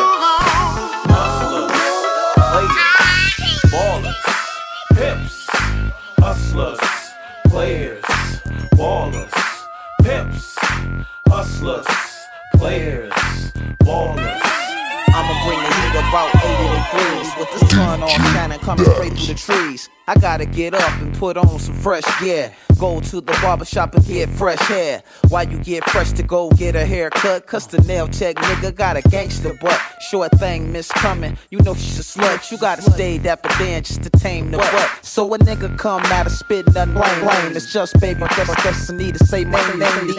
move 0.00 0.22
on. 0.22 0.44
Ballers, 3.72 4.16
pimps, 4.94 5.46
hustlers, 6.18 6.78
players, 7.48 8.02
ballers, 8.76 9.32
pimps, 10.02 10.56
hustlers, 11.28 11.86
players, 12.54 13.03
fun 17.74 18.02
on 18.02 18.08
cannon 18.08 18.58
coming 18.60 18.84
straight 18.84 19.12
through 19.12 19.26
the 19.26 19.34
trees. 19.34 19.90
I 20.06 20.18
gotta 20.18 20.44
get 20.44 20.74
up 20.74 21.00
and 21.00 21.14
put 21.14 21.38
on 21.38 21.58
some 21.58 21.74
fresh 21.76 22.04
gear. 22.20 22.52
Go 22.78 23.00
to 23.00 23.22
the 23.22 23.32
barber 23.40 23.64
shop 23.64 23.94
and 23.94 24.04
get 24.04 24.28
fresh 24.28 24.58
hair. 24.58 25.02
Why 25.28 25.42
you 25.42 25.58
get 25.58 25.82
fresh 25.84 26.12
to 26.12 26.22
go 26.22 26.50
get 26.50 26.76
a 26.76 26.84
haircut? 26.84 27.46
Cause 27.46 27.66
the 27.66 27.80
nail 27.82 28.06
tech 28.08 28.36
nigga 28.36 28.74
got 28.74 28.98
a 28.98 29.02
gangster 29.08 29.54
butt. 29.54 29.80
Short 30.00 30.30
thing 30.32 30.72
miss 30.72 30.92
coming, 30.92 31.38
you 31.50 31.58
know 31.60 31.74
she's 31.74 31.98
a 31.98 32.02
slut. 32.02 32.50
You 32.50 32.58
gotta 32.58 32.82
stay 32.82 33.16
dapper 33.16 33.48
then 33.58 33.82
just 33.82 34.02
to 34.02 34.10
tame 34.10 34.50
the 34.50 34.58
butt. 34.58 34.98
So 35.02 35.32
a 35.32 35.38
nigga 35.38 35.78
come 35.78 36.02
out 36.06 36.26
of 36.26 36.32
spit 36.32 36.66
nothing 36.74 36.92
blame, 36.92 37.20
blame. 37.20 37.56
It's 37.56 37.72
just 37.72 37.98
baby, 37.98 38.20
just 38.36 38.54
destiny 38.62 39.10
to 39.10 39.18
say 39.24 39.46
my 39.46 39.58
name. 39.72 40.18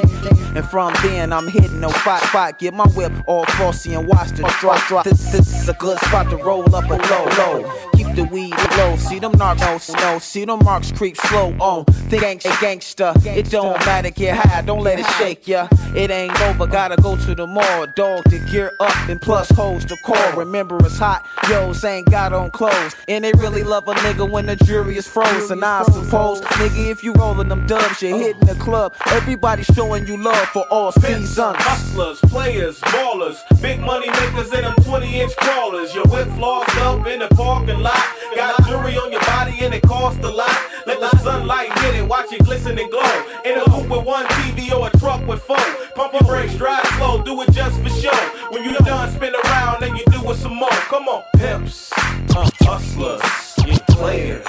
And 0.55 0.65
from 0.65 0.95
then 1.03 1.31
I'm 1.31 1.47
hitting 1.47 1.79
no 1.79 1.89
spot, 1.89 2.23
spot. 2.23 2.57
Get 2.57 2.73
my 2.73 2.87
whip 2.87 3.11
all 3.27 3.45
frosty 3.45 3.93
and 3.93 4.07
watch 4.07 4.29
the 4.29 4.51
drop, 4.59 4.83
drop. 4.87 5.05
This, 5.05 5.31
this 5.31 5.61
is 5.61 5.69
a 5.69 5.73
good 5.73 5.99
spot 5.99 6.31
to 6.31 6.37
roll 6.37 6.73
up 6.73 6.85
a 6.89 6.95
low, 6.95 7.61
low. 7.61 7.91
The 8.15 8.23
weed 8.23 8.53
low. 8.77 8.95
See 8.95 9.19
them 9.19 9.33
narcs, 9.33 9.93
no. 9.93 10.19
See 10.19 10.45
them 10.45 10.59
marks 10.63 10.89
creep 10.89 11.17
slow 11.17 11.53
on. 11.59 11.83
Think 12.09 12.23
ain't 12.23 12.45
a 12.45 12.57
gangster. 12.61 13.11
It 13.25 13.49
don't 13.51 13.77
matter, 13.85 14.09
get 14.09 14.37
high. 14.37 14.61
Don't 14.61 14.83
let 14.83 14.99
it 14.99 15.05
shake 15.17 15.49
ya. 15.49 15.67
It 15.93 16.11
ain't 16.11 16.39
over. 16.43 16.65
Gotta 16.65 16.95
go 17.01 17.17
to 17.17 17.35
the 17.35 17.45
mall, 17.45 17.87
dog, 17.93 18.23
to 18.29 18.39
gear 18.49 18.71
up 18.79 18.95
and 19.09 19.21
plus 19.21 19.49
hose 19.49 19.85
the 19.85 19.97
core. 19.97 20.33
Remember 20.37 20.77
it's 20.85 20.97
hot. 20.97 21.25
Yo's 21.49 21.83
ain't 21.83 22.09
got 22.09 22.31
on 22.31 22.51
clothes. 22.51 22.95
And 23.09 23.25
they 23.25 23.33
really 23.33 23.63
love 23.63 23.85
a 23.89 23.93
nigga 23.95 24.29
when 24.29 24.45
the 24.45 24.55
jury 24.55 24.95
is 24.95 25.07
frozen. 25.07 25.61
I 25.61 25.83
suppose, 25.83 26.39
nigga, 26.41 26.89
if 26.89 27.03
you 27.03 27.11
rolling 27.13 27.49
them 27.49 27.67
dubs, 27.67 28.01
you're 28.01 28.17
hitting 28.17 28.47
the 28.47 28.55
club. 28.55 28.95
Everybody 29.07 29.63
showing 29.63 30.07
you 30.07 30.15
love 30.15 30.47
for 30.49 30.63
all 30.71 30.93
seasons. 30.93 31.57
Hustlers, 31.59 32.19
players, 32.31 32.79
ballers, 32.79 33.37
big 33.61 33.81
money 33.81 34.07
makers 34.07 34.53
and 34.53 34.63
them 34.63 34.75
20 34.85 35.19
inch 35.19 35.35
crawlers. 35.35 35.93
Your 35.93 36.05
whip 36.05 36.29
flossed 36.29 36.77
up 36.77 37.05
in 37.07 37.19
the 37.19 37.27
parking 37.35 37.79
lot. 37.79 38.04
Got 38.35 38.65
jewelry 38.65 38.97
on 38.97 39.11
your 39.11 39.21
body 39.21 39.57
and 39.61 39.73
it 39.73 39.83
cost 39.83 40.19
a 40.19 40.29
lot. 40.29 40.55
Let 40.85 40.99
the 40.99 41.17
sunlight 41.19 41.77
hit 41.79 41.95
it, 41.95 42.07
watch 42.07 42.31
it 42.31 42.43
glisten 42.43 42.77
and 42.77 42.89
glow. 42.91 43.25
In 43.45 43.57
a 43.57 43.63
coupe 43.65 43.89
with 43.89 44.05
one 44.05 44.25
TV 44.27 44.71
or 44.71 44.87
a 44.87 44.97
truck 44.97 45.25
with 45.27 45.41
four. 45.41 45.57
Pump 45.95 46.13
your 46.13 46.21
brakes, 46.23 46.55
drive 46.55 46.85
slow, 46.97 47.23
do 47.23 47.41
it 47.41 47.51
just 47.51 47.81
for 47.81 47.89
show. 47.89 48.17
When 48.51 48.63
you 48.63 48.77
done, 48.79 49.11
spin 49.13 49.33
around 49.45 49.83
and 49.83 49.97
you 49.97 50.03
do 50.11 50.29
it 50.29 50.35
some 50.35 50.55
more. 50.55 50.69
Come 50.89 51.07
on, 51.07 51.23
pimps, 51.37 51.91
uh, 52.35 52.49
hustlers, 52.61 53.21
yeah, 53.65 53.77
players, 53.89 54.45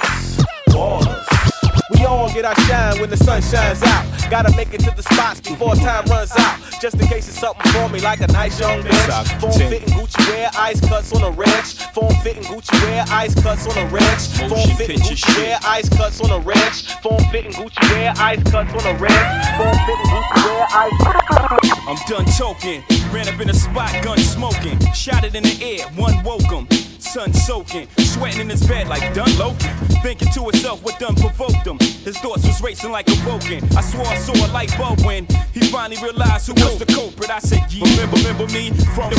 ballers. 0.69 1.36
We 1.89 2.03
all 2.05 2.27
get 2.33 2.43
our 2.43 2.55
shine 2.67 2.99
when 2.99 3.09
the 3.09 3.17
sun 3.17 3.41
shines 3.41 3.81
out. 3.81 4.05
Gotta 4.29 4.53
make 4.57 4.73
it 4.73 4.81
to 4.81 4.91
the 4.91 5.03
spots 5.03 5.39
before 5.39 5.73
time 5.75 6.05
runs 6.05 6.31
out. 6.37 6.59
Just 6.81 6.99
in 6.99 7.07
case 7.07 7.29
it's 7.29 7.39
something 7.39 7.71
for 7.71 7.87
me, 7.87 8.01
like 8.01 8.19
a 8.19 8.27
nice 8.27 8.59
young 8.59 8.81
bitch. 8.81 9.39
Form 9.39 9.53
fitting 9.53 9.89
Gucci 9.95 10.19
wear, 10.29 10.49
ice 10.57 10.81
cuts 10.81 11.13
on 11.13 11.23
a 11.23 11.31
wrench. 11.31 11.75
Form 11.93 12.13
fitting 12.23 12.43
Gucci 12.43 12.73
wear, 12.83 13.05
ice 13.09 13.33
cuts 13.41 13.65
on 13.67 13.77
a 13.77 13.87
wrench. 13.89 14.27
Form 14.49 14.69
fitting 14.75 14.99
Gucci 14.99 15.37
wear, 15.37 15.57
ice 15.63 15.89
cuts 15.89 16.19
on 16.19 16.29
a 16.31 16.39
wrench. 16.39 16.93
Form 17.01 17.23
fitting 17.31 17.53
Gucci 17.53 17.89
wear, 17.91 18.13
ice 18.17 18.43
cuts 18.43 18.73
on 18.73 18.85
a 18.85 18.99
wrench. 18.99 19.47
Form 19.57 19.77
fitting 19.85 20.11
Gucci 20.11 20.43
wear, 20.45 20.67
ice 20.69 20.97
I'm 21.87 21.97
done 22.05 22.25
talking. 22.37 22.83
Ran 23.13 23.29
up 23.29 23.39
in 23.39 23.49
a 23.49 23.53
spot, 23.53 24.03
gun 24.03 24.17
smoking. 24.17 24.77
Shot 24.93 25.23
it 25.23 25.35
in 25.35 25.43
the 25.43 25.57
air, 25.63 25.87
one 25.95 26.21
woke 26.23 26.41
him. 26.41 26.67
Sun 27.07 27.33
soaking, 27.33 27.87
sweating 27.99 28.41
in 28.41 28.49
his 28.49 28.67
bed 28.67 28.89
like 28.89 29.13
done 29.13 29.31
Loki. 29.37 29.69
Thinking 30.03 30.27
to 30.33 30.41
himself 30.41 30.83
what 30.83 30.99
done 30.99 31.15
provoked 31.15 31.65
him. 31.65 31.79
His 31.79 32.17
thoughts 32.17 32.45
was 32.45 32.61
racing 32.61 32.91
like 32.91 33.07
a 33.07 33.15
Vulcan. 33.23 33.63
I 33.77 33.81
swore 33.81 34.05
I 34.05 34.17
saw 34.17 34.33
a 34.33 34.47
light 34.51 34.77
bulb 34.77 34.99
when 35.05 35.25
he 35.53 35.61
finally 35.61 35.95
realized 36.03 36.47
who 36.47 36.53
was 36.53 36.77
the 36.77 36.85
culprit. 36.85 37.29
I 37.29 37.39
said, 37.39 37.63
yeah, 37.71 37.89
remember, 37.91 38.17
remember 38.17 38.47
me 38.47 38.71
from 38.93 39.09
the 39.11 39.17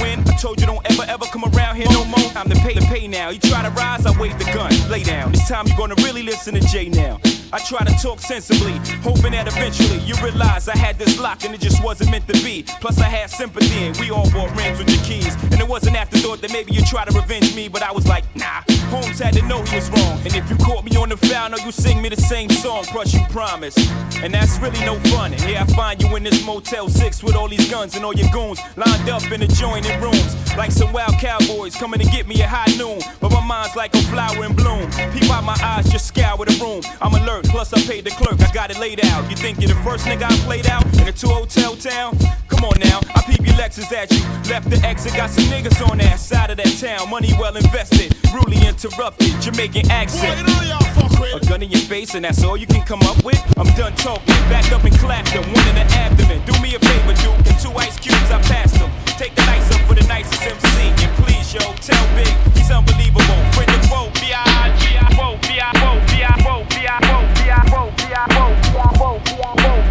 when 0.00 0.20
I 0.28 0.36
told 0.36 0.60
you 0.60 0.66
don't 0.66 0.88
ever 0.90 1.02
ever 1.10 1.24
come 1.26 1.44
around 1.44 1.76
here 1.76 1.86
no 1.90 2.04
more. 2.04 2.30
I'm 2.36 2.48
the 2.48 2.54
pay 2.56 2.74
to 2.74 2.80
pay 2.86 3.08
now. 3.08 3.30
You 3.30 3.40
try 3.40 3.62
to 3.62 3.70
rise, 3.70 4.06
I 4.06 4.18
wave 4.20 4.38
the 4.38 4.44
gun. 4.52 4.70
Lay 4.88 5.02
down. 5.02 5.32
This 5.32 5.48
time 5.48 5.66
you're 5.66 5.76
gonna 5.76 5.96
really 5.96 6.22
listen 6.22 6.54
to 6.54 6.60
Jay 6.60 6.88
now. 6.88 7.18
I 7.52 7.58
try 7.58 7.84
to 7.84 7.94
talk 8.02 8.18
sensibly, 8.20 8.72
hoping 9.02 9.32
that 9.32 9.46
eventually 9.46 9.98
you 10.00 10.14
realize 10.22 10.68
I 10.68 10.76
had 10.76 10.98
this 10.98 11.18
lock 11.18 11.44
and 11.44 11.54
it 11.54 11.60
just 11.60 11.82
wasn't 11.82 12.10
meant 12.10 12.26
to 12.28 12.34
be. 12.44 12.64
Plus 12.80 13.00
I 13.00 13.04
had 13.04 13.30
sympathy 13.30 13.86
and 13.86 13.96
we 13.98 14.10
all 14.10 14.28
bought 14.30 14.54
rings 14.56 14.78
with 14.78 14.90
your 14.90 15.02
keys. 15.04 15.34
And 15.44 15.60
it 15.60 15.68
was 15.68 15.86
an 15.86 15.94
afterthought 15.94 16.40
that 16.42 16.52
maybe 16.52 16.72
you 16.72 16.84
try 16.84 17.04
to 17.04 17.12
revenge 17.16 17.54
me, 17.54 17.68
but 17.68 17.82
I 17.82 17.92
was 17.92 18.06
like, 18.08 18.24
nah. 18.34 18.62
Holmes 18.90 19.18
had 19.18 19.34
to 19.34 19.42
know 19.46 19.62
he 19.62 19.74
was 19.76 19.90
wrong. 19.90 20.18
And 20.24 20.34
if 20.34 20.48
you 20.50 20.56
caught 20.56 20.84
me 20.84 20.96
on 20.96 21.08
the 21.08 21.16
foul, 21.16 21.50
know 21.50 21.58
you 21.58 21.72
sing 21.72 22.00
me 22.02 22.08
the 22.08 22.20
same 22.20 22.48
song, 22.50 22.84
crush 22.84 23.14
you 23.14 23.20
promise. 23.30 23.76
And 24.22 24.32
that's 24.32 24.58
really 24.58 24.80
no 24.80 24.98
fun. 25.10 25.32
And 25.32 25.42
here 25.42 25.58
I 25.58 25.64
find 25.66 26.00
you 26.00 26.14
in 26.16 26.22
this 26.22 26.44
Motel 26.44 26.88
6 26.88 27.22
with 27.22 27.34
all 27.36 27.48
these 27.48 27.70
guns 27.70 27.96
and 27.96 28.04
all 28.04 28.14
your 28.14 28.30
goons 28.30 28.60
lined 28.76 29.08
up 29.08 29.30
in 29.30 29.42
adjoining 29.42 30.00
rooms. 30.00 30.34
Like 30.56 30.70
some 30.70 30.92
wild 30.92 31.14
cowboys 31.18 31.76
coming 31.76 32.00
to 32.00 32.06
get 32.06 32.26
me 32.26 32.42
at 32.42 32.48
high 32.48 32.74
noon. 32.76 33.00
But 33.20 33.32
my 33.32 33.44
mind's 33.44 33.76
like 33.76 33.94
a 33.94 34.02
flower 34.02 34.44
in 34.44 34.54
bloom. 34.54 34.90
Peep 35.12 35.30
out 35.30 35.44
my 35.44 35.56
eyes, 35.62 35.90
just 35.90 36.06
scour 36.06 36.44
the 36.44 36.56
room. 36.62 36.80
I'm 37.00 37.14
alert, 37.14 37.35
plus 37.44 37.72
I 37.72 37.80
paid 37.82 38.04
the 38.04 38.10
clerk, 38.10 38.40
I 38.40 38.52
got 38.52 38.70
it 38.70 38.78
laid 38.78 39.04
out. 39.06 39.28
You 39.30 39.36
think 39.36 39.60
you're 39.60 39.68
the 39.68 39.82
first 39.82 40.06
nigga 40.06 40.24
I 40.24 40.36
played 40.44 40.66
out 40.66 40.84
in 41.00 41.08
a 41.08 41.12
two 41.12 41.28
hotel 41.28 41.76
town? 41.76 42.16
Come 42.48 42.64
on 42.64 42.78
now, 42.78 43.00
I 43.14 43.22
peep 43.22 43.44
your 43.46 43.56
Lexus 43.56 43.92
at 43.92 44.10
you. 44.10 44.22
Left 44.50 44.68
the 44.70 44.80
exit, 44.86 45.14
got 45.14 45.30
some 45.30 45.44
niggas 45.44 45.86
on 45.88 45.98
that 45.98 46.18
side 46.18 46.50
of 46.50 46.56
that 46.58 46.72
town. 46.78 47.10
Money 47.10 47.32
well 47.38 47.56
invested, 47.56 48.14
rudely 48.32 48.66
interrupted, 48.66 49.40
Jamaican 49.40 49.90
accent. 49.90 51.05
A 51.16 51.40
gun 51.48 51.62
in 51.62 51.70
your 51.70 51.80
face, 51.80 52.14
and 52.14 52.24
that's 52.24 52.42
all 52.44 52.56
you 52.56 52.66
can 52.66 52.82
come 52.82 53.00
up 53.02 53.22
with? 53.24 53.40
I'm 53.58 53.66
done 53.74 53.94
talking, 53.96 54.34
back 54.48 54.70
up 54.72 54.84
and 54.84 54.94
clap 54.98 55.24
them, 55.32 55.44
one 55.52 55.66
in 55.68 55.74
the 55.74 55.86
abdomen. 55.96 56.44
Do 56.44 56.52
me 56.62 56.74
a 56.74 56.78
favor, 56.78 57.14
Duke, 57.14 57.46
and 57.46 57.58
two 57.58 57.72
ice 57.76 57.98
cubes, 57.98 58.30
I 58.30 58.40
passed 58.42 58.78
them. 58.78 58.90
Take 59.18 59.34
the 59.34 59.44
nice 59.46 59.70
up 59.74 59.80
for 59.88 59.94
the 59.94 60.06
nicest 60.06 60.42
MC, 60.42 60.92
and 61.04 61.12
please, 61.16 61.52
yo, 61.52 61.60
tell 61.80 62.06
Big, 62.14 62.28
he's 62.56 62.70
unbelievable. 62.70 63.40
Friend 63.52 63.70
of 63.70 63.88
quote, 63.88 64.14
B.I.G.I. 64.14 65.14
Whoa, 65.16 65.36
B.I. 65.42 65.72
Whoa, 65.80 66.00
B.I. 66.06 66.42
Whoa, 66.44 66.64
B.I. 66.68 67.00
Whoa, 67.08 67.24
B.I. 67.34 67.64
Whoa, 67.72 67.90
B.I. 67.96 68.24
Whoa, 68.32 69.18
B.I. 69.26 69.52
Whoa, 69.60 69.86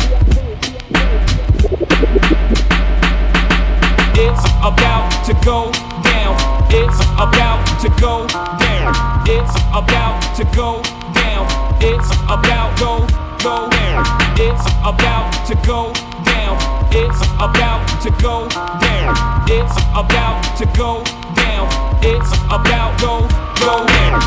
It's 4.17 4.45
about 4.61 5.25
to 5.25 5.33
go 5.45 5.71
down. 6.01 6.64
It's 6.77 6.99
about 7.15 7.63
to 7.79 7.89
go 8.01 8.27
down. 8.27 8.91
It's 9.25 9.55
about 9.71 10.19
to 10.35 10.43
go 10.51 10.83
down. 11.15 11.47
It's 11.79 12.11
about 12.27 12.77
go 12.77 13.07
go 13.39 13.69
down. 13.69 14.03
It's 14.35 14.65
about 14.83 15.31
to 15.47 15.55
go 15.65 15.93
down. 16.27 16.57
It's 16.91 17.21
about 17.39 17.79
to 18.03 18.09
go 18.21 18.49
down. 18.49 19.15
It's 19.47 19.77
about 19.95 20.43
to 20.57 20.65
go 20.75 21.01
down. 21.33 21.67
It's 22.03 22.31
about 22.51 22.99
go 22.99 23.23
go 23.63 23.87
down. 23.87 24.19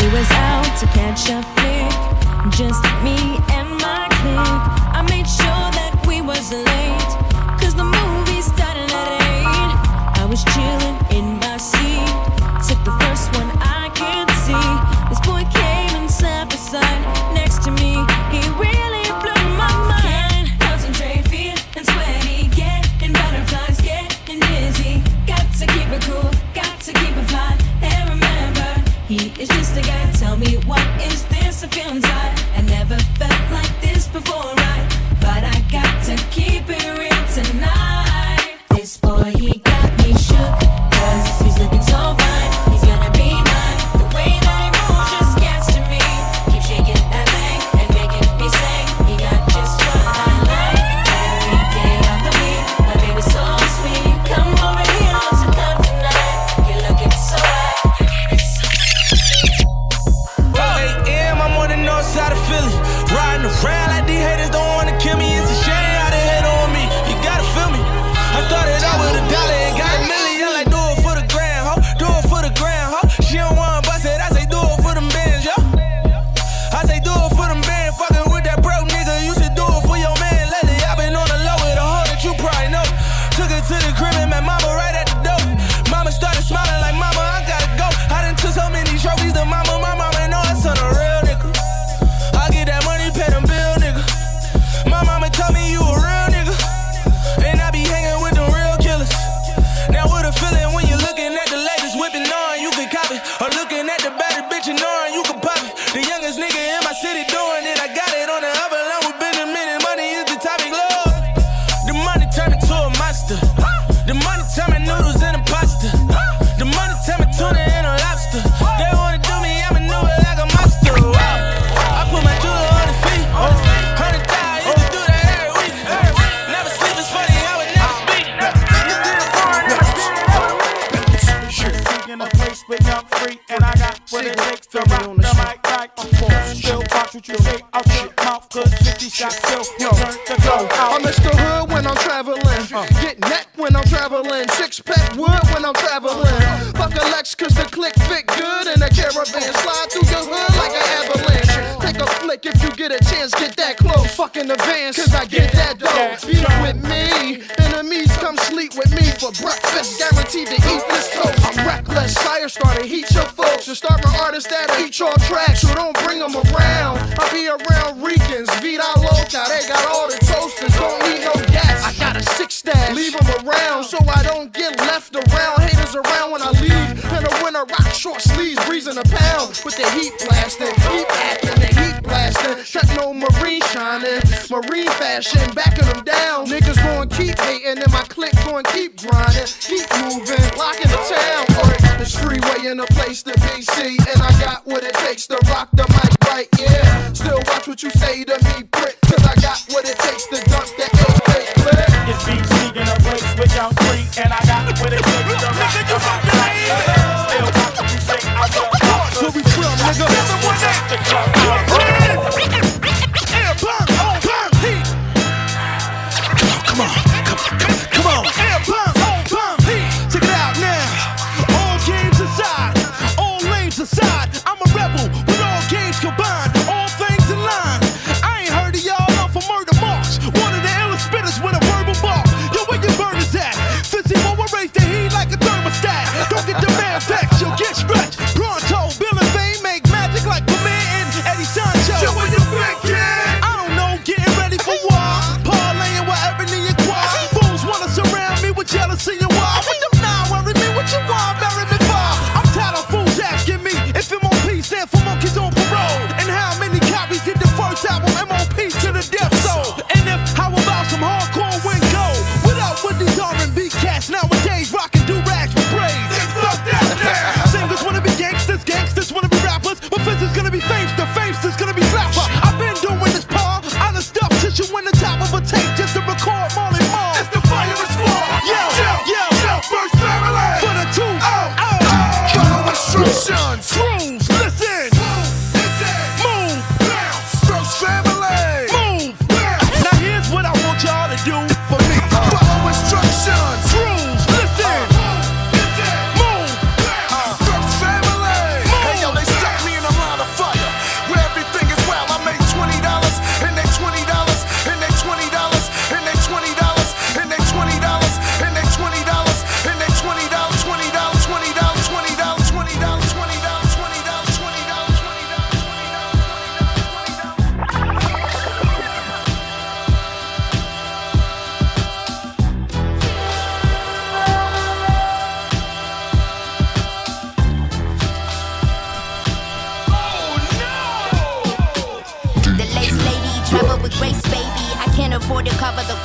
We 0.00 0.08
was 0.16 0.30
out 0.32 0.72
to 0.80 0.86
catch 0.96 1.28
a 1.28 1.42
flick, 1.52 1.92
just 2.56 2.82
me 3.04 3.36
and 3.52 3.68
my 3.84 4.08
clique. 4.16 4.64
I 4.96 5.04
made 5.10 5.28
sure 5.28 5.68
that 5.76 5.92
we 6.06 6.22
wasn't 6.22 6.64
late, 6.64 7.12
cause 7.60 7.74
the 7.74 7.84
movie 7.84 8.40
started 8.40 8.88
at 8.88 9.08
8. 10.16 10.22
I 10.22 10.26
was 10.26 10.42
chilling 10.54 10.96
in 11.18 11.41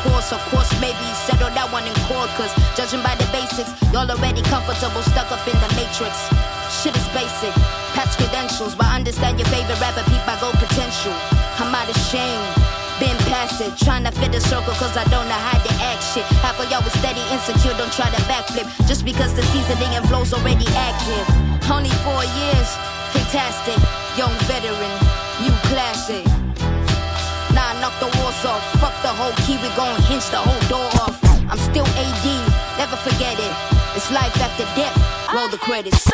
course. 0.07 0.31
Of 0.31 0.41
course, 0.49 0.71
maybe 0.79 1.03
settle 1.27 1.51
that 1.51 1.67
one 1.71 1.85
in 1.85 1.95
court. 2.07 2.31
Cause 2.39 2.51
judging 2.75 3.03
by 3.03 3.15
the 3.19 3.27
basics, 3.35 3.71
y'all 3.91 4.07
already 4.07 4.41
comfortable, 4.47 5.03
stuck 5.03 5.29
up 5.31 5.43
in 5.47 5.57
the 5.59 5.69
matrix. 5.75 6.15
Shit 6.71 6.95
is 6.95 7.07
basic, 7.15 7.53
patch 7.95 8.15
credentials, 8.19 8.75
but 8.75 8.87
understand 8.87 9.39
your 9.39 9.47
favorite 9.51 9.79
rapper, 9.79 10.03
peep 10.07 10.23
I 10.27 10.35
go 10.39 10.51
potential. 10.55 11.15
I'm 11.59 11.75
out 11.75 11.87
of 11.87 11.97
shame. 12.11 12.43
Been 12.99 13.17
past 13.29 13.61
it, 13.61 13.77
trying 13.77 14.03
to 14.09 14.11
fit 14.11 14.31
the 14.31 14.41
circle 14.41 14.73
cause 14.81 14.97
I 14.97 15.05
don't 15.13 15.29
know 15.29 15.37
how 15.37 15.61
to 15.61 15.71
act 15.85 16.01
shit. 16.01 16.25
Half 16.41 16.57
of 16.59 16.65
y'all 16.71 16.81
was 16.81 16.93
steady 16.97 17.21
insecure, 17.29 17.77
don't 17.77 17.93
try 17.93 18.09
to 18.09 18.21
backflip. 18.25 18.65
Just 18.87 19.05
because 19.05 19.35
the 19.35 19.43
seasoning 19.53 19.93
and 19.93 20.03
flow's 20.09 20.33
already 20.33 20.65
active. 20.73 21.25
Only 21.69 21.93
four 22.01 22.25
years, 22.25 22.69
fantastic. 23.13 23.77
Young 24.17 24.33
veteran, 24.49 24.93
new 25.45 25.53
classic. 25.69 26.25
Nah, 27.87 27.99
the 27.99 28.17
walls 28.17 28.43
off. 28.43 28.61
Fuck 28.81 29.01
the 29.01 29.07
whole 29.07 29.31
key, 29.45 29.55
we 29.63 29.69
gon' 29.75 30.01
hinge 30.03 30.25
the 30.29 30.37
whole 30.37 30.59
door 30.67 30.89
off. 31.01 31.17
I'm 31.49 31.57
still 31.57 31.85
AD, 31.85 32.25
never 32.77 32.97
forget 32.97 33.39
it. 33.39 33.53
It's 33.95 34.11
life 34.11 34.35
after 34.41 34.65
death. 34.75 34.97
Roll 35.33 35.47
the 35.47 35.57
credits. 35.57 36.05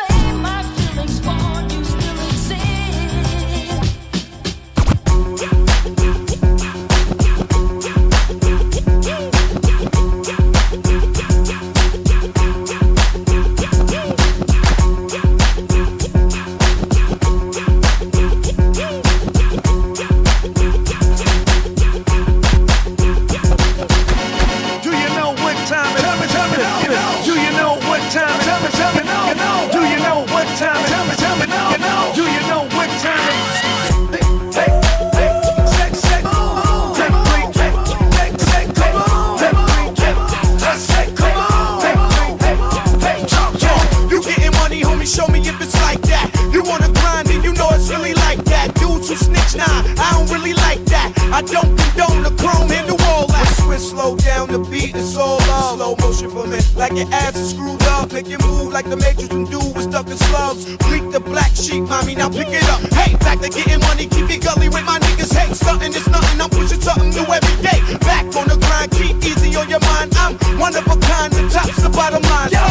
Like 56.76 56.92
your 56.92 57.08
ass 57.12 57.36
is 57.36 57.50
screwed 57.50 57.82
up. 57.94 58.12
Make 58.12 58.28
it 58.28 58.42
move 58.42 58.72
like 58.72 58.88
the 58.88 58.96
Matrix 58.96 59.30
and 59.30 59.48
do 59.48 59.58
was 59.74 59.84
stuck 59.84 60.06
in 60.08 60.16
slugs. 60.16 60.64
Bleak 60.86 61.10
the 61.10 61.20
black 61.20 61.52
sheep, 61.54 61.82
mommy, 61.88 62.14
now 62.14 62.28
pick 62.28 62.48
it 62.48 62.64
up. 62.68 62.80
Hey, 62.94 63.16
back 63.24 63.40
to 63.40 63.48
getting 63.48 63.80
money, 63.80 64.06
keep 64.06 64.30
it 64.30 64.42
gully 64.42 64.68
with 64.68 64.84
my 64.84 64.98
niggas. 64.98 65.32
Hey, 65.32 65.52
stunting 65.54 65.94
is 65.94 66.06
nothing, 66.08 66.40
I'm 66.40 66.50
pushing 66.50 66.80
something 66.80 67.10
new 67.10 67.26
every 67.26 67.56
day. 67.62 67.80
Back 68.02 68.26
on 68.36 68.48
the 68.48 68.58
grind, 68.58 68.90
keep 68.92 69.16
easy 69.24 69.54
on 69.56 69.68
your 69.68 69.80
mind. 69.92 70.12
I'm 70.16 70.34
one 70.58 70.74
of 70.74 70.86
a 70.86 70.96
kind, 70.96 71.32
the 71.32 71.48
top's 71.48 71.82
the 71.82 71.90
bottom 71.90 72.22
line. 72.22 72.50
Yo, 72.50 72.64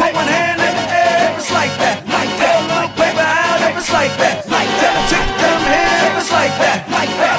put 0.00 0.12
one 0.14 0.28
hand 0.28 0.60
in 0.60 0.74
the 0.74 0.86
air 0.90 1.36
it's 1.36 1.52
like 1.52 1.72
that, 1.80 2.04
like 2.08 2.32
that. 2.40 2.96
Paper 2.96 3.20
out 3.20 3.76
it's 3.76 3.92
like 3.92 4.14
that, 4.18 4.46
like 4.48 4.72
that. 4.80 4.94
Check 5.08 5.26
them 5.26 5.38
dumb 5.40 5.62
hand 5.64 6.06
if 6.08 6.20
it's 6.20 6.32
like 6.32 6.54
that, 6.60 6.78
like 6.90 7.12
that. 7.20 7.29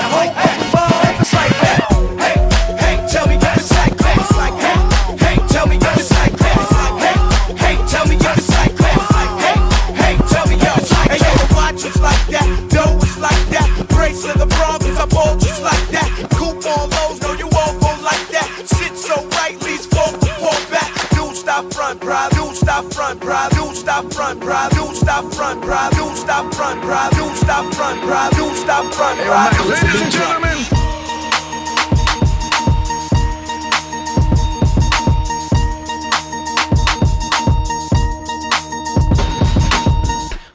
Stop 22.71 22.93
front, 22.93 23.19
bruh. 23.19 23.49
Dude, 23.49 23.75
stop 23.75 24.13
front, 24.13 24.39
bruh. 24.39 24.69
Dude, 24.69 24.95
stop 24.95 25.33
front, 25.33 25.61
bruh. 25.61 25.89
Dude, 25.91 26.17
stop 26.17 26.53
front, 26.53 26.81
bruh. 26.81 27.09
Dude, 27.11 27.35
stop 27.35 27.73
front, 27.73 27.99
bruh. 28.01 28.29
Dude, 28.31 28.55
stop 28.55 28.93
front, 28.93 29.19
bruh. 29.19 29.51
Ladies 29.69 30.01
and 30.01 30.11
gentlemen. 30.11 30.57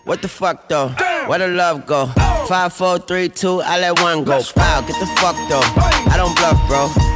What 0.04 0.22
the 0.22 0.28
fuck 0.28 0.68
though? 0.68 0.88
Where 1.26 1.40
the 1.40 1.48
love 1.48 1.84
go? 1.84 2.10
Oh. 2.16 2.46
Five, 2.48 2.72
four, 2.72 2.98
three, 2.98 3.28
two, 3.28 3.60
I 3.60 3.78
let 3.78 4.00
one 4.00 4.24
go. 4.24 4.40
Wow, 4.56 4.80
get 4.80 4.98
the 5.00 5.06
fuck 5.20 5.36
though. 5.50 5.60
I 6.10 6.14
don't 6.16 6.34
bluff, 6.34 6.56
bro. 6.66 7.15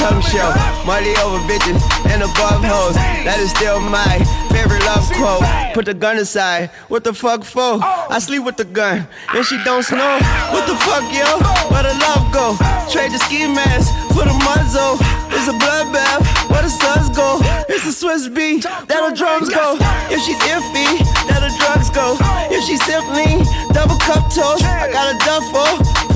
tongue 0.00 0.22
show. 0.22 0.50
Money 0.86 1.14
over 1.22 1.38
bitches 1.48 1.80
and 2.10 2.22
above 2.22 2.62
hoes. 2.64 2.94
That 3.24 3.38
is 3.40 3.50
still 3.50 3.80
my 3.80 4.18
favorite 4.52 4.84
love 4.84 5.04
quote. 5.16 5.44
Put 5.74 5.86
the 5.86 5.94
gun 5.94 6.18
aside. 6.18 6.70
What 6.88 7.04
the 7.04 7.12
fuck 7.12 7.44
for? 7.44 7.78
I 7.82 8.18
sleep 8.18 8.44
with 8.44 8.56
the 8.56 8.64
gun 8.64 9.06
and 9.34 9.44
she 9.44 9.62
don't 9.64 9.82
snow. 9.82 10.18
What 10.52 10.66
the 10.66 10.76
fuck, 10.86 11.04
yo? 11.12 11.26
Where 11.72 11.82
the 11.82 11.94
love 12.06 12.24
go? 12.32 12.56
Trade 12.90 13.12
the 13.12 13.18
ski 13.18 13.46
mask 13.46 13.90
for 14.14 14.24
the 14.24 14.36
muzzle. 14.46 14.98
It's 15.34 15.48
a 15.48 15.56
bloodbath. 15.58 16.22
Where 16.50 16.62
the 16.62 16.70
suns 16.70 17.10
go? 17.16 17.38
It's 17.68 17.84
a 17.86 17.92
Swiss 17.92 18.28
beat. 18.28 18.62
That 18.62 19.00
the 19.08 19.12
drums 19.16 19.50
go. 19.50 19.76
If 20.08 20.20
she's 20.22 20.38
iffy, 20.48 21.02
that 21.28 21.40
the 21.42 21.52
drugs 21.58 21.90
go. 21.90 22.16
If 22.48 22.62
she's 22.64 22.82
simply 22.84 23.42
double 23.74 23.98
cup 23.98 24.30
toast, 24.30 24.64
I 24.64 24.90
got 24.92 25.10
a 25.10 25.16
duffel 25.26 26.13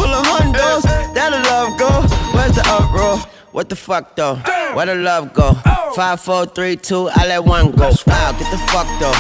What 3.59 3.71
the 3.71 3.75
fuck 3.75 4.15
though? 4.15 4.37
Where 4.75 4.87
the 4.87 4.95
love 4.95 5.35
go? 5.35 5.53
Five, 5.97 6.21
four, 6.21 6.47
three, 6.47 6.77
two, 6.77 7.09
I 7.13 7.27
let 7.27 7.45
one 7.45 7.73
go. 7.73 7.91
Wow, 8.07 8.31
get 8.39 8.49
the 8.53 8.59
fuck 8.71 8.87
though. 9.01 9.11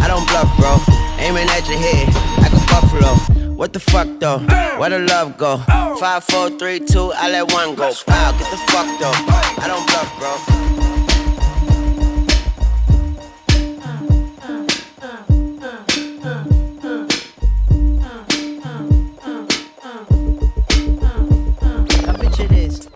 I 0.00 0.06
don't 0.06 0.24
bluff, 0.28 0.46
bro. 0.56 0.78
Aiming 1.18 1.48
at 1.48 1.68
your 1.68 1.80
head 1.80 2.06
like 2.38 2.52
a 2.52 2.64
buffalo. 2.70 3.54
What 3.54 3.72
the 3.72 3.80
fuck 3.80 4.06
though? 4.20 4.38
Where 4.78 4.90
the 4.90 5.00
love 5.00 5.36
go? 5.36 5.56
Five, 5.98 6.22
four, 6.22 6.48
three, 6.48 6.78
two, 6.78 7.10
I 7.12 7.28
let 7.28 7.52
one 7.52 7.74
go. 7.74 7.92
Wow, 8.06 8.30
get 8.38 8.48
the 8.52 8.58
fuck 8.70 8.86
though. 9.00 9.10
I 9.10 9.66
don't 9.66 9.84
bluff, 9.88 10.18
bro. 10.20 10.97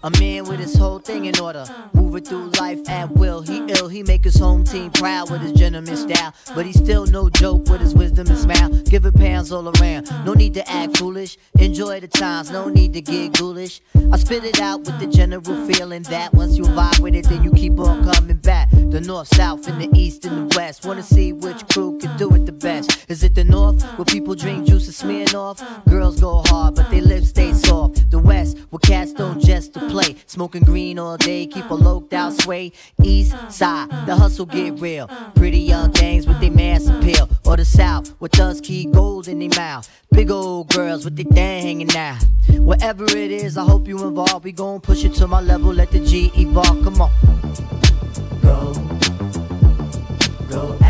A 0.04 0.10
man 0.18 0.44
with 0.44 0.58
his 0.58 0.74
whole 0.74 0.98
thing 0.98 1.26
in 1.26 1.38
order. 1.38 1.64
Moving 1.92 2.24
through 2.24 2.50
life 2.60 2.88
at 2.88 3.12
will. 3.12 3.42
He 3.42 3.58
ill, 3.68 3.88
he 3.88 4.02
make 4.02 4.24
his 4.24 4.36
home 4.36 4.64
team 4.64 4.90
proud 4.90 5.30
with 5.30 5.40
his 5.40 5.52
gentleman 5.52 5.96
style. 5.96 6.34
But 6.54 6.66
he's 6.66 6.78
still 6.78 7.06
no 7.06 7.28
joke 7.30 7.68
with 7.68 7.80
his 7.80 7.94
wisdom 7.94 8.26
and 8.28 8.38
smile. 8.38 8.70
Giving 8.84 9.12
pounds 9.12 9.52
all 9.52 9.68
around. 9.78 10.10
No 10.24 10.34
need 10.34 10.54
to 10.54 10.68
act 10.68 10.98
foolish. 10.98 11.38
Enjoy 11.58 12.00
the 12.00 12.08
times, 12.08 12.50
no 12.50 12.68
need 12.68 12.92
to 12.94 13.00
get 13.00 13.38
ghoulish. 13.38 13.80
I 14.12 14.18
spit 14.18 14.44
it 14.44 14.60
out 14.60 14.80
with 14.80 14.98
the 14.98 15.06
general 15.06 15.66
feeling 15.66 16.02
that 16.04 16.34
once 16.34 16.56
you 16.56 16.64
vibe 16.64 17.00
with 17.00 17.14
it, 17.14 17.26
then 17.28 17.44
you 17.44 17.52
keep 17.52 17.78
on 17.78 18.04
coming 18.12 18.36
back. 18.36 18.70
The 18.70 19.00
north, 19.00 19.28
south, 19.34 19.68
and 19.68 19.80
the 19.80 19.88
east 19.98 20.24
and 20.24 20.50
the 20.50 20.56
west. 20.56 20.84
Wanna 20.84 21.02
see 21.02 21.32
which 21.32 21.66
crew 21.68 21.98
can 21.98 22.16
do 22.18 22.28
it 22.34 22.44
the 22.44 22.52
best. 22.52 23.06
Is 23.08 23.22
it 23.22 23.34
the 23.34 23.44
north, 23.44 23.82
where 23.96 24.04
people 24.04 24.34
drink 24.34 24.66
juice 24.66 24.86
and 24.86 24.94
smearing 24.94 25.34
off? 25.34 25.62
Girls 25.88 26.20
go 26.20 26.42
hard, 26.46 26.74
but 26.74 26.90
they 26.90 27.00
lips 27.00 27.28
stay 27.28 27.52
soft. 27.52 28.10
The 28.10 28.18
west, 28.18 28.58
where 28.70 28.80
cats 28.80 29.12
don't 29.12 29.40
just 29.40 29.74
to 29.74 29.80
play. 29.92 30.16
Smoking 30.26 30.62
green 30.62 30.98
all 30.98 31.18
day, 31.18 31.46
keep 31.46 31.68
a 31.70 31.74
loked 31.74 32.14
out 32.14 32.32
sway. 32.32 32.72
East 33.02 33.36
side, 33.50 33.90
the 34.06 34.16
hustle 34.16 34.46
get 34.46 34.80
real. 34.80 35.06
Pretty 35.34 35.60
young 35.60 35.92
things 35.92 36.26
with 36.26 36.40
their 36.40 36.50
mass 36.50 36.88
appeal. 36.88 37.28
Or 37.44 37.56
the 37.56 37.64
south, 37.64 38.18
with 38.18 38.32
thugs 38.32 38.60
keep 38.60 38.90
gold 38.92 39.28
in 39.28 39.38
their 39.38 39.50
mouth. 39.50 39.88
Big 40.10 40.30
old 40.30 40.68
girls 40.68 41.04
with 41.04 41.16
their 41.16 41.26
thing 41.26 41.62
hanging 41.62 41.96
out. 41.96 42.24
Whatever 42.48 43.04
it 43.04 43.30
is, 43.30 43.58
I 43.58 43.64
hope 43.64 43.86
you 43.86 44.02
involved. 44.02 44.44
We 44.44 44.52
gon' 44.52 44.80
push 44.80 45.04
it 45.04 45.14
to 45.14 45.26
my 45.26 45.40
level, 45.42 45.72
let 45.72 45.90
the 45.90 46.00
G 46.00 46.32
evolve. 46.36 46.82
Come 46.84 47.02
on. 47.02 47.10
Go, 48.40 48.72
go 50.48 50.81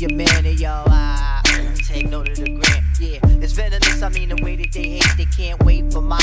your 0.00 0.12
man 0.12 0.44
and 0.44 0.60
ah, 0.64 1.42
take 1.86 2.08
note 2.08 2.28
of 2.28 2.36
the 2.36 2.50
grant. 2.50 2.84
Yeah, 3.00 3.18
it's 3.42 3.52
venomous. 3.52 4.02
I 4.02 4.08
mean 4.10 4.28
the 4.28 4.42
way 4.42 4.56
that 4.56 4.72
they 4.72 4.88
hate, 4.88 5.06
they 5.16 5.24
can't 5.24 5.62
wait 5.64 5.92
for 5.92 6.02
my 6.02 6.20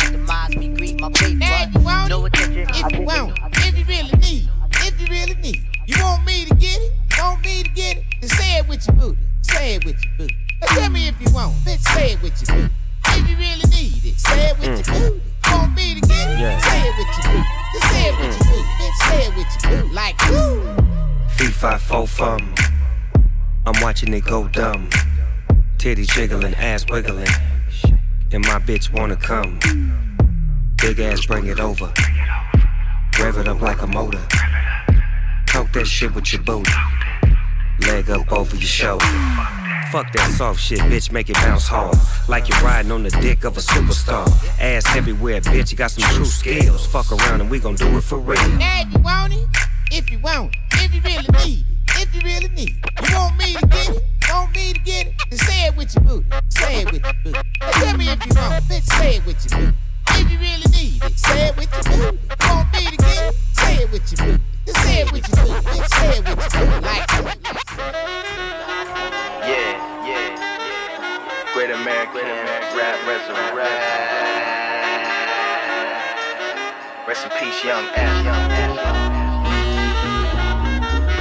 It 24.14 24.26
go 24.26 24.47
dumb. 24.47 24.91
Titty 25.80 26.05
jiggling, 26.05 26.53
ass 26.53 26.86
wiggling. 26.88 27.28
And 28.32 28.45
my 28.45 28.59
bitch 28.59 28.93
wanna 28.93 29.16
come. 29.16 29.57
Big 30.76 30.99
ass, 30.99 31.26
bring 31.26 31.47
it 31.47 31.59
over. 31.59 31.91
Rev 33.20 33.38
it 33.38 33.47
up 33.47 33.59
like 33.59 33.82
a 33.82 33.88
motor. 33.88 34.22
Talk 35.47 35.74
that 35.74 35.88
shit 35.88 36.14
with 36.14 36.32
your 36.32 36.43
booty. 36.43 36.72
Leg 37.88 38.11
up 38.11 38.32
over 38.32 38.55
your 38.55 38.61
shoulder. 38.61 39.03
Fuck 39.91 40.11
that 40.14 40.32
soft 40.38 40.59
shit, 40.59 40.78
bitch, 40.82 41.11
make 41.11 41.32
it 41.32 41.36
bounce 41.38 41.68
hard. 41.68 41.97
Like 42.30 42.47
you're 42.47 42.59
riding 42.59 42.91
on 42.91 43.01
the 43.01 43.09
dick 43.09 43.43
of 43.45 43.57
a 43.57 43.61
superstar. 43.61 44.28
Ass 44.59 44.95
everywhere, 44.95 45.41
bitch, 45.41 45.72
you 45.72 45.78
got 45.78 45.89
some 45.89 46.07
true 46.14 46.26
skills. 46.26 46.86
Fuck 46.86 47.11
around 47.11 47.41
and 47.41 47.49
we 47.49 47.57
gon' 47.57 47.74
do 47.74 47.88
it 47.97 48.03
for 48.03 48.20
real. 48.20 48.38
If 48.39 48.93
you 48.93 48.99
want 48.99 49.34
it, 49.34 49.47
if 49.91 50.11
you 50.11 50.20
want 50.20 50.53
it, 50.53 50.84
if 50.84 50.93
you 50.93 51.01
really 51.01 51.28
need 51.45 51.66
it, 51.68 51.72
if 52.04 52.14
you 52.14 52.22
really 52.22 52.49
need 52.49 52.76
it, 52.76 53.10
you 53.10 53.16
want 53.16 53.38
me 53.38 53.54
to 53.54 53.68
get 53.68 53.89
it, 53.89 54.04
want 54.30 54.54
me 54.56 54.74
to 54.74 54.80
get 54.80 55.08
it, 55.08 55.14
then 55.30 55.39
say 55.39 55.68
it 55.68 55.78
with 55.78 55.95
your 55.95 56.04
booty, 56.04 56.28
say 56.49 56.82
it 56.82 56.91
with 56.91 57.04
your 57.04 57.14
booty. 57.24 57.39
Now 57.62 57.72
tell 57.72 57.97
me 57.97 58.10
if 58.10 58.26
you 58.26 58.32
want 58.36 58.66
it, 58.70 58.84
say 58.84 59.16
it 59.16 59.26
with 59.26 59.39
your 59.47 59.60
booty. 59.60 59.78
If 60.10 60.32
you 60.32 60.38
really 60.38 60.68
need 60.76 61.04
it, 61.04 61.18
say 61.18 61.47
it 61.47 61.56
with 61.56 61.72
your 61.72 61.84
booty. 61.84 62.18
Want 62.49 62.74
me 62.74 62.86
to 62.91 62.97
get 62.97 63.24
it, 63.24 63.36
say 63.54 63.76
it 63.84 63.91
with 63.91 64.12
your 64.12 64.20
booty. 64.28 64.43
Then 64.66 64.76
say 64.84 65.01
it 65.01 65.12
with 65.14 65.28
your 65.30 65.38
booty, 65.47 65.64
bitch, 65.64 65.88
say 65.95 66.10
it 66.18 66.24
with 66.28 66.54
your 66.54 66.66
booty. 66.68 66.82
Like 66.84 67.08
Yeah, 69.47 69.72
yeah. 70.04 71.54
Great 71.54 71.72
American 71.72 72.28
rap 72.76 72.97
resurrect. 73.08 73.80
Rest 77.08 77.26
in 77.26 77.32
peace, 77.39 77.64
young 77.64 77.86
F. 77.95 78.92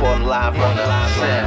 Portland 0.02 0.26
live 0.26 0.58
on 0.58 0.76
the 0.76 1.08
set. 1.14 1.44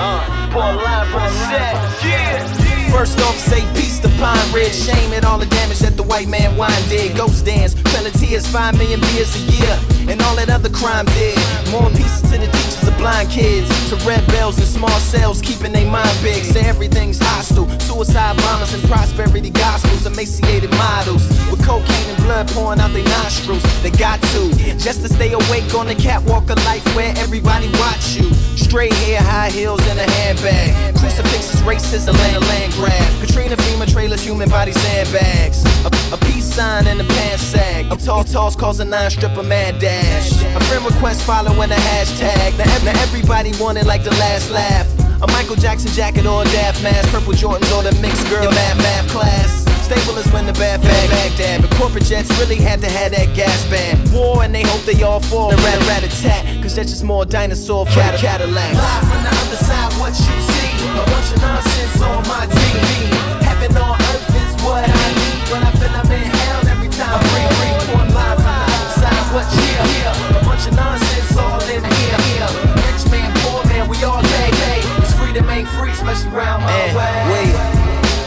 Uh, 0.00 0.50
live 0.82 1.14
on 1.14 1.30
set. 1.30 2.04
Yeah. 2.04 2.90
First 2.90 3.20
off, 3.20 3.36
say 3.38 3.79
Pine 4.20 4.52
Ridge. 4.52 4.74
Shame 4.74 5.14
at 5.14 5.24
all 5.24 5.38
the 5.38 5.46
damage 5.46 5.78
that 5.78 5.96
the 5.96 6.02
white 6.02 6.28
man 6.28 6.54
wine 6.58 6.84
did. 6.90 7.16
Ghost 7.16 7.46
dance, 7.46 7.72
penalties, 7.74 8.46
five 8.46 8.76
million 8.76 9.00
beers 9.00 9.34
a 9.34 9.42
year, 9.48 9.74
and 10.12 10.20
all 10.22 10.36
that 10.36 10.50
other 10.50 10.68
crime 10.68 11.06
did. 11.16 11.40
More 11.72 11.88
pieces 11.88 12.20
to 12.28 12.36
the 12.36 12.46
teachers 12.46 12.86
of 12.86 12.96
blind 12.98 13.30
kids, 13.30 13.66
to 13.88 13.96
red 14.04 14.20
bells 14.28 14.58
and 14.58 14.66
small 14.66 15.00
cells, 15.00 15.40
keeping 15.40 15.72
their 15.72 15.90
mind 15.90 16.12
big. 16.22 16.44
Say 16.44 16.60
everything's 16.68 17.18
hostile. 17.18 17.66
Suicide 17.80 18.36
bombers 18.44 18.74
and 18.74 18.82
prosperity 18.84 19.48
gospels, 19.48 20.04
emaciated 20.04 20.70
models 20.76 21.26
with 21.50 21.64
cocaine 21.64 22.08
and 22.12 22.22
blood 22.22 22.46
pouring 22.48 22.78
out 22.78 22.92
their 22.92 23.04
nostrils. 23.04 23.64
They 23.82 23.90
got 23.90 24.20
to 24.36 24.52
just 24.76 25.00
to 25.00 25.08
stay 25.08 25.32
awake 25.32 25.72
on 25.74 25.86
the 25.86 25.94
catwalk 25.94 26.50
of 26.50 26.62
life 26.68 26.84
where 26.94 27.14
everybody 27.16 27.72
watch 27.80 28.16
you. 28.20 28.28
Straight 28.56 28.92
hair, 28.92 29.22
high 29.22 29.48
heels, 29.48 29.80
and 29.88 29.98
a 29.98 30.08
handbag. 30.10 30.94
Crucifixes, 30.98 31.62
racism, 31.62 32.14
and 32.28 32.36
a 32.36 32.40
land 32.40 32.72
grab. 32.74 33.20
Katrina 33.20 33.56
FEMA 33.56 33.90
trailers, 34.10 34.24
human 34.24 34.48
body 34.48 34.72
sandbags. 34.72 35.64
A, 35.84 36.14
a 36.14 36.18
peace 36.18 36.44
sign 36.44 36.86
and 36.86 37.00
a 37.00 37.04
pants 37.04 37.42
sag. 37.42 37.92
A 37.92 37.96
tall 37.96 38.24
toss 38.24 38.56
calls 38.56 38.80
a 38.80 38.84
nine 38.84 39.10
stripper 39.10 39.42
mad 39.42 39.78
dash. 39.78 40.32
A 40.54 40.60
friend 40.64 40.84
request 40.84 41.24
following 41.24 41.70
a 41.70 41.74
hashtag. 41.74 42.58
Now, 42.58 42.92
now 42.92 43.02
everybody 43.02 43.52
wanted 43.60 43.86
like 43.86 44.02
the 44.02 44.10
last 44.10 44.50
laugh. 44.50 44.86
A 45.22 45.26
Michael 45.28 45.56
Jackson 45.56 45.92
jacket 45.92 46.26
or 46.26 46.42
a 46.42 46.44
daft 46.46 46.82
mask. 46.82 47.10
Purple 47.10 47.34
Jordans 47.34 47.70
or 47.76 47.82
the 47.82 47.94
mixed 48.00 48.28
girl 48.28 48.50
math 48.50 48.78
math 48.78 49.08
class. 49.10 49.64
Stable 49.84 50.18
is 50.18 50.30
when 50.32 50.46
the 50.46 50.52
bad 50.54 50.80
bag 50.82 51.10
Baghdad. 51.10 51.62
But 51.62 51.70
corporate 51.76 52.04
jets 52.04 52.30
really 52.40 52.56
had 52.56 52.80
to 52.80 52.88
have 52.88 53.12
that 53.12 53.34
gas 53.34 53.68
band. 53.68 54.12
War 54.12 54.42
and 54.42 54.54
they 54.54 54.62
hope 54.62 54.82
they 54.82 55.02
all 55.02 55.20
fall. 55.20 55.50
The 55.50 55.56
rat 55.56 55.80
rat 55.86 56.04
attack. 56.04 56.62
Cause 56.62 56.74
that's 56.74 56.90
just 56.90 57.04
more 57.04 57.24
dinosaur 57.24 57.86
cat 57.86 58.18
Cadillacs. 58.18 58.74
Live 58.74 59.04
from 59.10 59.22
the 59.22 59.30
other 59.30 59.56
side, 59.56 59.92
what 60.00 60.14
you 60.18 60.36
see? 60.50 60.70
A 60.88 61.04
bunch 61.06 61.32
of 61.32 61.42
nonsense 61.42 62.02
on 62.02 62.22
my 62.26 62.46
TV. 62.46 63.39
Heaven 63.60 63.76
on 63.76 63.92
earth 63.92 64.32
is 64.40 64.52
what 64.64 64.88
I 64.88 65.04
need. 65.20 65.44
When 65.52 65.60
I 65.60 65.68
feel 65.76 65.92
I'm 65.92 66.08
in 66.08 66.32
hell 66.32 66.64
every 66.64 66.88
time 66.88 67.12
I 67.12 67.20
breathe, 67.28 67.52
breathe. 67.60 67.92
One 67.92 68.08
live 68.16 68.40
from 68.40 68.56
the 68.56 68.72
other 68.72 68.92
side, 69.04 69.24
what 69.36 69.44
you 69.52 69.60
hear? 69.68 70.08
A 70.32 70.40
bunch 70.48 70.64
of 70.64 70.72
nonsense 70.80 71.36
all 71.36 71.60
in 71.68 71.84
here, 71.84 72.20
here. 72.24 72.48
Rich 72.88 73.04
man, 73.12 73.28
poor 73.44 73.60
man, 73.68 73.84
we 73.84 74.00
all 74.00 74.24
pay, 74.24 74.48
pay. 74.64 74.80
It's 75.04 75.12
freedom 75.12 75.44
ain't 75.52 75.68
free, 75.76 75.92
especially 75.92 76.32
round 76.32 76.64
my 76.64 76.72
way. 76.96 77.12
wait. 77.36 77.52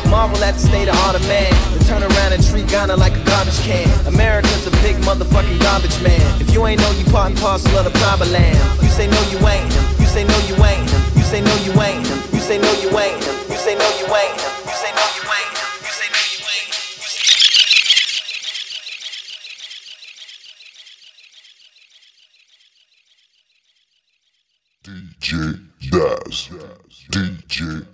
Marvel 0.06 0.38
at 0.46 0.54
the 0.54 0.62
state 0.70 0.86
of 0.86 0.94
heart 1.02 1.18
of 1.18 1.26
man. 1.26 1.50
To 1.50 1.80
turn 1.90 2.06
around 2.06 2.38
and 2.38 2.42
treat 2.46 2.70
Ghana 2.70 2.94
like 2.94 3.18
a 3.18 3.24
garbage 3.26 3.58
can. 3.66 3.90
America's 4.06 4.70
a 4.70 4.74
big 4.86 5.02
motherfucking 5.02 5.58
garbage 5.66 5.98
man. 6.06 6.22
If 6.38 6.54
you 6.54 6.62
ain't 6.70 6.78
know, 6.78 6.94
you 6.94 7.10
part 7.10 7.34
and 7.34 7.40
parcel 7.42 7.74
of 7.74 7.90
the 7.90 7.96
proper 8.06 8.30
land. 8.30 8.62
You 8.86 8.90
say 8.94 9.10
no, 9.10 9.18
you 9.34 9.42
ain't 9.50 9.74
him. 9.74 9.86
You 9.98 10.06
say 10.06 10.30
no, 10.30 10.38
you 10.46 10.54
ain't 10.62 10.86
him. 10.86 11.02
You 11.18 11.26
say 11.26 11.42
no, 11.42 11.56
you 11.66 11.74
ain't 11.82 12.06
him. 12.06 12.33
You 12.44 12.50
say 12.50 12.58
no, 12.58 12.74
you 12.74 12.90
ain't 13.00 13.24
him. 13.24 13.36
You 13.50 13.56
say 13.56 13.74
no, 13.74 13.88
you 13.98 14.04
ain't 14.04 14.42
him. 14.42 14.52
You 14.68 14.74
say 14.74 14.92
no, 14.92 15.06
you 15.16 15.24
ain't 15.32 15.56
him. 15.56 15.68
You 15.80 15.92
say 15.96 16.10
no, 16.12 16.20
you 16.36 16.44
ain't 16.52 16.76
him. 16.76 16.84
DJ 24.84 25.30
Das. 25.90 26.50
DJ 27.10 27.88